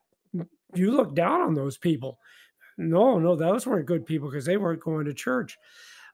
you 0.74 0.92
look 0.92 1.16
down 1.16 1.42
on 1.42 1.54
those 1.54 1.78
people. 1.78 2.20
No, 2.78 3.20
no, 3.20 3.36
those 3.36 3.66
weren't 3.66 3.86
good 3.86 4.06
people 4.06 4.30
because 4.30 4.46
they 4.46 4.58
weren't 4.58 4.82
going 4.82 5.06
to 5.06 5.14
church. 5.14 5.58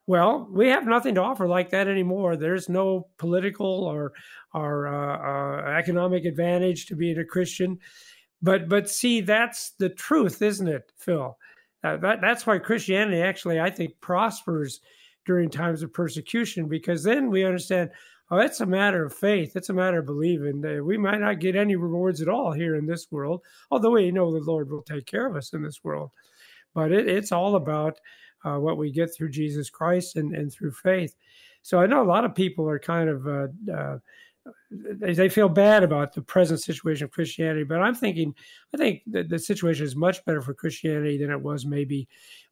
Well, 0.07 0.47
we 0.51 0.67
have 0.67 0.85
nothing 0.85 1.15
to 1.15 1.21
offer 1.21 1.47
like 1.47 1.69
that 1.71 1.87
anymore. 1.87 2.35
There's 2.35 2.69
no 2.69 3.07
political 3.17 3.85
or 3.85 4.13
or 4.53 4.87
uh, 4.87 5.17
uh, 5.17 5.77
economic 5.77 6.25
advantage 6.25 6.87
to 6.87 6.95
being 6.95 7.17
a 7.19 7.25
Christian, 7.25 7.79
but 8.41 8.67
but 8.67 8.89
see, 8.89 9.21
that's 9.21 9.71
the 9.79 9.89
truth, 9.89 10.41
isn't 10.41 10.67
it, 10.67 10.91
Phil? 10.97 11.37
Uh, 11.83 11.97
that 11.97 12.21
that's 12.21 12.45
why 12.45 12.57
Christianity 12.59 13.21
actually, 13.21 13.59
I 13.59 13.69
think, 13.69 13.99
prospers 14.01 14.81
during 15.25 15.49
times 15.49 15.83
of 15.83 15.93
persecution 15.93 16.67
because 16.67 17.03
then 17.03 17.29
we 17.29 17.43
understand. 17.43 17.91
Oh, 18.33 18.37
it's 18.37 18.61
a 18.61 18.65
matter 18.65 19.03
of 19.03 19.13
faith. 19.13 19.57
It's 19.57 19.67
a 19.67 19.73
matter 19.73 19.99
of 19.99 20.05
believing. 20.05 20.61
We 20.85 20.97
might 20.97 21.19
not 21.19 21.41
get 21.41 21.57
any 21.57 21.75
rewards 21.75 22.21
at 22.21 22.29
all 22.29 22.53
here 22.53 22.75
in 22.77 22.85
this 22.85 23.11
world, 23.11 23.41
although 23.69 23.91
we 23.91 24.09
know 24.09 24.31
the 24.31 24.39
Lord 24.39 24.69
will 24.69 24.83
take 24.83 25.05
care 25.05 25.27
of 25.27 25.35
us 25.35 25.51
in 25.51 25.61
this 25.61 25.83
world. 25.83 26.11
But 26.73 26.93
it, 26.93 27.09
it's 27.09 27.33
all 27.33 27.57
about 27.57 27.99
uh, 28.45 28.55
what 28.55 28.77
we 28.77 28.89
get 28.89 29.13
through 29.13 29.31
Jesus 29.31 29.69
Christ 29.69 30.15
and, 30.15 30.33
and 30.33 30.49
through 30.51 30.71
faith. 30.71 31.15
So 31.61 31.79
I 31.79 31.87
know 31.87 32.01
a 32.01 32.07
lot 32.07 32.25
of 32.25 32.33
people 32.33 32.69
are 32.69 32.79
kind 32.79 33.09
of 33.09 33.27
uh, 33.27 33.47
uh, 33.71 33.97
they, 34.71 35.13
they 35.13 35.29
feel 35.29 35.49
bad 35.49 35.83
about 35.83 36.13
the 36.13 36.21
present 36.21 36.61
situation 36.61 37.05
of 37.05 37.11
Christianity, 37.11 37.63
but 37.63 37.81
I'm 37.81 37.95
thinking 37.95 38.33
I 38.73 38.77
think 38.77 39.01
that 39.07 39.29
the 39.29 39.39
situation 39.39 39.85
is 39.85 39.95
much 39.95 40.23
better 40.25 40.41
for 40.41 40.53
Christianity 40.53 41.17
than 41.17 41.31
it 41.31 41.41
was 41.41 41.65
maybe 41.65 42.07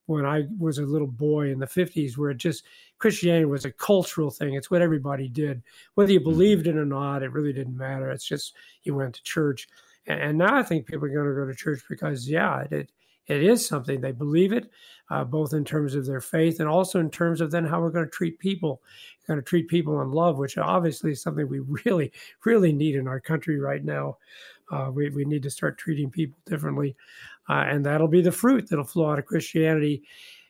when 0.06 0.26
I 0.26 0.46
was 0.58 0.80
a 0.80 0.84
little 0.84 1.08
boy 1.08 1.52
in 1.52 1.60
the 1.60 1.68
50s, 1.68 2.18
where 2.18 2.32
it 2.32 2.38
just 2.38 2.66
Christianity 2.98 3.46
was 3.46 3.66
a 3.66 3.72
cultural 3.72 4.32
thing. 4.32 4.56
It's 4.56 4.72
what 4.72 4.82
everybody 4.82 5.30
did, 5.30 5.62
whether 5.94 6.12
you 6.12 6.20
mm-hmm. 6.20 6.30
believed 6.30 6.68
it 6.68 6.76
or 6.76 6.86
not. 6.86 7.24
It 7.24 7.32
really 7.32 7.54
didn't 7.54 7.78
matter. 7.78 8.10
It's 8.10 8.28
just 8.28 8.56
you 8.84 8.96
went 8.96 9.16
to 9.16 9.24
church. 9.24 9.68
And 10.08 10.38
now 10.38 10.56
I 10.56 10.64
think 10.64 10.88
people 10.88 11.06
are 11.06 11.14
going 11.14 11.28
to 11.28 11.34
go 11.34 11.46
to 11.46 11.56
church 11.56 11.84
because, 11.88 12.28
yeah, 12.28 12.66
it, 12.72 12.92
it 13.30 13.44
is 13.44 13.66
something 13.66 14.02
they 14.02 14.12
believe 14.12 14.52
it, 14.52 14.70
uh, 15.10 15.24
both 15.24 15.54
in 15.54 15.64
terms 15.64 15.96
of 15.96 16.06
their 16.06 16.20
faith 16.20 16.60
and 16.60 16.68
also 16.68 17.00
in 17.00 17.10
terms 17.10 17.42
of 17.42 17.52
then 17.52 17.64
how 17.64 17.80
we're 17.80 17.92
going 17.92 18.06
to 18.06 18.12
treat 18.12 18.40
people, 18.40 18.82
we're 19.22 19.36
going 19.36 19.44
to 19.44 19.48
treat 19.48 19.68
people 19.68 20.02
in 20.02 20.12
love, 20.12 20.38
which 20.38 20.58
obviously 20.58 21.12
is 21.12 21.22
something 21.22 21.48
we 21.48 21.60
really, 21.86 22.12
really 22.44 22.74
need 22.74 22.96
in 22.96 23.08
our 23.08 23.20
country 23.20 23.60
right 23.60 23.86
now. 23.86 24.18
Uh, 24.72 24.92
we, 24.94 25.10
we 25.10 25.26
need 25.26 25.44
to 25.44 25.50
start 25.50 25.78
treating 25.78 26.10
people 26.10 26.38
differently, 26.46 26.96
uh, 27.48 27.66
and 27.68 27.86
that'll 27.86 28.08
be 28.08 28.22
the 28.22 28.32
fruit 28.32 28.70
that'll 28.70 28.86
flow 28.86 29.10
out 29.12 29.20
of 29.20 29.26
Christianity, 29.26 30.04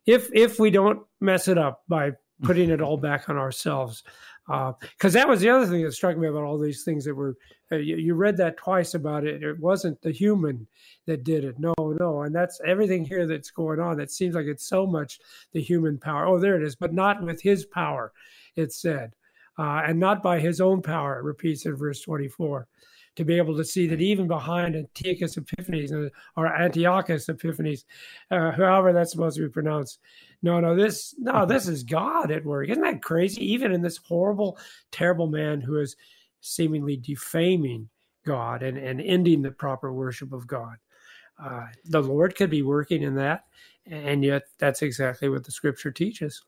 if 0.06 0.30
if 0.34 0.60
we 0.60 0.72
don't 0.72 1.00
mess 1.22 1.48
it 1.48 1.58
up 1.58 1.84
by 1.88 2.12
putting 2.42 2.70
it 2.70 2.82
all 2.82 2.98
back 3.10 3.30
on 3.30 3.38
ourselves 3.38 4.04
because 4.50 5.16
uh, 5.16 5.20
that 5.20 5.30
was 5.30 5.42
the 5.42 5.50
other 5.50 5.68
thing 5.68 5.84
that 5.84 5.92
struck 5.92 6.18
me 6.18 6.28
about 6.28 6.44
all 6.44 6.58
these 6.58 6.84
things 6.84 7.06
that 7.06 7.14
were 7.14 7.38
uh, 7.72 7.76
you, 7.76 7.98
you, 7.98 8.16
read 8.16 8.36
that 8.36 8.58
twice 8.58 8.96
about 8.96 9.24
it 9.24 9.44
it 9.44 9.60
wasn't 9.60 10.02
the 10.02 10.12
human 10.12 10.66
that 11.06 11.24
did 11.24 11.46
it. 11.46 11.60
No 11.60 11.74
no 11.78 12.24
and 12.24 12.34
that's 12.34 12.60
everything 12.66 13.06
here 13.06 13.28
that's 13.28 13.52
going 13.52 13.80
on 13.80 13.96
that 13.98 14.10
seems 14.10 14.34
like 14.34 14.48
it's 14.48 14.68
so 14.68 14.88
much 14.88 15.20
the 15.52 15.62
human 15.62 16.00
power. 16.00 16.26
Oh 16.26 16.40
there 16.40 16.56
it 16.56 16.64
is 16.64 16.76
but 16.76 16.94
not 16.94 17.22
with 17.22 17.40
his 17.40 17.66
power 17.66 18.12
it 18.56 18.74
said 18.74 19.14
uh, 19.60 19.84
and 19.86 20.00
not 20.00 20.24
by 20.24 20.40
his 20.40 20.60
own 20.60 20.82
power 20.82 21.20
it 21.20 21.24
repeats 21.24 21.68
in 21.68 21.76
verse 21.76 22.02
24 22.02 22.68
to 23.16 23.26
be 23.26 23.38
able 23.38 23.56
to 23.58 23.66
see 23.66 23.88
that 23.88 24.02
even 24.02 24.28
behind 24.28 24.76
Antiochus 24.76 25.38
Epiphanes 25.38 25.92
uh, 25.92 26.10
or 26.38 26.48
Antiochus 26.48 27.28
Epiphanes, 27.28 27.86
uh, 28.32 28.52
however 28.52 28.94
that's 28.94 29.12
supposed 29.12 29.38
to 29.38 29.44
be 29.44 29.50
pronounced, 29.50 30.00
no, 30.42 30.60
no, 30.60 30.76
this 30.76 31.16
no, 31.18 31.46
this 31.46 31.68
is 31.68 31.84
God 31.84 32.32
at 32.32 32.46
work. 32.46 32.70
Isn't 32.70 32.84
that 32.84 33.02
crazy? 33.02 33.52
Even 33.52 33.72
in 33.72 33.82
this 33.82 33.98
horrible, 33.98 34.58
terrible 34.92 35.28
man 35.28 35.62
who 35.62 35.80
is 35.80 35.96
seemingly 36.42 36.96
defaming 36.96 37.90
God 38.26 38.64
and, 38.64 38.78
and 38.78 39.02
ending 39.02 39.42
the 39.42 39.52
proper 39.52 39.92
worship 39.92 40.32
of 40.34 40.48
God. 40.48 40.76
Uh, 41.42 41.68
the 41.86 42.02
Lord 42.02 42.36
could 42.36 42.50
be 42.50 42.62
working 42.62 43.04
in 43.04 43.16
that, 43.16 43.46
and 43.86 44.24
yet 44.24 44.44
that's 44.58 44.82
exactly 44.82 45.30
what 45.30 45.44
the 45.44 45.52
scripture 45.52 45.92
teaches. 45.92 46.44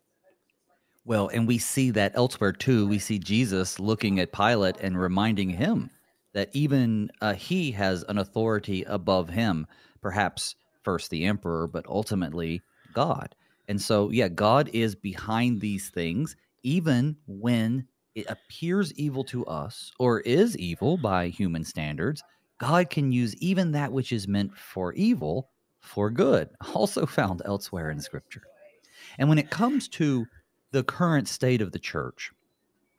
Well, 1.03 1.29
and 1.29 1.47
we 1.47 1.57
see 1.57 1.91
that 1.91 2.11
elsewhere 2.15 2.51
too. 2.51 2.87
We 2.87 2.99
see 2.99 3.17
Jesus 3.17 3.79
looking 3.79 4.19
at 4.19 4.31
Pilate 4.31 4.77
and 4.79 4.99
reminding 4.99 5.49
him 5.49 5.89
that 6.33 6.49
even 6.53 7.11
uh, 7.21 7.33
he 7.33 7.71
has 7.71 8.03
an 8.03 8.17
authority 8.17 8.83
above 8.83 9.29
him, 9.29 9.67
perhaps 10.01 10.55
first 10.83 11.09
the 11.09 11.25
emperor, 11.25 11.67
but 11.67 11.85
ultimately 11.87 12.61
God. 12.93 13.35
And 13.67 13.81
so, 13.81 14.09
yeah, 14.09 14.27
God 14.27 14.69
is 14.73 14.95
behind 14.95 15.61
these 15.61 15.89
things, 15.89 16.35
even 16.63 17.15
when 17.27 17.87
it 18.15 18.25
appears 18.29 18.93
evil 18.93 19.23
to 19.25 19.45
us 19.45 19.91
or 19.99 20.19
is 20.21 20.57
evil 20.57 20.97
by 20.97 21.27
human 21.27 21.63
standards. 21.63 22.23
God 22.57 22.89
can 22.89 23.11
use 23.11 23.35
even 23.37 23.71
that 23.71 23.91
which 23.91 24.11
is 24.11 24.27
meant 24.27 24.55
for 24.55 24.93
evil 24.93 25.49
for 25.79 26.09
good, 26.09 26.49
also 26.75 27.05
found 27.05 27.41
elsewhere 27.45 27.89
in 27.89 27.99
Scripture. 27.99 28.43
And 29.17 29.29
when 29.29 29.37
it 29.37 29.49
comes 29.49 29.87
to 29.89 30.25
the 30.71 30.83
current 30.83 31.27
state 31.27 31.61
of 31.61 31.71
the 31.71 31.79
church, 31.79 32.31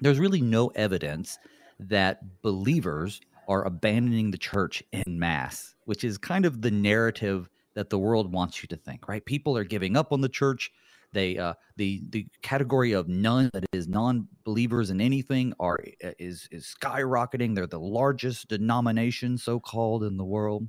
there's 0.00 0.18
really 0.18 0.40
no 0.40 0.68
evidence 0.68 1.38
that 1.80 2.42
believers 2.42 3.20
are 3.48 3.64
abandoning 3.64 4.30
the 4.30 4.38
church 4.38 4.82
in 4.92 5.18
mass, 5.18 5.74
which 5.84 6.04
is 6.04 6.18
kind 6.18 6.46
of 6.46 6.62
the 6.62 6.70
narrative 6.70 7.48
that 7.74 7.90
the 7.90 7.98
world 7.98 8.32
wants 8.32 8.62
you 8.62 8.66
to 8.68 8.76
think, 8.76 9.08
right? 9.08 9.24
People 9.24 9.56
are 9.56 9.64
giving 9.64 9.96
up 9.96 10.12
on 10.12 10.20
the 10.20 10.28
church. 10.28 10.70
They 11.12 11.36
uh, 11.36 11.54
the 11.76 12.02
the 12.10 12.26
category 12.40 12.92
of 12.92 13.08
none 13.08 13.50
that 13.52 13.64
is 13.72 13.86
non-believers 13.86 14.90
in 14.90 15.00
anything 15.00 15.52
are 15.60 15.78
uh, 16.02 16.12
is 16.18 16.48
is 16.50 16.74
skyrocketing. 16.80 17.54
They're 17.54 17.66
the 17.66 17.78
largest 17.78 18.48
denomination, 18.48 19.36
so 19.36 19.60
called, 19.60 20.04
in 20.04 20.16
the 20.16 20.24
world. 20.24 20.68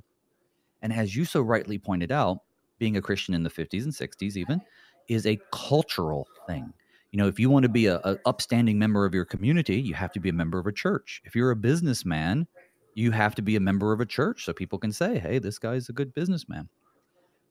And 0.82 0.92
as 0.92 1.16
you 1.16 1.24
so 1.24 1.40
rightly 1.40 1.78
pointed 1.78 2.12
out, 2.12 2.40
being 2.78 2.96
a 2.98 3.02
Christian 3.02 3.34
in 3.34 3.42
the 3.42 3.50
50s 3.50 3.84
and 3.84 3.92
60s 3.92 4.36
even 4.36 4.60
is 5.08 5.26
a 5.26 5.38
cultural 5.50 6.28
thing. 6.46 6.72
You 7.14 7.18
know, 7.18 7.28
if 7.28 7.38
you 7.38 7.48
want 7.48 7.62
to 7.62 7.68
be 7.68 7.86
a, 7.86 8.00
a 8.02 8.18
upstanding 8.26 8.78
member 8.78 9.06
of 9.06 9.14
your 9.14 9.24
community, 9.24 9.80
you 9.80 9.94
have 9.94 10.12
to 10.12 10.20
be 10.20 10.28
a 10.28 10.32
member 10.32 10.58
of 10.58 10.66
a 10.66 10.72
church. 10.72 11.22
If 11.24 11.36
you're 11.36 11.52
a 11.52 11.56
businessman, 11.56 12.48
you 12.94 13.12
have 13.12 13.36
to 13.36 13.42
be 13.42 13.54
a 13.54 13.60
member 13.60 13.92
of 13.92 14.00
a 14.00 14.06
church 14.06 14.44
so 14.44 14.52
people 14.52 14.80
can 14.80 14.92
say, 14.92 15.18
"Hey, 15.20 15.38
this 15.38 15.58
guy's 15.58 15.88
a 15.88 15.92
good 15.92 16.12
businessman." 16.12 16.68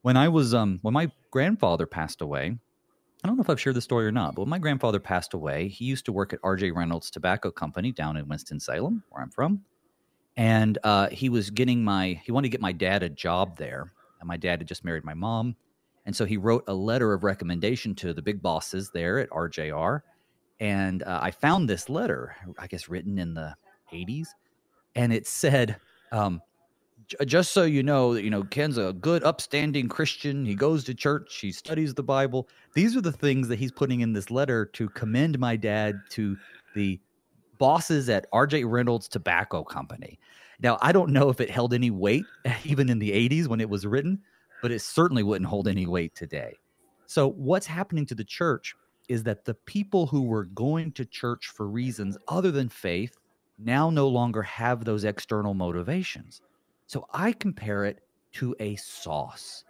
when 0.04 0.18
I 0.18 0.28
was 0.28 0.54
um 0.54 0.80
when 0.84 0.94
my 0.94 1.12
grandfather 1.32 1.88
passed 1.88 2.22
away, 2.22 2.56
I 3.24 3.28
don't 3.28 3.38
know 3.38 3.42
if 3.42 3.50
I've 3.50 3.60
shared 3.60 3.78
the 3.78 3.82
story 3.82 4.06
or 4.06 4.12
not, 4.12 4.36
but 4.36 4.42
when 4.42 4.50
my 4.50 4.60
grandfather 4.60 5.00
passed 5.00 5.34
away, 5.34 5.70
he 5.70 5.86
used 5.86 6.06
to 6.06 6.12
work 6.12 6.34
at 6.34 6.40
R.J. 6.44 6.72
Reynolds 6.72 7.10
Tobacco 7.10 7.50
Company 7.50 7.92
down 7.92 8.18
in 8.18 8.28
Winston 8.28 8.60
Salem, 8.60 9.04
where 9.10 9.24
I'm 9.24 9.32
from, 9.32 9.64
and 10.38 10.78
uh, 10.84 11.10
he 11.10 11.30
was 11.30 11.50
getting 11.50 11.84
my 11.84 12.22
he 12.24 12.32
wanted 12.32 12.48
to 12.48 12.52
get 12.52 12.62
my 12.62 12.74
dad 12.74 13.02
a 13.02 13.10
job 13.10 13.58
there, 13.58 13.94
and 14.20 14.28
my 14.28 14.38
dad 14.38 14.60
had 14.60 14.68
just 14.68 14.86
married 14.86 15.06
my 15.06 15.14
mom, 15.14 15.56
and 16.06 16.16
so 16.16 16.26
he 16.26 16.38
wrote 16.38 16.64
a 16.68 16.74
letter 16.74 17.14
of 17.14 17.24
recommendation 17.24 17.96
to 17.96 18.14
the 18.14 18.22
big 18.22 18.42
bosses 18.42 18.90
there 18.94 19.20
at 19.20 19.30
RJR, 19.30 20.02
and 20.60 21.04
uh, 21.04 21.20
I 21.22 21.32
found 21.32 21.70
this 21.70 21.90
letter, 21.90 22.36
I 22.58 22.68
guess 22.68 22.90
written 22.90 23.20
in 23.20 23.34
the 23.34 23.56
80s, 23.92 24.28
and 24.96 25.14
it 25.14 25.28
said. 25.28 25.78
Um, 26.12 26.42
just 27.26 27.52
so 27.52 27.64
you 27.64 27.84
know 27.84 28.14
you 28.14 28.30
know 28.30 28.44
Ken's 28.44 28.78
a 28.78 28.94
good 28.94 29.26
upstanding 29.26 29.90
Christian. 29.90 30.46
He 30.46 30.56
goes 30.56 30.86
to 30.86 30.94
church, 30.94 31.38
he 31.38 31.52
studies 31.52 31.94
the 31.94 32.04
Bible. 32.04 32.48
These 32.76 32.96
are 32.96 33.02
the 33.02 33.12
things 33.12 33.50
that 33.50 33.60
he's 33.60 33.74
putting 33.74 34.00
in 34.00 34.14
this 34.14 34.32
letter 34.32 34.66
to 34.68 34.88
commend 34.90 35.38
my 35.38 35.58
dad 35.58 36.00
to 36.12 36.38
the 36.76 37.00
bosses 37.58 38.10
at 38.10 38.30
RJ 38.32 38.64
Reynolds 38.70 39.08
Tobacco 39.08 39.64
Company. 39.64 40.20
Now, 40.60 40.78
I 40.82 40.92
don't 40.92 41.12
know 41.12 41.30
if 41.30 41.42
it 41.42 41.50
held 41.50 41.74
any 41.74 41.92
weight 41.92 42.26
even 42.64 42.90
in 42.90 43.00
the 43.00 43.12
80s 43.12 43.48
when 43.48 43.62
it 43.62 43.70
was 43.70 43.86
written, 43.86 44.22
but 44.64 44.72
it 44.72 44.82
certainly 44.82 45.24
wouldn't 45.24 45.50
hold 45.50 45.68
any 45.68 45.86
weight 45.86 46.16
today. 46.16 46.56
So, 47.06 47.28
what's 47.32 47.68
happening 47.68 48.06
to 48.06 48.16
the 48.16 48.24
church 48.24 48.74
is 49.10 49.22
that 49.24 49.44
the 49.44 49.54
people 49.54 50.08
who 50.08 50.24
were 50.24 50.46
going 50.46 50.94
to 50.94 51.04
church 51.04 51.48
for 51.48 51.68
reasons 51.68 52.18
other 52.30 52.50
than 52.50 52.70
faith 52.70 53.18
now 53.60 53.90
no 53.90 54.08
longer 54.08 54.42
have 54.42 54.86
those 54.86 55.04
external 55.04 55.54
motivations. 55.54 56.42
So 56.88 57.06
I 57.14 57.34
compare 57.34 57.84
it 57.84 58.00
to 58.34 58.56
a 58.62 58.78
sauce, 58.78 59.66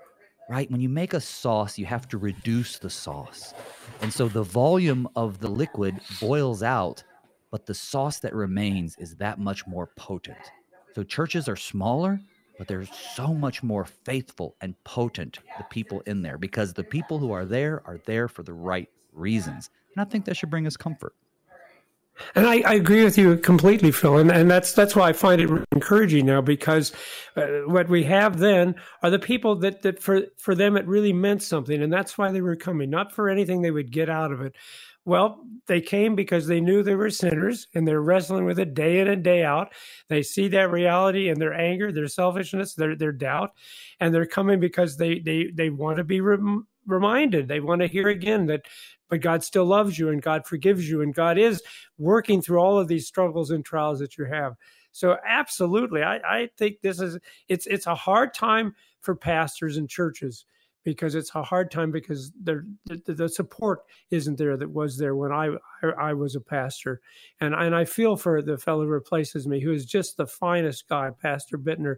right? 0.48 0.70
When 0.70 0.80
you 0.80 0.90
make 0.90 1.16
a 1.16 1.22
sauce, 1.22 1.78
you 1.78 1.88
have 1.88 2.08
to 2.10 2.20
reduce 2.20 2.78
the 2.78 2.90
sauce. 2.90 3.56
And 4.02 4.14
so 4.14 4.28
the 4.28 4.44
volume 4.44 5.10
of 5.16 5.40
the 5.40 5.50
liquid 5.50 6.00
boils 6.22 6.62
out, 6.62 7.04
but 7.50 7.66
the 7.66 7.74
sauce 7.74 8.20
that 8.20 8.36
remains 8.36 8.96
is 8.98 9.16
that 9.16 9.40
much 9.40 9.66
more 9.66 9.88
potent. 9.96 10.52
So 10.94 11.04
churches 11.04 11.48
are 11.48 11.56
smaller, 11.56 12.20
but 12.58 12.68
they're 12.68 12.86
so 12.86 13.34
much 13.34 13.64
more 13.64 13.86
faithful 13.86 14.56
and 14.62 14.82
potent, 14.84 15.40
the 15.58 15.64
people 15.66 16.02
in 16.02 16.22
there, 16.22 16.38
because 16.38 16.74
the 16.74 16.84
people 16.84 17.20
who 17.20 17.32
are 17.32 17.46
there 17.46 17.82
are 17.86 18.00
there 18.06 18.28
for 18.28 18.44
the 18.44 18.54
right 18.54 18.90
reasons. 19.12 19.70
And 19.96 20.06
I 20.06 20.10
think 20.10 20.26
that 20.26 20.38
should 20.38 20.50
bring 20.50 20.68
us 20.68 20.78
comfort. 20.78 21.14
And 22.36 22.46
I, 22.46 22.62
I, 22.62 22.74
agree 22.76 23.04
with 23.04 23.18
you 23.18 23.38
completely, 23.38 23.92
Phil, 23.92 24.18
and, 24.18 24.32
and 24.32 24.50
that's 24.50 24.74
that's 24.74 24.96
why 24.96 25.10
I 25.10 25.14
find 25.14 25.42
it 25.42 25.50
encouraging 25.72 26.28
now 26.28 26.42
because 26.42 26.92
uh, 27.36 27.62
what 27.66 27.90
we 27.90 28.04
have 28.04 28.38
then 28.38 28.76
are 29.02 29.10
the 29.10 29.18
people 29.18 29.56
that 29.58 29.82
that 29.82 30.00
for 30.00 30.22
for 30.38 30.54
them 30.54 30.78
it 30.78 30.88
really 30.88 31.12
meant 31.12 31.42
something, 31.42 31.82
and 31.82 31.92
that's 31.92 32.16
why 32.16 32.32
they 32.32 32.42
were 32.42 32.56
coming, 32.56 32.92
not 32.92 33.12
for 33.12 33.30
anything 33.30 33.62
they 33.62 33.72
would 33.72 33.92
get 33.92 34.10
out 34.10 34.32
of 34.32 34.42
it. 34.42 34.56
Well, 35.06 35.46
they 35.68 35.82
came 35.82 36.16
because 36.16 36.48
they 36.48 36.62
knew 36.62 36.84
they 36.84 36.96
were 36.96 37.10
sinners, 37.10 37.68
and 37.74 37.88
they're 37.88 38.02
wrestling 38.02 38.46
with 38.46 38.60
it 38.60 38.74
day 38.74 39.00
in 39.00 39.08
and 39.08 39.24
day 39.24 39.44
out. 39.44 39.74
They 40.10 40.22
see 40.24 40.48
that 40.50 40.72
reality 40.72 41.30
and 41.30 41.42
their 41.42 41.54
anger, 41.54 41.92
their 41.92 42.08
selfishness, 42.08 42.76
their 42.76 42.96
their 42.96 43.12
doubt, 43.12 43.52
and 44.00 44.14
they're 44.14 44.26
coming 44.26 44.60
because 44.60 44.98
they 44.98 45.20
they 45.20 45.52
they 45.54 45.70
want 45.72 45.98
to 45.98 46.04
be 46.04 46.22
rem- 46.22 46.68
reminded. 46.88 47.48
They 47.48 47.60
want 47.60 47.82
to 47.82 47.88
hear 47.88 48.10
again 48.10 48.46
that 48.48 48.64
but 49.10 49.22
God 49.22 49.44
still 49.44 49.66
loves 49.66 50.00
you 50.00 50.10
and 50.10 50.22
God 50.22 50.48
forgives 50.48 50.90
you 50.90 51.02
and 51.02 51.14
God 51.14 51.38
is 51.38 51.62
working 51.98 52.42
through 52.42 52.60
all 52.60 52.80
of 52.80 52.88
these 52.88 53.08
struggles 53.08 53.52
and 53.52 53.64
trials 53.66 54.00
that 54.00 54.18
you 54.18 54.26
have. 54.26 54.56
So 54.94 55.18
absolutely, 55.28 56.04
I, 56.04 56.18
I 56.18 56.50
think 56.58 56.82
this 56.82 57.00
is 57.02 57.20
it's 57.50 57.68
it's 57.68 57.88
a 57.88 57.96
hard 57.96 58.34
time 58.34 58.76
for 59.02 59.16
pastors 59.16 59.78
and 59.78 59.90
churches 59.90 60.46
because 60.84 61.16
it's 61.16 61.34
a 61.36 61.44
hard 61.44 61.72
time 61.72 61.92
because 61.92 62.32
the, 62.44 62.66
the, 62.86 63.30
support 63.30 63.84
isn't 64.12 64.38
there 64.38 64.58
that 64.58 64.70
was 64.70 64.98
there 64.98 65.16
when 65.16 65.32
I, 65.32 65.56
I, 65.82 66.10
I 66.10 66.14
was 66.14 66.36
a 66.36 66.42
pastor, 66.42 67.02
and 67.40 67.54
and 67.54 67.76
I 67.76 67.86
feel 67.86 68.16
for 68.16 68.42
the 68.42 68.58
fellow 68.58 68.84
who 68.84 68.90
replaces 68.90 69.48
me, 69.48 69.62
who 69.62 69.72
is 69.72 69.86
just 69.86 70.18
the 70.18 70.28
finest 70.28 70.88
guy, 70.90 71.12
Pastor 71.22 71.58
Bittner, 71.58 71.96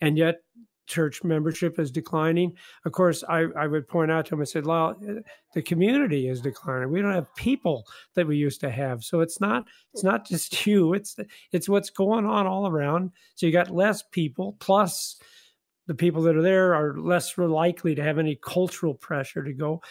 and 0.00 0.18
yet 0.18 0.40
church 0.86 1.24
membership 1.24 1.78
is 1.78 1.90
declining. 1.90 2.52
Of 2.84 2.92
course, 2.92 3.24
I, 3.28 3.46
I 3.56 3.66
would 3.66 3.88
point 3.88 4.10
out 4.10 4.26
to 4.26 4.34
him, 4.34 4.40
I 4.40 4.44
said, 4.44 4.66
well, 4.66 4.96
eh, 5.08 5.20
the 5.54 5.62
community 5.62 6.28
is 6.28 6.40
declining. 6.40 6.90
We 6.90 7.00
don't 7.00 7.14
have 7.14 7.34
people 7.36 7.86
that 8.14 8.26
we 8.26 8.36
used 8.36 8.60
to 8.60 8.70
have. 8.70 9.02
So 9.02 9.20
it's 9.20 9.40
not, 9.40 9.64
it's 9.92 10.04
not 10.04 10.26
just 10.26 10.66
you, 10.66 10.94
it's, 10.94 11.16
it's 11.52 11.68
what's 11.68 11.90
going 11.90 12.26
on 12.26 12.46
all 12.46 12.66
around. 12.66 13.12
So 13.34 13.46
you 13.46 13.52
got 13.52 13.70
less 13.70 14.02
people 14.02 14.56
plus 14.60 15.18
the 15.86 15.94
people 15.94 16.22
that 16.22 16.36
are 16.36 16.42
there 16.42 16.74
are 16.74 16.96
less 16.98 17.36
likely 17.36 17.94
to 17.94 18.02
have 18.02 18.18
any 18.18 18.38
cultural 18.40 18.94
pressure 18.94 19.42
to 19.42 19.52
go. 19.52 19.82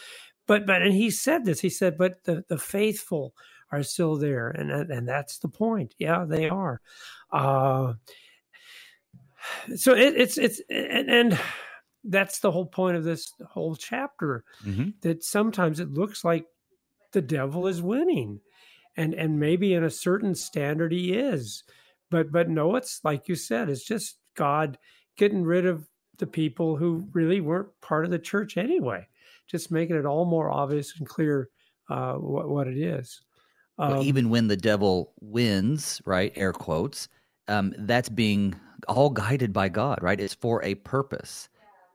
But, 0.46 0.66
but, 0.66 0.82
and 0.82 0.92
he 0.92 1.10
said 1.10 1.44
this, 1.44 1.60
he 1.60 1.70
said, 1.70 1.96
but 1.96 2.24
the, 2.24 2.44
the 2.48 2.58
faithful 2.58 3.34
are 3.72 3.82
still 3.82 4.16
there. 4.16 4.48
And, 4.48 4.70
and 4.70 5.08
that's 5.08 5.38
the 5.38 5.48
point. 5.48 5.94
Yeah, 5.98 6.24
they 6.28 6.48
are. 6.48 6.80
Uh, 7.32 7.94
so 9.76 9.94
it, 9.94 10.14
it's 10.16 10.38
it's 10.38 10.60
and, 10.70 11.10
and, 11.10 11.40
that's 12.06 12.40
the 12.40 12.50
whole 12.50 12.66
point 12.66 12.98
of 12.98 13.04
this 13.04 13.32
whole 13.48 13.74
chapter 13.74 14.44
mm-hmm. 14.62 14.90
that 15.00 15.24
sometimes 15.24 15.80
it 15.80 15.90
looks 15.90 16.22
like 16.22 16.44
the 17.12 17.22
devil 17.22 17.66
is 17.66 17.80
winning 17.80 18.40
and 18.94 19.14
and 19.14 19.40
maybe 19.40 19.72
in 19.72 19.82
a 19.82 19.88
certain 19.88 20.34
standard 20.34 20.92
he 20.92 21.14
is 21.14 21.64
but 22.10 22.30
but 22.30 22.50
no 22.50 22.76
it's 22.76 23.00
like 23.04 23.26
you 23.26 23.34
said 23.34 23.70
it's 23.70 23.84
just 23.84 24.18
god 24.36 24.76
getting 25.16 25.44
rid 25.44 25.66
of 25.66 25.86
the 26.18 26.26
people 26.26 26.76
who 26.76 27.08
really 27.12 27.40
weren't 27.40 27.68
part 27.80 28.04
of 28.04 28.10
the 28.10 28.18
church 28.18 28.56
anyway 28.56 29.06
just 29.50 29.70
making 29.70 29.96
it 29.96 30.06
all 30.06 30.24
more 30.24 30.50
obvious 30.50 30.94
and 30.98 31.08
clear 31.08 31.50
uh, 31.90 32.14
what, 32.14 32.48
what 32.48 32.66
it 32.66 32.78
is 32.78 33.22
um, 33.78 33.98
even 33.98 34.30
when 34.30 34.46
the 34.46 34.56
devil 34.56 35.12
wins 35.20 36.00
right 36.04 36.32
air 36.36 36.52
quotes 36.52 37.08
um, 37.48 37.74
that's 37.78 38.08
being 38.08 38.54
all 38.88 39.10
guided 39.10 39.52
by 39.52 39.68
God, 39.68 39.98
right? 40.02 40.20
It's 40.20 40.34
for 40.34 40.62
a 40.62 40.74
purpose. 40.76 41.48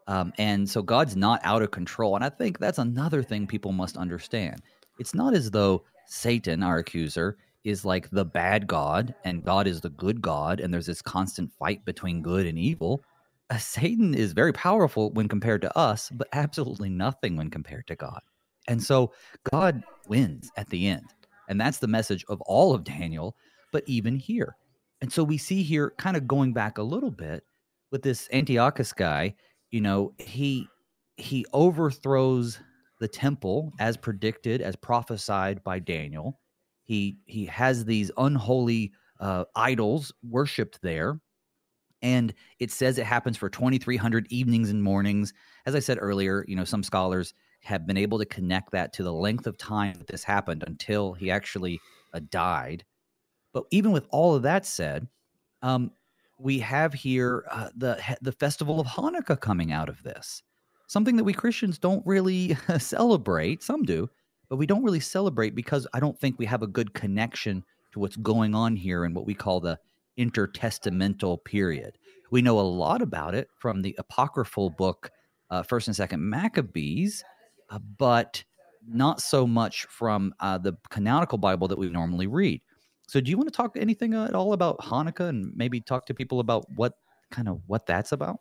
Um, 0.08 0.34
and 0.38 0.68
so 0.68 0.82
God's 0.82 1.16
not 1.16 1.40
out 1.44 1.62
of 1.62 1.72
control. 1.72 2.16
And 2.16 2.24
I 2.24 2.30
think 2.30 2.58
that's 2.58 2.80
another 2.80 3.22
thing 3.22 3.46
people 3.46 3.72
must 3.72 3.98
understand. 3.98 4.62
It's 4.98 5.14
not 5.14 5.34
as 5.34 5.52
though 5.52 5.84
Satan, 6.08 6.64
our 6.64 6.80
accuser, 6.80 7.38
is 7.64 7.86
like 7.86 8.10
the 8.10 8.26
bad 8.26 8.68
God 8.68 9.14
and 9.26 9.44
God 9.44 9.68
is 9.68 9.82
the 9.82 9.90
good 9.90 10.22
God, 10.22 10.60
and 10.60 10.74
there's 10.74 10.86
this 10.86 11.02
constant 11.02 11.52
fight 11.52 11.84
between 11.86 12.22
good 12.22 12.46
and 12.46 12.58
evil. 12.58 13.04
Uh, 13.50 13.58
Satan 13.58 14.14
is 14.14 14.34
very 14.34 14.54
powerful 14.54 15.12
when 15.12 15.28
compared 15.28 15.62
to 15.62 15.78
us, 15.78 16.10
but 16.12 16.28
absolutely 16.34 16.90
nothing 16.90 17.36
when 17.36 17.50
compared 17.50 17.88
to 17.88 17.96
God. 17.96 18.22
And 18.68 18.82
so 18.82 19.12
God 19.52 19.84
wins 20.08 20.52
at 20.56 20.70
the 20.70 20.88
end. 20.88 21.06
And 21.50 21.60
that's 21.60 21.80
the 21.80 21.88
message 21.88 22.24
of 22.30 22.40
all 22.42 22.76
of 22.76 22.84
Daniel, 22.84 23.36
but 23.72 23.84
even 23.88 24.16
here. 24.16 24.56
And 25.02 25.12
so 25.12 25.24
we 25.24 25.38
see 25.38 25.64
here, 25.64 25.94
kind 25.98 26.16
of 26.16 26.28
going 26.28 26.54
back 26.54 26.78
a 26.78 26.84
little 26.84 27.12
bit 27.12 27.44
with 27.92 28.04
this 28.04 28.30
Antiochus 28.32 28.94
guy, 28.94 29.34
you 29.72 29.82
know, 29.82 30.14
he 30.20 30.68
he 31.18 31.46
overthrows 31.52 32.60
the 33.00 33.08
temple 33.08 33.74
as 33.80 33.98
predicted, 33.98 34.62
as 34.62 34.76
prophesied 34.76 35.64
by 35.64 35.80
Daniel. 35.80 36.40
He 36.90 37.20
he 37.28 37.46
has 37.46 37.86
these 37.86 38.10
unholy 38.18 38.94
uh, 39.20 39.46
idols 39.56 40.12
worshipped 40.24 40.82
there, 40.82 41.22
and 42.02 42.34
it 42.58 42.72
says 42.72 42.98
it 42.98 43.06
happens 43.06 43.38
for 43.38 43.48
2,300 43.48 44.26
evenings 44.32 44.72
and 44.72 44.82
mornings. 44.82 45.32
As 45.68 45.76
I 45.76 45.82
said 45.82 46.00
earlier, 46.02 46.44
you 46.48 46.56
know, 46.56 46.64
some 46.64 46.82
scholars 46.82 47.36
have 47.62 47.86
been 47.86 47.96
able 47.96 48.18
to 48.18 48.26
connect 48.26 48.72
that 48.72 48.92
to 48.94 49.04
the 49.04 49.14
length 49.14 49.46
of 49.46 49.56
time 49.56 50.00
that 50.00 50.08
this 50.08 50.24
happened 50.24 50.64
until 50.66 51.14
he 51.14 51.30
actually 51.30 51.80
uh, 52.16 52.22
died. 52.32 52.84
But 53.54 53.66
even 53.70 53.92
with 53.92 54.08
all 54.10 54.34
of 54.34 54.42
that 54.42 54.66
said, 54.66 55.08
um, 55.62 55.92
we 56.40 56.58
have 56.58 56.92
here 56.92 57.46
uh, 57.52 57.70
the 57.78 58.02
the 58.20 58.32
festival 58.32 58.80
of 58.80 58.88
Hanukkah 58.88 59.40
coming 59.40 59.72
out 59.72 59.90
of 59.90 60.02
this, 60.02 60.42
something 60.88 61.18
that 61.18 61.24
we 61.24 61.34
Christians 61.34 61.78
don't 61.78 62.04
really 62.08 62.58
celebrate. 62.80 63.62
Some 63.62 63.84
do, 63.84 64.10
but 64.50 64.58
we 64.58 64.66
don't 64.66 64.84
really 64.84 65.00
celebrate 65.00 65.56
because 65.56 65.88
I 65.94 66.00
don't 66.00 66.20
think 66.20 66.38
we 66.38 66.46
have 66.46 66.64
a 66.64 66.68
good 66.68 66.94
connection 66.94 67.64
to 67.92 68.00
what's 68.00 68.18
going 68.18 68.56
on 68.56 68.76
here 68.76 69.06
in 69.06 69.14
what 69.14 69.26
we 69.26 69.34
call 69.34 69.60
the 69.60 69.80
intertestamental 70.18 71.44
period. 71.46 71.98
We 72.32 72.42
know 72.42 72.60
a 72.60 72.62
lot 72.62 73.02
about 73.02 73.36
it 73.36 73.50
from 73.58 73.82
the 73.82 73.96
apocryphal 73.98 74.72
book, 74.72 75.12
uh, 75.50 75.64
First 75.64 75.88
and 75.88 75.96
Second 75.96 76.28
Maccabees, 76.28 77.24
uh, 77.70 77.80
but 77.98 78.44
not 78.88 79.22
so 79.22 79.48
much 79.48 79.86
from 79.86 80.34
uh, 80.40 80.58
the 80.58 80.74
canonical 80.90 81.38
Bible 81.38 81.68
that 81.68 81.78
we 81.78 81.90
normally 81.90 82.28
read. 82.28 82.62
So, 83.08 83.20
do 83.20 83.32
you 83.32 83.38
want 83.38 83.50
to 83.50 83.56
talk 83.56 83.76
anything 83.76 84.14
at 84.14 84.36
all 84.36 84.54
about 84.54 84.80
Hanukkah 84.80 85.30
and 85.30 85.52
maybe 85.56 85.82
talk 85.82 86.06
to 86.08 86.14
people 86.14 86.40
about 86.40 86.70
what 86.76 86.94
kind 87.32 87.48
of 87.48 87.62
what 87.66 87.86
that's 87.86 88.12
about? 88.12 88.40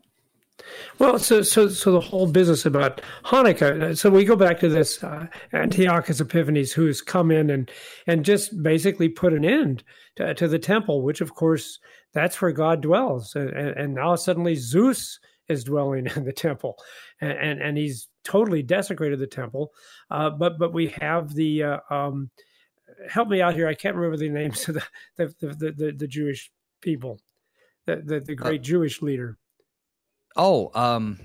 Well, 0.98 1.18
so 1.18 1.42
so 1.42 1.68
so 1.68 1.92
the 1.92 2.00
whole 2.00 2.26
business 2.26 2.66
about 2.66 3.00
Hanukkah. 3.24 3.96
So 3.96 4.11
we 4.11 4.24
go 4.24 4.36
back 4.36 4.59
to 4.61 4.68
this 4.68 5.02
uh, 5.02 5.26
Antiochus 5.52 6.20
Epiphanes, 6.20 6.72
who's 6.72 7.00
come 7.00 7.30
in 7.30 7.50
and 7.50 7.70
and 8.06 8.24
just 8.24 8.61
basically 8.62 9.09
put 9.09 9.32
an 9.32 9.44
end 9.44 9.84
to, 10.16 10.34
to 10.34 10.48
the 10.48 10.59
temple, 10.59 11.02
which 11.02 11.20
of 11.20 11.34
course 11.34 11.78
that's 12.12 12.40
where 12.40 12.52
God 12.52 12.80
dwells, 12.80 13.34
and, 13.36 13.50
and 13.50 13.94
now 13.94 14.16
suddenly 14.16 14.56
Zeus 14.56 15.20
is 15.48 15.64
dwelling 15.64 16.09
in 16.16 16.24
the 16.24 16.32
temple, 16.32 16.76
and 17.20 17.32
and, 17.32 17.62
and 17.62 17.78
he's 17.78 18.09
totally 18.24 18.62
desecrated 18.62 19.18
the 19.18 19.26
temple. 19.26 19.72
Uh, 20.11 20.30
but 20.30 20.59
but 20.59 20.72
we 20.72 20.88
have 21.00 21.34
the 21.34 21.62
uh, 21.62 21.78
um, 21.90 22.30
help 23.09 23.28
me 23.28 23.40
out 23.40 23.54
here. 23.54 23.68
I 23.68 23.74
can't 23.74 23.96
remember 23.96 24.16
the 24.16 24.28
names 24.28 24.68
of 24.68 24.74
the 24.74 24.84
the 25.16 25.34
the, 25.38 25.72
the, 25.72 25.92
the 25.96 26.09
Jewish 26.09 26.50
people, 26.80 27.20
the 27.86 27.96
the, 28.04 28.20
the 28.20 28.34
great 28.34 28.61
uh, 28.61 28.64
Jewish 28.64 29.02
leader. 29.02 29.38
Oh, 30.39 30.70
um, 30.74 31.18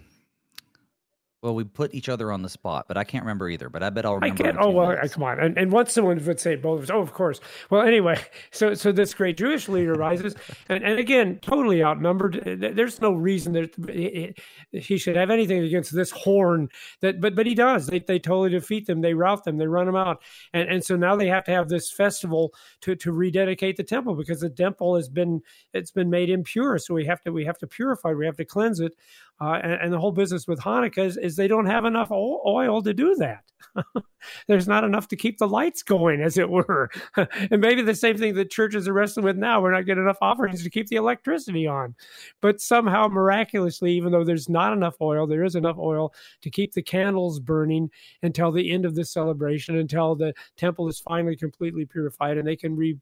well, 1.43 1.53
we 1.53 1.65
put 1.65 1.93
each 1.93 2.07
other 2.07 2.31
on 2.31 2.41
the 2.41 2.47
spot, 2.47 2.85
but 2.87 2.95
I 2.95 3.03
can't 3.03 3.25
remember 3.25 3.49
either. 3.49 3.67
But 3.67 3.83
I 3.83 3.89
bet 3.89 4.05
I'll 4.05 4.15
remember. 4.15 4.41
I 4.41 4.45
can't. 4.45 4.57
Oh 4.61 4.69
well, 4.69 4.95
come 5.09 5.23
on. 5.23 5.41
And, 5.41 5.57
and 5.57 5.73
once 5.73 5.91
someone 5.91 6.23
would 6.23 6.39
say 6.39 6.55
both, 6.55 6.77
of 6.77 6.83
us, 6.85 6.89
oh, 6.89 7.01
of 7.01 7.11
course. 7.11 7.41
Well, 7.69 7.81
anyway, 7.81 8.17
so 8.51 8.73
so 8.73 8.93
this 8.93 9.13
great 9.13 9.35
Jewish 9.35 9.67
leader 9.67 9.93
rises, 9.93 10.35
and, 10.69 10.81
and 10.83 10.97
again, 10.97 11.39
totally 11.41 11.83
outnumbered. 11.83 12.41
There's 12.45 13.01
no 13.01 13.11
reason 13.11 13.51
that 13.53 13.77
eh, 13.89 14.31
eh, 14.73 14.79
he 14.79 14.97
should 14.97 15.17
have 15.17 15.29
anything 15.29 15.63
against 15.63 15.93
this 15.93 16.11
horn. 16.11 16.69
That, 17.01 17.19
but 17.19 17.35
but 17.35 17.45
he 17.45 17.55
does. 17.55 17.87
They 17.87 17.99
they 17.99 18.19
totally 18.19 18.49
defeat 18.49 18.87
them. 18.87 19.01
They 19.01 19.13
rout 19.13 19.43
them. 19.43 19.57
They 19.57 19.67
run 19.67 19.85
them 19.85 19.97
out. 19.97 20.23
And 20.53 20.69
and 20.69 20.83
so 20.83 20.95
now 20.95 21.17
they 21.17 21.27
have 21.27 21.43
to 21.43 21.51
have 21.51 21.67
this 21.67 21.91
festival 21.91 22.53
to 22.81 22.95
to 22.95 23.11
rededicate 23.11 23.75
the 23.75 23.83
temple 23.83 24.15
because 24.15 24.39
the 24.39 24.49
temple 24.49 24.95
has 24.95 25.09
been 25.09 25.41
it's 25.73 25.91
been 25.91 26.09
made 26.09 26.29
impure. 26.29 26.77
So 26.77 26.93
we 26.93 27.05
have 27.05 27.21
to 27.23 27.33
we 27.33 27.43
have 27.43 27.57
to 27.57 27.67
purify. 27.67 28.13
We 28.13 28.25
have 28.25 28.37
to 28.37 28.45
cleanse 28.45 28.79
it. 28.79 28.95
Uh, 29.41 29.59
and, 29.63 29.73
and, 29.73 29.93
the 29.93 29.99
whole 29.99 30.11
business 30.11 30.47
with 30.47 30.59
Hanukkah 30.59 31.05
is, 31.05 31.17
is 31.17 31.35
they 31.35 31.47
don't 31.47 31.65
have 31.65 31.85
enough 31.85 32.11
oil 32.11 32.81
to 32.81 32.93
do 32.93 33.15
that. 33.15 33.43
There's 34.47 34.67
not 34.67 34.83
enough 34.83 35.07
to 35.09 35.15
keep 35.15 35.37
the 35.37 35.47
lights 35.47 35.81
going, 35.81 36.21
as 36.21 36.37
it 36.37 36.49
were. 36.49 36.89
and 37.17 37.59
maybe 37.59 37.81
the 37.81 37.95
same 37.95 38.17
thing 38.17 38.35
that 38.35 38.51
churches 38.51 38.87
are 38.87 38.93
wrestling 38.93 39.25
with 39.25 39.35
now. 39.35 39.61
We're 39.61 39.71
not 39.71 39.85
getting 39.85 40.03
enough 40.03 40.19
offerings 40.21 40.63
to 40.63 40.69
keep 40.69 40.87
the 40.87 40.97
electricity 40.97 41.67
on. 41.67 41.95
But 42.41 42.61
somehow, 42.61 43.07
miraculously, 43.07 43.91
even 43.93 44.11
though 44.11 44.23
there's 44.23 44.49
not 44.49 44.73
enough 44.73 44.95
oil, 45.01 45.25
there 45.25 45.43
is 45.43 45.55
enough 45.55 45.77
oil 45.77 46.13
to 46.41 46.49
keep 46.49 46.73
the 46.73 46.83
candles 46.83 47.39
burning 47.39 47.89
until 48.21 48.51
the 48.51 48.71
end 48.71 48.85
of 48.85 48.95
the 48.95 49.03
celebration, 49.03 49.77
until 49.77 50.15
the 50.15 50.33
temple 50.57 50.87
is 50.87 50.99
finally 50.99 51.35
completely 51.35 51.85
purified 51.85 52.37
and 52.37 52.47
they 52.47 52.55
can 52.55 52.75
re- 52.75 52.99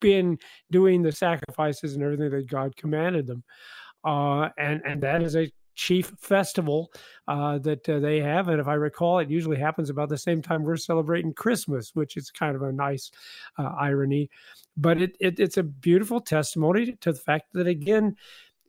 begin 0.00 0.38
doing 0.70 1.02
the 1.02 1.12
sacrifices 1.12 1.94
and 1.94 2.02
everything 2.02 2.30
that 2.30 2.48
God 2.48 2.76
commanded 2.76 3.26
them. 3.26 3.42
Uh, 4.04 4.48
and 4.58 4.82
and 4.84 5.00
that 5.02 5.22
is 5.22 5.36
a 5.36 5.50
chief 5.74 6.12
festival 6.18 6.92
uh, 7.28 7.58
that 7.58 7.88
uh, 7.88 7.98
they 7.98 8.20
have. 8.20 8.48
And 8.48 8.60
if 8.60 8.68
I 8.68 8.74
recall, 8.74 9.18
it 9.18 9.30
usually 9.30 9.58
happens 9.58 9.90
about 9.90 10.08
the 10.08 10.18
same 10.18 10.42
time 10.42 10.62
we're 10.62 10.76
celebrating 10.76 11.32
Christmas, 11.32 11.94
which 11.94 12.16
is 12.16 12.30
kind 12.30 12.56
of 12.56 12.62
a 12.62 12.72
nice 12.72 13.10
uh, 13.58 13.70
irony. 13.78 14.30
But 14.76 15.02
it, 15.02 15.16
it, 15.20 15.38
it's 15.38 15.58
a 15.58 15.62
beautiful 15.62 16.20
testimony 16.20 16.96
to 17.00 17.12
the 17.12 17.18
fact 17.18 17.52
that, 17.52 17.66
again, 17.66 18.16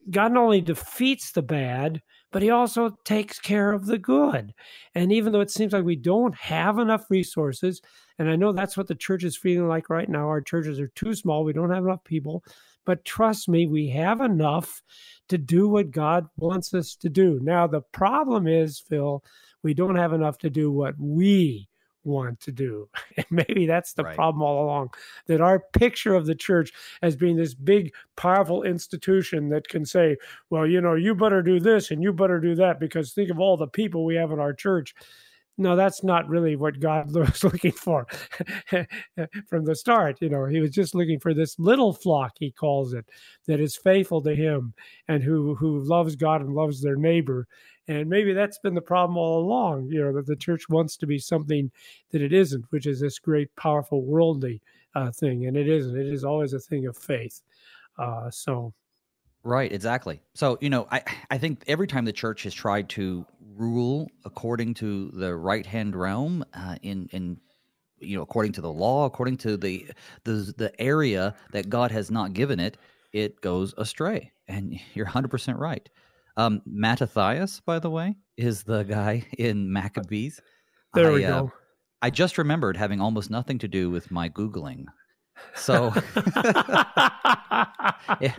God 0.09 0.33
not 0.33 0.43
only 0.43 0.61
defeats 0.61 1.31
the 1.31 1.41
bad, 1.41 2.01
but 2.31 2.41
he 2.41 2.49
also 2.49 2.97
takes 3.05 3.39
care 3.39 3.71
of 3.71 3.85
the 3.85 3.97
good. 3.97 4.53
And 4.95 5.13
even 5.13 5.31
though 5.31 5.41
it 5.41 5.51
seems 5.51 5.71
like 5.71 5.85
we 5.85 5.95
don't 5.95 6.35
have 6.35 6.79
enough 6.79 7.09
resources, 7.09 7.81
and 8.19 8.29
I 8.29 8.35
know 8.35 8.51
that's 8.51 8.75
what 8.75 8.87
the 8.87 8.95
church 8.95 9.23
is 9.23 9.37
feeling 9.37 9.67
like 9.67 9.89
right 9.89 10.09
now, 10.09 10.27
our 10.27 10.41
churches 10.41 10.79
are 10.79 10.89
too 10.89 11.13
small, 11.13 11.43
we 11.43 11.53
don't 11.53 11.69
have 11.69 11.85
enough 11.85 12.03
people. 12.03 12.43
But 12.85 13.05
trust 13.05 13.47
me, 13.47 13.67
we 13.67 13.89
have 13.89 14.21
enough 14.21 14.81
to 15.29 15.37
do 15.37 15.67
what 15.67 15.91
God 15.91 16.27
wants 16.37 16.73
us 16.73 16.95
to 16.97 17.09
do. 17.09 17.39
Now, 17.41 17.67
the 17.67 17.81
problem 17.81 18.47
is, 18.47 18.79
Phil, 18.79 19.23
we 19.61 19.73
don't 19.73 19.95
have 19.95 20.13
enough 20.13 20.37
to 20.39 20.49
do 20.49 20.71
what 20.71 20.95
we 20.99 21.67
want 22.03 22.39
to 22.41 22.51
do. 22.51 22.89
And 23.15 23.25
maybe 23.29 23.67
that's 23.67 23.93
the 23.93 24.03
right. 24.03 24.15
problem 24.15 24.41
all 24.41 24.65
along 24.65 24.89
that 25.27 25.39
our 25.39 25.59
picture 25.73 26.15
of 26.15 26.25
the 26.25 26.35
church 26.35 26.71
as 27.01 27.15
being 27.15 27.37
this 27.37 27.53
big, 27.53 27.93
powerful 28.15 28.63
institution 28.63 29.49
that 29.49 29.67
can 29.67 29.85
say, 29.85 30.17
well, 30.49 30.65
you 30.65 30.81
know, 30.81 30.95
you 30.95 31.13
better 31.13 31.43
do 31.43 31.59
this 31.59 31.91
and 31.91 32.01
you 32.01 32.11
better 32.11 32.39
do 32.39 32.55
that 32.55 32.79
because 32.79 33.13
think 33.13 33.29
of 33.29 33.39
all 33.39 33.55
the 33.55 33.67
people 33.67 34.03
we 34.03 34.15
have 34.15 34.31
in 34.31 34.39
our 34.39 34.53
church 34.53 34.95
no, 35.57 35.75
that's 35.75 36.03
not 36.03 36.27
really 36.27 36.55
what 36.55 36.79
God 36.79 37.13
was 37.15 37.43
looking 37.43 37.71
for 37.71 38.07
from 39.47 39.65
the 39.65 39.75
start. 39.75 40.21
You 40.21 40.29
know, 40.29 40.45
he 40.45 40.59
was 40.59 40.71
just 40.71 40.95
looking 40.95 41.19
for 41.19 41.33
this 41.33 41.57
little 41.59 41.93
flock, 41.93 42.33
he 42.39 42.51
calls 42.51 42.93
it, 42.93 43.05
that 43.47 43.59
is 43.59 43.75
faithful 43.75 44.21
to 44.23 44.35
him 44.35 44.73
and 45.07 45.23
who 45.23 45.55
who 45.55 45.79
loves 45.79 46.15
God 46.15 46.41
and 46.41 46.53
loves 46.53 46.81
their 46.81 46.95
neighbor. 46.95 47.47
And 47.87 48.09
maybe 48.09 48.33
that's 48.33 48.59
been 48.59 48.75
the 48.75 48.81
problem 48.81 49.17
all 49.17 49.39
along, 49.43 49.87
you 49.87 50.01
know, 50.01 50.13
that 50.13 50.25
the 50.25 50.37
church 50.37 50.69
wants 50.69 50.95
to 50.97 51.05
be 51.05 51.19
something 51.19 51.69
that 52.11 52.21
it 52.21 52.31
isn't, 52.31 52.65
which 52.69 52.87
is 52.87 53.01
this 53.01 53.19
great, 53.19 53.53
powerful, 53.57 54.05
worldly 54.05 54.61
uh, 54.95 55.11
thing. 55.11 55.47
And 55.47 55.57
it 55.57 55.67
isn't. 55.67 55.97
It 55.97 56.07
is 56.07 56.23
always 56.23 56.53
a 56.53 56.59
thing 56.59 56.87
of 56.87 56.97
faith. 56.97 57.41
Uh, 57.97 58.31
so 58.31 58.73
Right, 59.45 59.71
exactly. 59.73 60.21
So, 60.35 60.57
you 60.61 60.69
know, 60.69 60.87
I, 60.89 61.01
I 61.29 61.37
think 61.37 61.65
every 61.67 61.85
time 61.85 62.05
the 62.05 62.13
church 62.13 62.43
has 62.43 62.53
tried 62.53 62.87
to 62.89 63.25
rule 63.57 64.09
according 64.25 64.73
to 64.75 65.09
the 65.09 65.35
right 65.35 65.65
hand 65.65 65.95
realm, 65.95 66.43
uh, 66.53 66.75
in 66.81 67.07
in 67.11 67.39
you 67.99 68.17
know, 68.17 68.23
according 68.23 68.51
to 68.53 68.61
the 68.61 68.71
law, 68.71 69.05
according 69.05 69.37
to 69.37 69.57
the 69.57 69.85
the 70.23 70.53
the 70.57 70.81
area 70.81 71.35
that 71.51 71.69
God 71.69 71.91
has 71.91 72.11
not 72.11 72.33
given 72.33 72.59
it, 72.59 72.77
it 73.13 73.39
goes 73.41 73.73
astray. 73.77 74.31
And 74.47 74.79
you're 74.93 75.05
100% 75.05 75.57
right. 75.57 75.87
Um, 76.35 76.61
Mattathias, 76.65 77.59
by 77.59 77.79
the 77.79 77.89
way, 77.89 78.15
is 78.37 78.63
the 78.63 78.83
guy 78.83 79.25
in 79.37 79.71
Maccabees. 79.71 80.41
There 80.93 81.11
I, 81.11 81.13
we 81.13 81.25
uh, 81.25 81.41
go. 81.41 81.53
I 82.01 82.09
just 82.09 82.37
remembered 82.37 82.75
having 82.75 82.99
almost 82.99 83.29
nothing 83.29 83.59
to 83.59 83.67
do 83.67 83.89
with 83.89 84.11
my 84.11 84.27
Googling. 84.29 84.85
So, 85.55 85.93
yeah, 88.19 88.35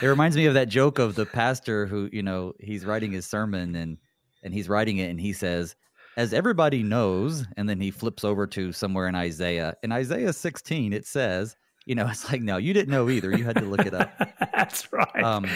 it 0.00 0.06
reminds 0.06 0.36
me 0.36 0.46
of 0.46 0.54
that 0.54 0.68
joke 0.68 0.98
of 0.98 1.14
the 1.14 1.26
pastor 1.26 1.86
who, 1.86 2.08
you 2.12 2.22
know, 2.22 2.54
he's 2.60 2.84
writing 2.84 3.12
his 3.12 3.26
sermon 3.26 3.76
and 3.76 3.98
and 4.44 4.54
he's 4.54 4.68
writing 4.68 4.98
it 4.98 5.10
and 5.10 5.20
he 5.20 5.32
says, 5.32 5.74
as 6.16 6.32
everybody 6.32 6.82
knows, 6.82 7.44
and 7.56 7.68
then 7.68 7.80
he 7.80 7.90
flips 7.90 8.24
over 8.24 8.46
to 8.46 8.72
somewhere 8.72 9.08
in 9.08 9.14
Isaiah. 9.16 9.74
In 9.82 9.90
Isaiah 9.90 10.32
16, 10.32 10.92
it 10.92 11.06
says, 11.06 11.56
you 11.86 11.94
know, 11.94 12.06
it's 12.10 12.30
like, 12.30 12.42
no, 12.42 12.56
you 12.56 12.72
didn't 12.72 12.90
know 12.90 13.08
either. 13.10 13.36
You 13.36 13.44
had 13.44 13.56
to 13.56 13.64
look 13.64 13.86
it 13.86 13.94
up. 13.94 14.12
That's 14.54 14.92
right. 14.92 15.22
Um, 15.22 15.46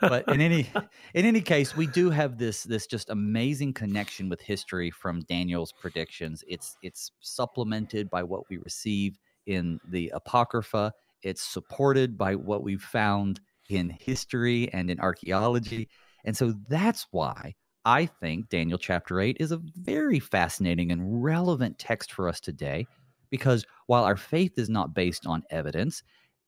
but 0.00 0.28
in 0.28 0.40
any 0.40 0.70
in 1.14 1.24
any 1.24 1.40
case, 1.40 1.76
we 1.76 1.86
do 1.86 2.10
have 2.10 2.38
this 2.38 2.62
this 2.62 2.86
just 2.86 3.10
amazing 3.10 3.72
connection 3.72 4.28
with 4.28 4.40
history 4.40 4.90
from 4.90 5.20
Daniel's 5.22 5.72
predictions. 5.72 6.44
It's 6.46 6.76
it's 6.82 7.10
supplemented 7.20 8.10
by 8.10 8.22
what 8.22 8.48
we 8.48 8.58
receive 8.58 9.18
in 9.46 9.80
the 9.88 10.12
Apocrypha. 10.14 10.92
It's 11.22 11.42
supported 11.42 12.18
by 12.18 12.34
what 12.34 12.62
we've 12.62 12.82
found 12.82 13.40
in 13.68 13.90
history 13.90 14.72
and 14.72 14.90
in 14.90 15.00
archaeology. 15.00 15.88
And 16.24 16.36
so 16.36 16.54
that's 16.68 17.06
why 17.10 17.54
I 17.84 18.06
think 18.06 18.48
Daniel 18.48 18.78
chapter 18.78 19.20
8 19.20 19.38
is 19.40 19.50
a 19.50 19.60
very 19.76 20.20
fascinating 20.20 20.92
and 20.92 21.22
relevant 21.22 21.78
text 21.78 22.12
for 22.12 22.28
us 22.28 22.40
today 22.40 22.86
because 23.30 23.66
while 23.86 24.04
our 24.04 24.16
faith 24.16 24.58
is 24.58 24.68
not 24.68 24.94
based 24.94 25.26
on 25.26 25.42
evidence, 25.50 26.02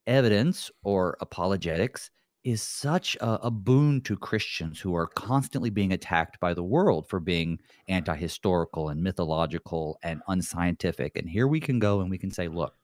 evidence 0.06 0.70
or 0.84 1.16
apologetics 1.20 2.10
is 2.44 2.62
such 2.62 3.16
a, 3.16 3.46
a, 3.46 3.50
boon 3.50 4.02
to 4.02 4.16
Christians 4.16 4.78
who 4.78 4.94
are 4.94 5.06
constantly 5.06 5.70
being 5.70 5.92
attacked 5.92 6.38
by 6.40 6.52
the 6.52 6.62
world 6.62 7.08
for 7.08 7.18
being 7.18 7.58
anti 7.88 8.14
historical 8.14 8.90
and 8.90 9.02
mythological 9.02 9.98
and 10.02 10.20
unscientific. 10.28 11.16
And 11.16 11.28
here 11.28 11.48
we 11.48 11.58
can 11.58 11.78
go 11.78 12.00
and 12.00 12.10
we 12.10 12.18
can 12.18 12.30
say, 12.30 12.48
look, 12.48 12.74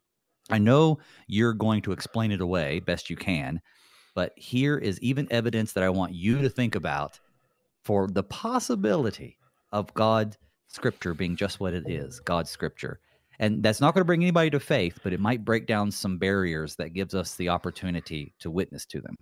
I 0.49 0.59
know 0.59 0.99
you're 1.29 1.53
going 1.53 1.83
to 1.83 1.93
explain 1.93 2.33
it 2.33 2.41
away 2.41 2.81
best 2.81 3.11
you 3.11 3.17
can, 3.17 3.61
but 4.15 4.33
here 4.35 4.79
is 4.79 4.99
even 5.01 5.29
evidence 5.31 5.75
that 5.75 5.85
I 5.85 5.91
want 5.91 6.15
you 6.15 6.41
to 6.41 6.49
think 6.49 6.75
about 6.75 7.21
for 7.85 8.09
the 8.09 8.23
possibility 8.23 9.39
of 9.73 9.93
God's 9.95 10.37
scripture 10.69 11.15
being 11.15 11.37
just 11.37 11.61
what 11.61 11.75
it 11.75 11.89
is 11.89 12.21
God's 12.21 12.51
scripture. 12.51 13.01
And 13.39 13.63
that's 13.63 13.81
not 13.81 13.95
going 13.95 14.03
to 14.03 14.07
bring 14.07 14.23
anybody 14.23 14.51
to 14.51 14.61
faith, 14.61 14.99
but 15.03 15.15
it 15.15 15.21
might 15.21 15.45
break 15.45 15.67
down 15.67 15.91
some 15.91 16.19
barriers 16.19 16.77
that 16.77 16.93
gives 16.93 17.15
us 17.15 17.37
the 17.37 17.49
opportunity 17.49 18.35
to 18.41 18.51
witness 18.51 18.85
to 18.87 19.01
them. 19.01 19.17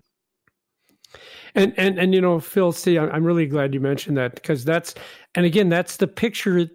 And 1.55 1.73
and 1.77 1.97
and 1.97 2.13
you 2.13 2.21
know, 2.21 2.39
Phil, 2.39 2.71
see, 2.71 2.99
I'm 2.99 3.23
really 3.23 3.47
glad 3.47 3.73
you 3.73 3.79
mentioned 3.79 4.17
that 4.17 4.35
because 4.35 4.63
that's 4.63 4.93
and 5.33 5.45
again, 5.45 5.69
that's 5.69 5.97
the 5.97 6.07
picture 6.07 6.69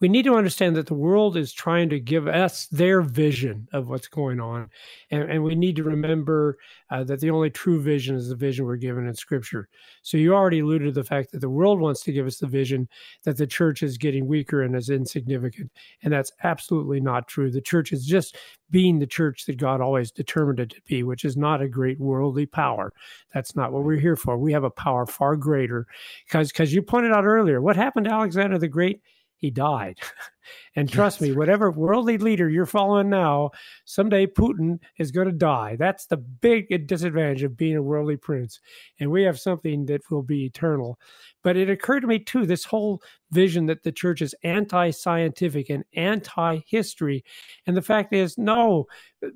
we 0.00 0.08
need 0.08 0.24
to 0.24 0.34
understand 0.34 0.76
that 0.76 0.86
the 0.86 0.94
world 0.94 1.36
is 1.36 1.52
trying 1.52 1.90
to 1.90 2.00
give 2.00 2.26
us 2.26 2.66
their 2.68 3.02
vision 3.02 3.68
of 3.74 3.88
what's 3.88 4.08
going 4.08 4.40
on. 4.40 4.70
And, 5.10 5.30
and 5.30 5.44
we 5.44 5.54
need 5.54 5.76
to 5.76 5.82
remember 5.82 6.56
uh, 6.90 7.04
that 7.04 7.20
the 7.20 7.30
only 7.30 7.50
true 7.50 7.80
vision 7.80 8.16
is 8.16 8.28
the 8.28 8.34
vision 8.34 8.64
we're 8.64 8.76
given 8.76 9.06
in 9.06 9.14
Scripture. 9.14 9.68
So 10.00 10.16
you 10.16 10.34
already 10.34 10.60
alluded 10.60 10.94
to 10.94 11.00
the 11.00 11.04
fact 11.04 11.32
that 11.32 11.40
the 11.40 11.50
world 11.50 11.80
wants 11.80 12.02
to 12.04 12.12
give 12.12 12.26
us 12.26 12.38
the 12.38 12.46
vision 12.46 12.88
that 13.24 13.36
the 13.36 13.46
church 13.46 13.82
is 13.82 13.98
getting 13.98 14.26
weaker 14.26 14.62
and 14.62 14.74
is 14.74 14.88
insignificant. 14.88 15.70
And 16.02 16.12
that's 16.12 16.32
absolutely 16.44 17.00
not 17.00 17.28
true. 17.28 17.50
The 17.50 17.60
church 17.60 17.92
is 17.92 18.06
just 18.06 18.36
being 18.70 18.98
the 18.98 19.06
church 19.06 19.44
that 19.46 19.58
God 19.58 19.82
always 19.82 20.10
determined 20.10 20.60
it 20.60 20.70
to 20.70 20.80
be, 20.86 21.02
which 21.02 21.26
is 21.26 21.36
not 21.36 21.60
a 21.60 21.68
great 21.68 22.00
worldly 22.00 22.46
power. 22.46 22.94
That's 23.34 23.54
not 23.54 23.72
what 23.72 23.84
we're 23.84 23.96
here 23.96 24.16
for. 24.16 24.38
We 24.38 24.52
have 24.52 24.64
a 24.64 24.70
power 24.70 25.04
far 25.04 25.36
greater. 25.36 25.86
Because 26.24 26.48
because 26.48 26.72
you 26.72 26.80
pointed 26.80 27.12
out 27.12 27.26
earlier, 27.26 27.60
what 27.60 27.76
happened 27.76 28.06
to 28.06 28.12
Alexander 28.12 28.56
the 28.56 28.68
Great? 28.68 29.02
He 29.40 29.50
died. 29.50 29.98
and 30.76 30.90
trust 30.90 31.20
yes. 31.20 31.30
me, 31.30 31.36
whatever 31.36 31.70
worldly 31.70 32.18
leader 32.18 32.48
you're 32.48 32.66
following 32.66 33.08
now, 33.08 33.50
someday 33.84 34.26
Putin 34.26 34.78
is 34.98 35.10
going 35.10 35.26
to 35.26 35.32
die. 35.32 35.76
That's 35.78 36.06
the 36.06 36.16
big 36.16 36.86
disadvantage 36.86 37.42
of 37.42 37.56
being 37.56 37.76
a 37.76 37.82
worldly 37.82 38.16
prince. 38.16 38.60
And 38.98 39.10
we 39.10 39.22
have 39.24 39.38
something 39.38 39.86
that 39.86 40.02
will 40.10 40.22
be 40.22 40.44
eternal. 40.44 40.98
But 41.42 41.56
it 41.56 41.70
occurred 41.70 42.00
to 42.00 42.06
me 42.06 42.18
too 42.18 42.46
this 42.46 42.64
whole 42.64 43.02
vision 43.30 43.66
that 43.66 43.82
the 43.82 43.92
church 43.92 44.20
is 44.20 44.34
anti 44.42 44.90
scientific 44.90 45.70
and 45.70 45.84
anti 45.94 46.60
history. 46.66 47.24
And 47.66 47.76
the 47.76 47.82
fact 47.82 48.12
is, 48.12 48.36
no, 48.36 48.86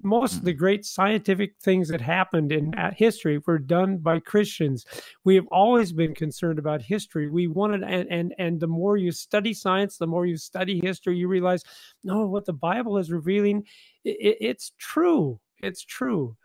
most 0.02 0.36
of 0.36 0.44
the 0.44 0.54
mm. 0.54 0.58
great 0.58 0.84
scientific 0.84 1.54
things 1.62 1.88
that 1.88 2.00
happened 2.00 2.52
in 2.52 2.72
history 2.96 3.38
were 3.46 3.58
done 3.58 3.98
by 3.98 4.20
Christians. 4.20 4.84
We 5.24 5.34
have 5.34 5.46
always 5.50 5.92
been 5.92 6.14
concerned 6.14 6.58
about 6.58 6.82
history. 6.82 7.28
We 7.28 7.48
wanted, 7.48 7.82
and, 7.82 8.08
and, 8.10 8.34
and 8.38 8.60
the 8.60 8.66
more 8.66 8.96
you 8.96 9.12
study 9.12 9.54
science, 9.54 9.96
the 9.96 10.06
more 10.06 10.26
you 10.26 10.36
study 10.36 10.80
history, 10.80 10.93
you 11.06 11.28
realize, 11.28 11.62
no, 12.02 12.26
what 12.26 12.44
the 12.44 12.52
Bible 12.52 12.98
is 12.98 13.10
revealing, 13.10 13.64
it, 14.04 14.36
it's 14.40 14.72
true. 14.78 15.40
It's 15.62 15.84
true. 15.84 16.36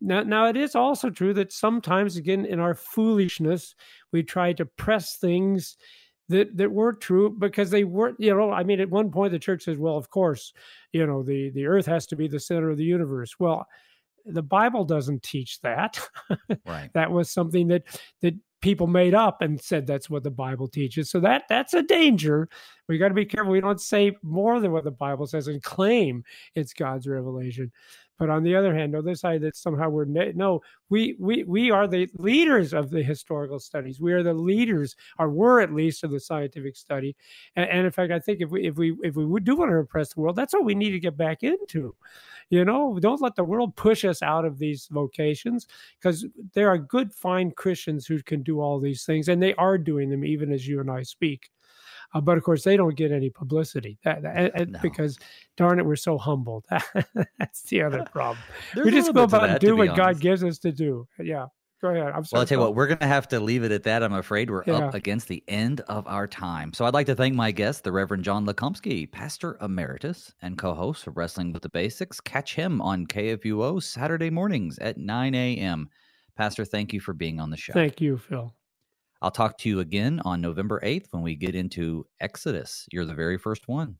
Now, 0.00 0.22
now, 0.22 0.46
it 0.46 0.56
is 0.56 0.74
also 0.74 1.10
true 1.10 1.32
that 1.34 1.52
sometimes, 1.52 2.16
again, 2.16 2.44
in 2.44 2.58
our 2.58 2.74
foolishness, 2.74 3.76
we 4.10 4.24
try 4.24 4.52
to 4.54 4.66
press 4.66 5.16
things 5.16 5.76
that 6.28 6.56
that 6.56 6.72
weren't 6.72 7.00
true 7.00 7.30
because 7.30 7.70
they 7.70 7.84
weren't. 7.84 8.16
You 8.18 8.34
know, 8.34 8.50
I 8.50 8.64
mean, 8.64 8.80
at 8.80 8.90
one 8.90 9.12
point 9.12 9.30
the 9.30 9.38
church 9.38 9.62
says, 9.62 9.78
"Well, 9.78 9.96
of 9.96 10.10
course, 10.10 10.52
you 10.92 11.06
know, 11.06 11.22
the 11.22 11.50
the 11.50 11.66
earth 11.66 11.86
has 11.86 12.06
to 12.06 12.16
be 12.16 12.26
the 12.26 12.40
center 12.40 12.70
of 12.70 12.78
the 12.78 12.84
universe." 12.84 13.38
Well, 13.38 13.64
the 14.26 14.42
Bible 14.42 14.84
doesn't 14.84 15.22
teach 15.22 15.60
that. 15.60 16.00
Right. 16.66 16.90
that 16.94 17.12
was 17.12 17.30
something 17.30 17.68
that 17.68 17.84
that 18.22 18.34
people 18.62 18.86
made 18.86 19.12
up 19.12 19.42
and 19.42 19.60
said 19.60 19.86
that's 19.86 20.08
what 20.08 20.22
the 20.22 20.30
Bible 20.30 20.68
teaches. 20.68 21.10
So 21.10 21.20
that 21.20 21.44
that's 21.48 21.74
a 21.74 21.82
danger. 21.82 22.48
We 22.88 22.96
got 22.96 23.08
to 23.08 23.14
be 23.14 23.26
careful. 23.26 23.52
We 23.52 23.60
don't 23.60 23.80
say 23.80 24.16
more 24.22 24.60
than 24.60 24.72
what 24.72 24.84
the 24.84 24.90
Bible 24.90 25.26
says 25.26 25.48
and 25.48 25.62
claim 25.62 26.24
it's 26.54 26.72
God's 26.72 27.06
revelation. 27.06 27.70
But 28.22 28.30
on 28.30 28.44
the 28.44 28.54
other 28.54 28.72
hand, 28.72 28.92
no, 28.92 29.02
this 29.02 29.22
side 29.22 29.40
that 29.40 29.56
somehow 29.56 29.88
we're 29.88 30.04
no, 30.04 30.60
we 30.90 31.16
we 31.18 31.42
we 31.42 31.72
are 31.72 31.88
the 31.88 32.08
leaders 32.14 32.72
of 32.72 32.88
the 32.88 33.02
historical 33.02 33.58
studies. 33.58 34.00
We 34.00 34.12
are 34.12 34.22
the 34.22 34.32
leaders, 34.32 34.94
or 35.18 35.28
were 35.28 35.60
at 35.60 35.74
least 35.74 36.04
of 36.04 36.12
the 36.12 36.20
scientific 36.20 36.76
study. 36.76 37.16
And, 37.56 37.68
and 37.68 37.84
in 37.84 37.90
fact, 37.90 38.12
I 38.12 38.20
think 38.20 38.40
if 38.40 38.48
we 38.52 38.64
if 38.64 38.76
we 38.76 38.96
if 39.02 39.16
we 39.16 39.26
would 39.26 39.42
do 39.42 39.56
want 39.56 39.72
to 39.72 39.76
impress 39.76 40.14
the 40.14 40.20
world, 40.20 40.36
that's 40.36 40.54
what 40.54 40.64
we 40.64 40.76
need 40.76 40.92
to 40.92 41.00
get 41.00 41.16
back 41.16 41.42
into. 41.42 41.96
You 42.48 42.64
know, 42.64 42.96
don't 43.00 43.20
let 43.20 43.34
the 43.34 43.42
world 43.42 43.74
push 43.74 44.04
us 44.04 44.22
out 44.22 44.44
of 44.44 44.56
these 44.56 44.86
vocations 44.88 45.66
because 45.98 46.24
there 46.54 46.68
are 46.68 46.78
good, 46.78 47.12
fine 47.12 47.50
Christians 47.50 48.06
who 48.06 48.22
can 48.22 48.44
do 48.44 48.60
all 48.60 48.78
these 48.78 49.04
things, 49.04 49.26
and 49.26 49.42
they 49.42 49.54
are 49.54 49.78
doing 49.78 50.10
them 50.10 50.24
even 50.24 50.52
as 50.52 50.68
you 50.68 50.78
and 50.78 50.92
I 50.92 51.02
speak. 51.02 51.50
Uh, 52.14 52.20
but 52.20 52.36
of 52.36 52.44
course, 52.44 52.64
they 52.64 52.76
don't 52.76 52.96
get 52.96 53.10
any 53.10 53.30
publicity 53.30 53.98
that, 54.04 54.22
that, 54.22 54.68
no. 54.68 54.78
because, 54.82 55.18
darn 55.56 55.78
it, 55.78 55.86
we're 55.86 55.96
so 55.96 56.18
humbled. 56.18 56.64
That's 57.38 57.62
the 57.62 57.82
other 57.82 58.04
problem. 58.12 58.38
we 58.76 58.90
just 58.90 59.12
go 59.14 59.22
about 59.24 59.48
and 59.48 59.60
do 59.60 59.76
what 59.76 59.96
God 59.96 60.20
gives 60.20 60.44
us 60.44 60.58
to 60.58 60.72
do. 60.72 61.06
Yeah. 61.18 61.46
Go 61.82 61.88
ahead. 61.88 62.12
I'm 62.14 62.24
sorry. 62.24 62.38
Well, 62.38 62.40
I'll 62.42 62.46
tell 62.46 62.58
you 62.58 62.64
what, 62.64 62.76
we're 62.76 62.86
going 62.86 62.98
to 62.98 63.08
have 63.08 63.26
to 63.28 63.40
leave 63.40 63.64
it 63.64 63.72
at 63.72 63.82
that. 63.82 64.04
I'm 64.04 64.12
afraid 64.12 64.50
we're 64.50 64.62
yeah. 64.64 64.74
up 64.74 64.94
against 64.94 65.26
the 65.26 65.42
end 65.48 65.80
of 65.88 66.06
our 66.06 66.28
time. 66.28 66.72
So 66.72 66.84
I'd 66.84 66.94
like 66.94 67.06
to 67.06 67.16
thank 67.16 67.34
my 67.34 67.50
guest, 67.50 67.82
the 67.82 67.90
Reverend 67.90 68.22
John 68.22 68.46
Lukomsky, 68.46 69.10
Pastor 69.10 69.58
Emeritus 69.60 70.32
and 70.42 70.56
co 70.56 70.74
host 70.74 71.08
of 71.08 71.16
Wrestling 71.16 71.52
with 71.52 71.62
the 71.62 71.68
Basics. 71.70 72.20
Catch 72.20 72.54
him 72.54 72.80
on 72.80 73.08
KFUO 73.08 73.82
Saturday 73.82 74.30
mornings 74.30 74.78
at 74.78 74.96
9 74.96 75.34
a.m. 75.34 75.88
Pastor, 76.36 76.64
thank 76.64 76.92
you 76.92 77.00
for 77.00 77.14
being 77.14 77.40
on 77.40 77.50
the 77.50 77.56
show. 77.56 77.72
Thank 77.72 78.00
you, 78.00 78.16
Phil. 78.16 78.54
I'll 79.22 79.30
talk 79.30 79.56
to 79.58 79.68
you 79.68 79.78
again 79.78 80.20
on 80.24 80.40
November 80.40 80.80
8th 80.82 81.06
when 81.12 81.22
we 81.22 81.36
get 81.36 81.54
into 81.54 82.04
Exodus. 82.20 82.86
You're 82.90 83.04
the 83.04 83.14
very 83.14 83.38
first 83.38 83.68
one. 83.68 83.96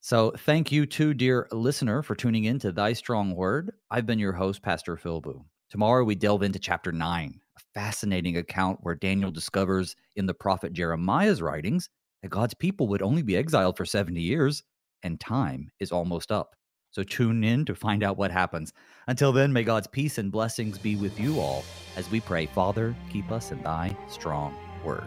So, 0.00 0.32
thank 0.38 0.72
you 0.72 0.84
too, 0.84 1.14
dear 1.14 1.46
listener, 1.52 2.02
for 2.02 2.16
tuning 2.16 2.44
in 2.44 2.58
to 2.58 2.72
Thy 2.72 2.92
Strong 2.92 3.36
Word. 3.36 3.70
I've 3.88 4.04
been 4.04 4.18
your 4.18 4.32
host, 4.32 4.62
Pastor 4.62 4.96
Phil 4.96 5.20
Booe. 5.20 5.44
Tomorrow, 5.70 6.02
we 6.02 6.16
delve 6.16 6.42
into 6.42 6.58
chapter 6.58 6.90
9, 6.90 7.40
a 7.56 7.60
fascinating 7.72 8.36
account 8.36 8.80
where 8.82 8.96
Daniel 8.96 9.30
discovers 9.30 9.94
in 10.16 10.26
the 10.26 10.34
prophet 10.34 10.72
Jeremiah's 10.72 11.40
writings 11.40 11.88
that 12.22 12.30
God's 12.30 12.54
people 12.54 12.88
would 12.88 13.02
only 13.02 13.22
be 13.22 13.36
exiled 13.36 13.76
for 13.76 13.84
70 13.84 14.20
years, 14.20 14.64
and 15.04 15.20
time 15.20 15.70
is 15.78 15.92
almost 15.92 16.32
up. 16.32 16.56
So 16.96 17.02
tune 17.02 17.44
in 17.44 17.66
to 17.66 17.74
find 17.74 18.02
out 18.02 18.16
what 18.16 18.30
happens. 18.30 18.72
Until 19.06 19.30
then, 19.30 19.52
may 19.52 19.64
God's 19.64 19.86
peace 19.86 20.16
and 20.16 20.32
blessings 20.32 20.78
be 20.78 20.96
with 20.96 21.20
you 21.20 21.38
all 21.38 21.62
as 21.94 22.10
we 22.10 22.20
pray, 22.20 22.46
Father, 22.46 22.96
keep 23.12 23.30
us 23.30 23.52
in 23.52 23.62
thy 23.62 23.94
strong 24.08 24.56
word. 24.82 25.04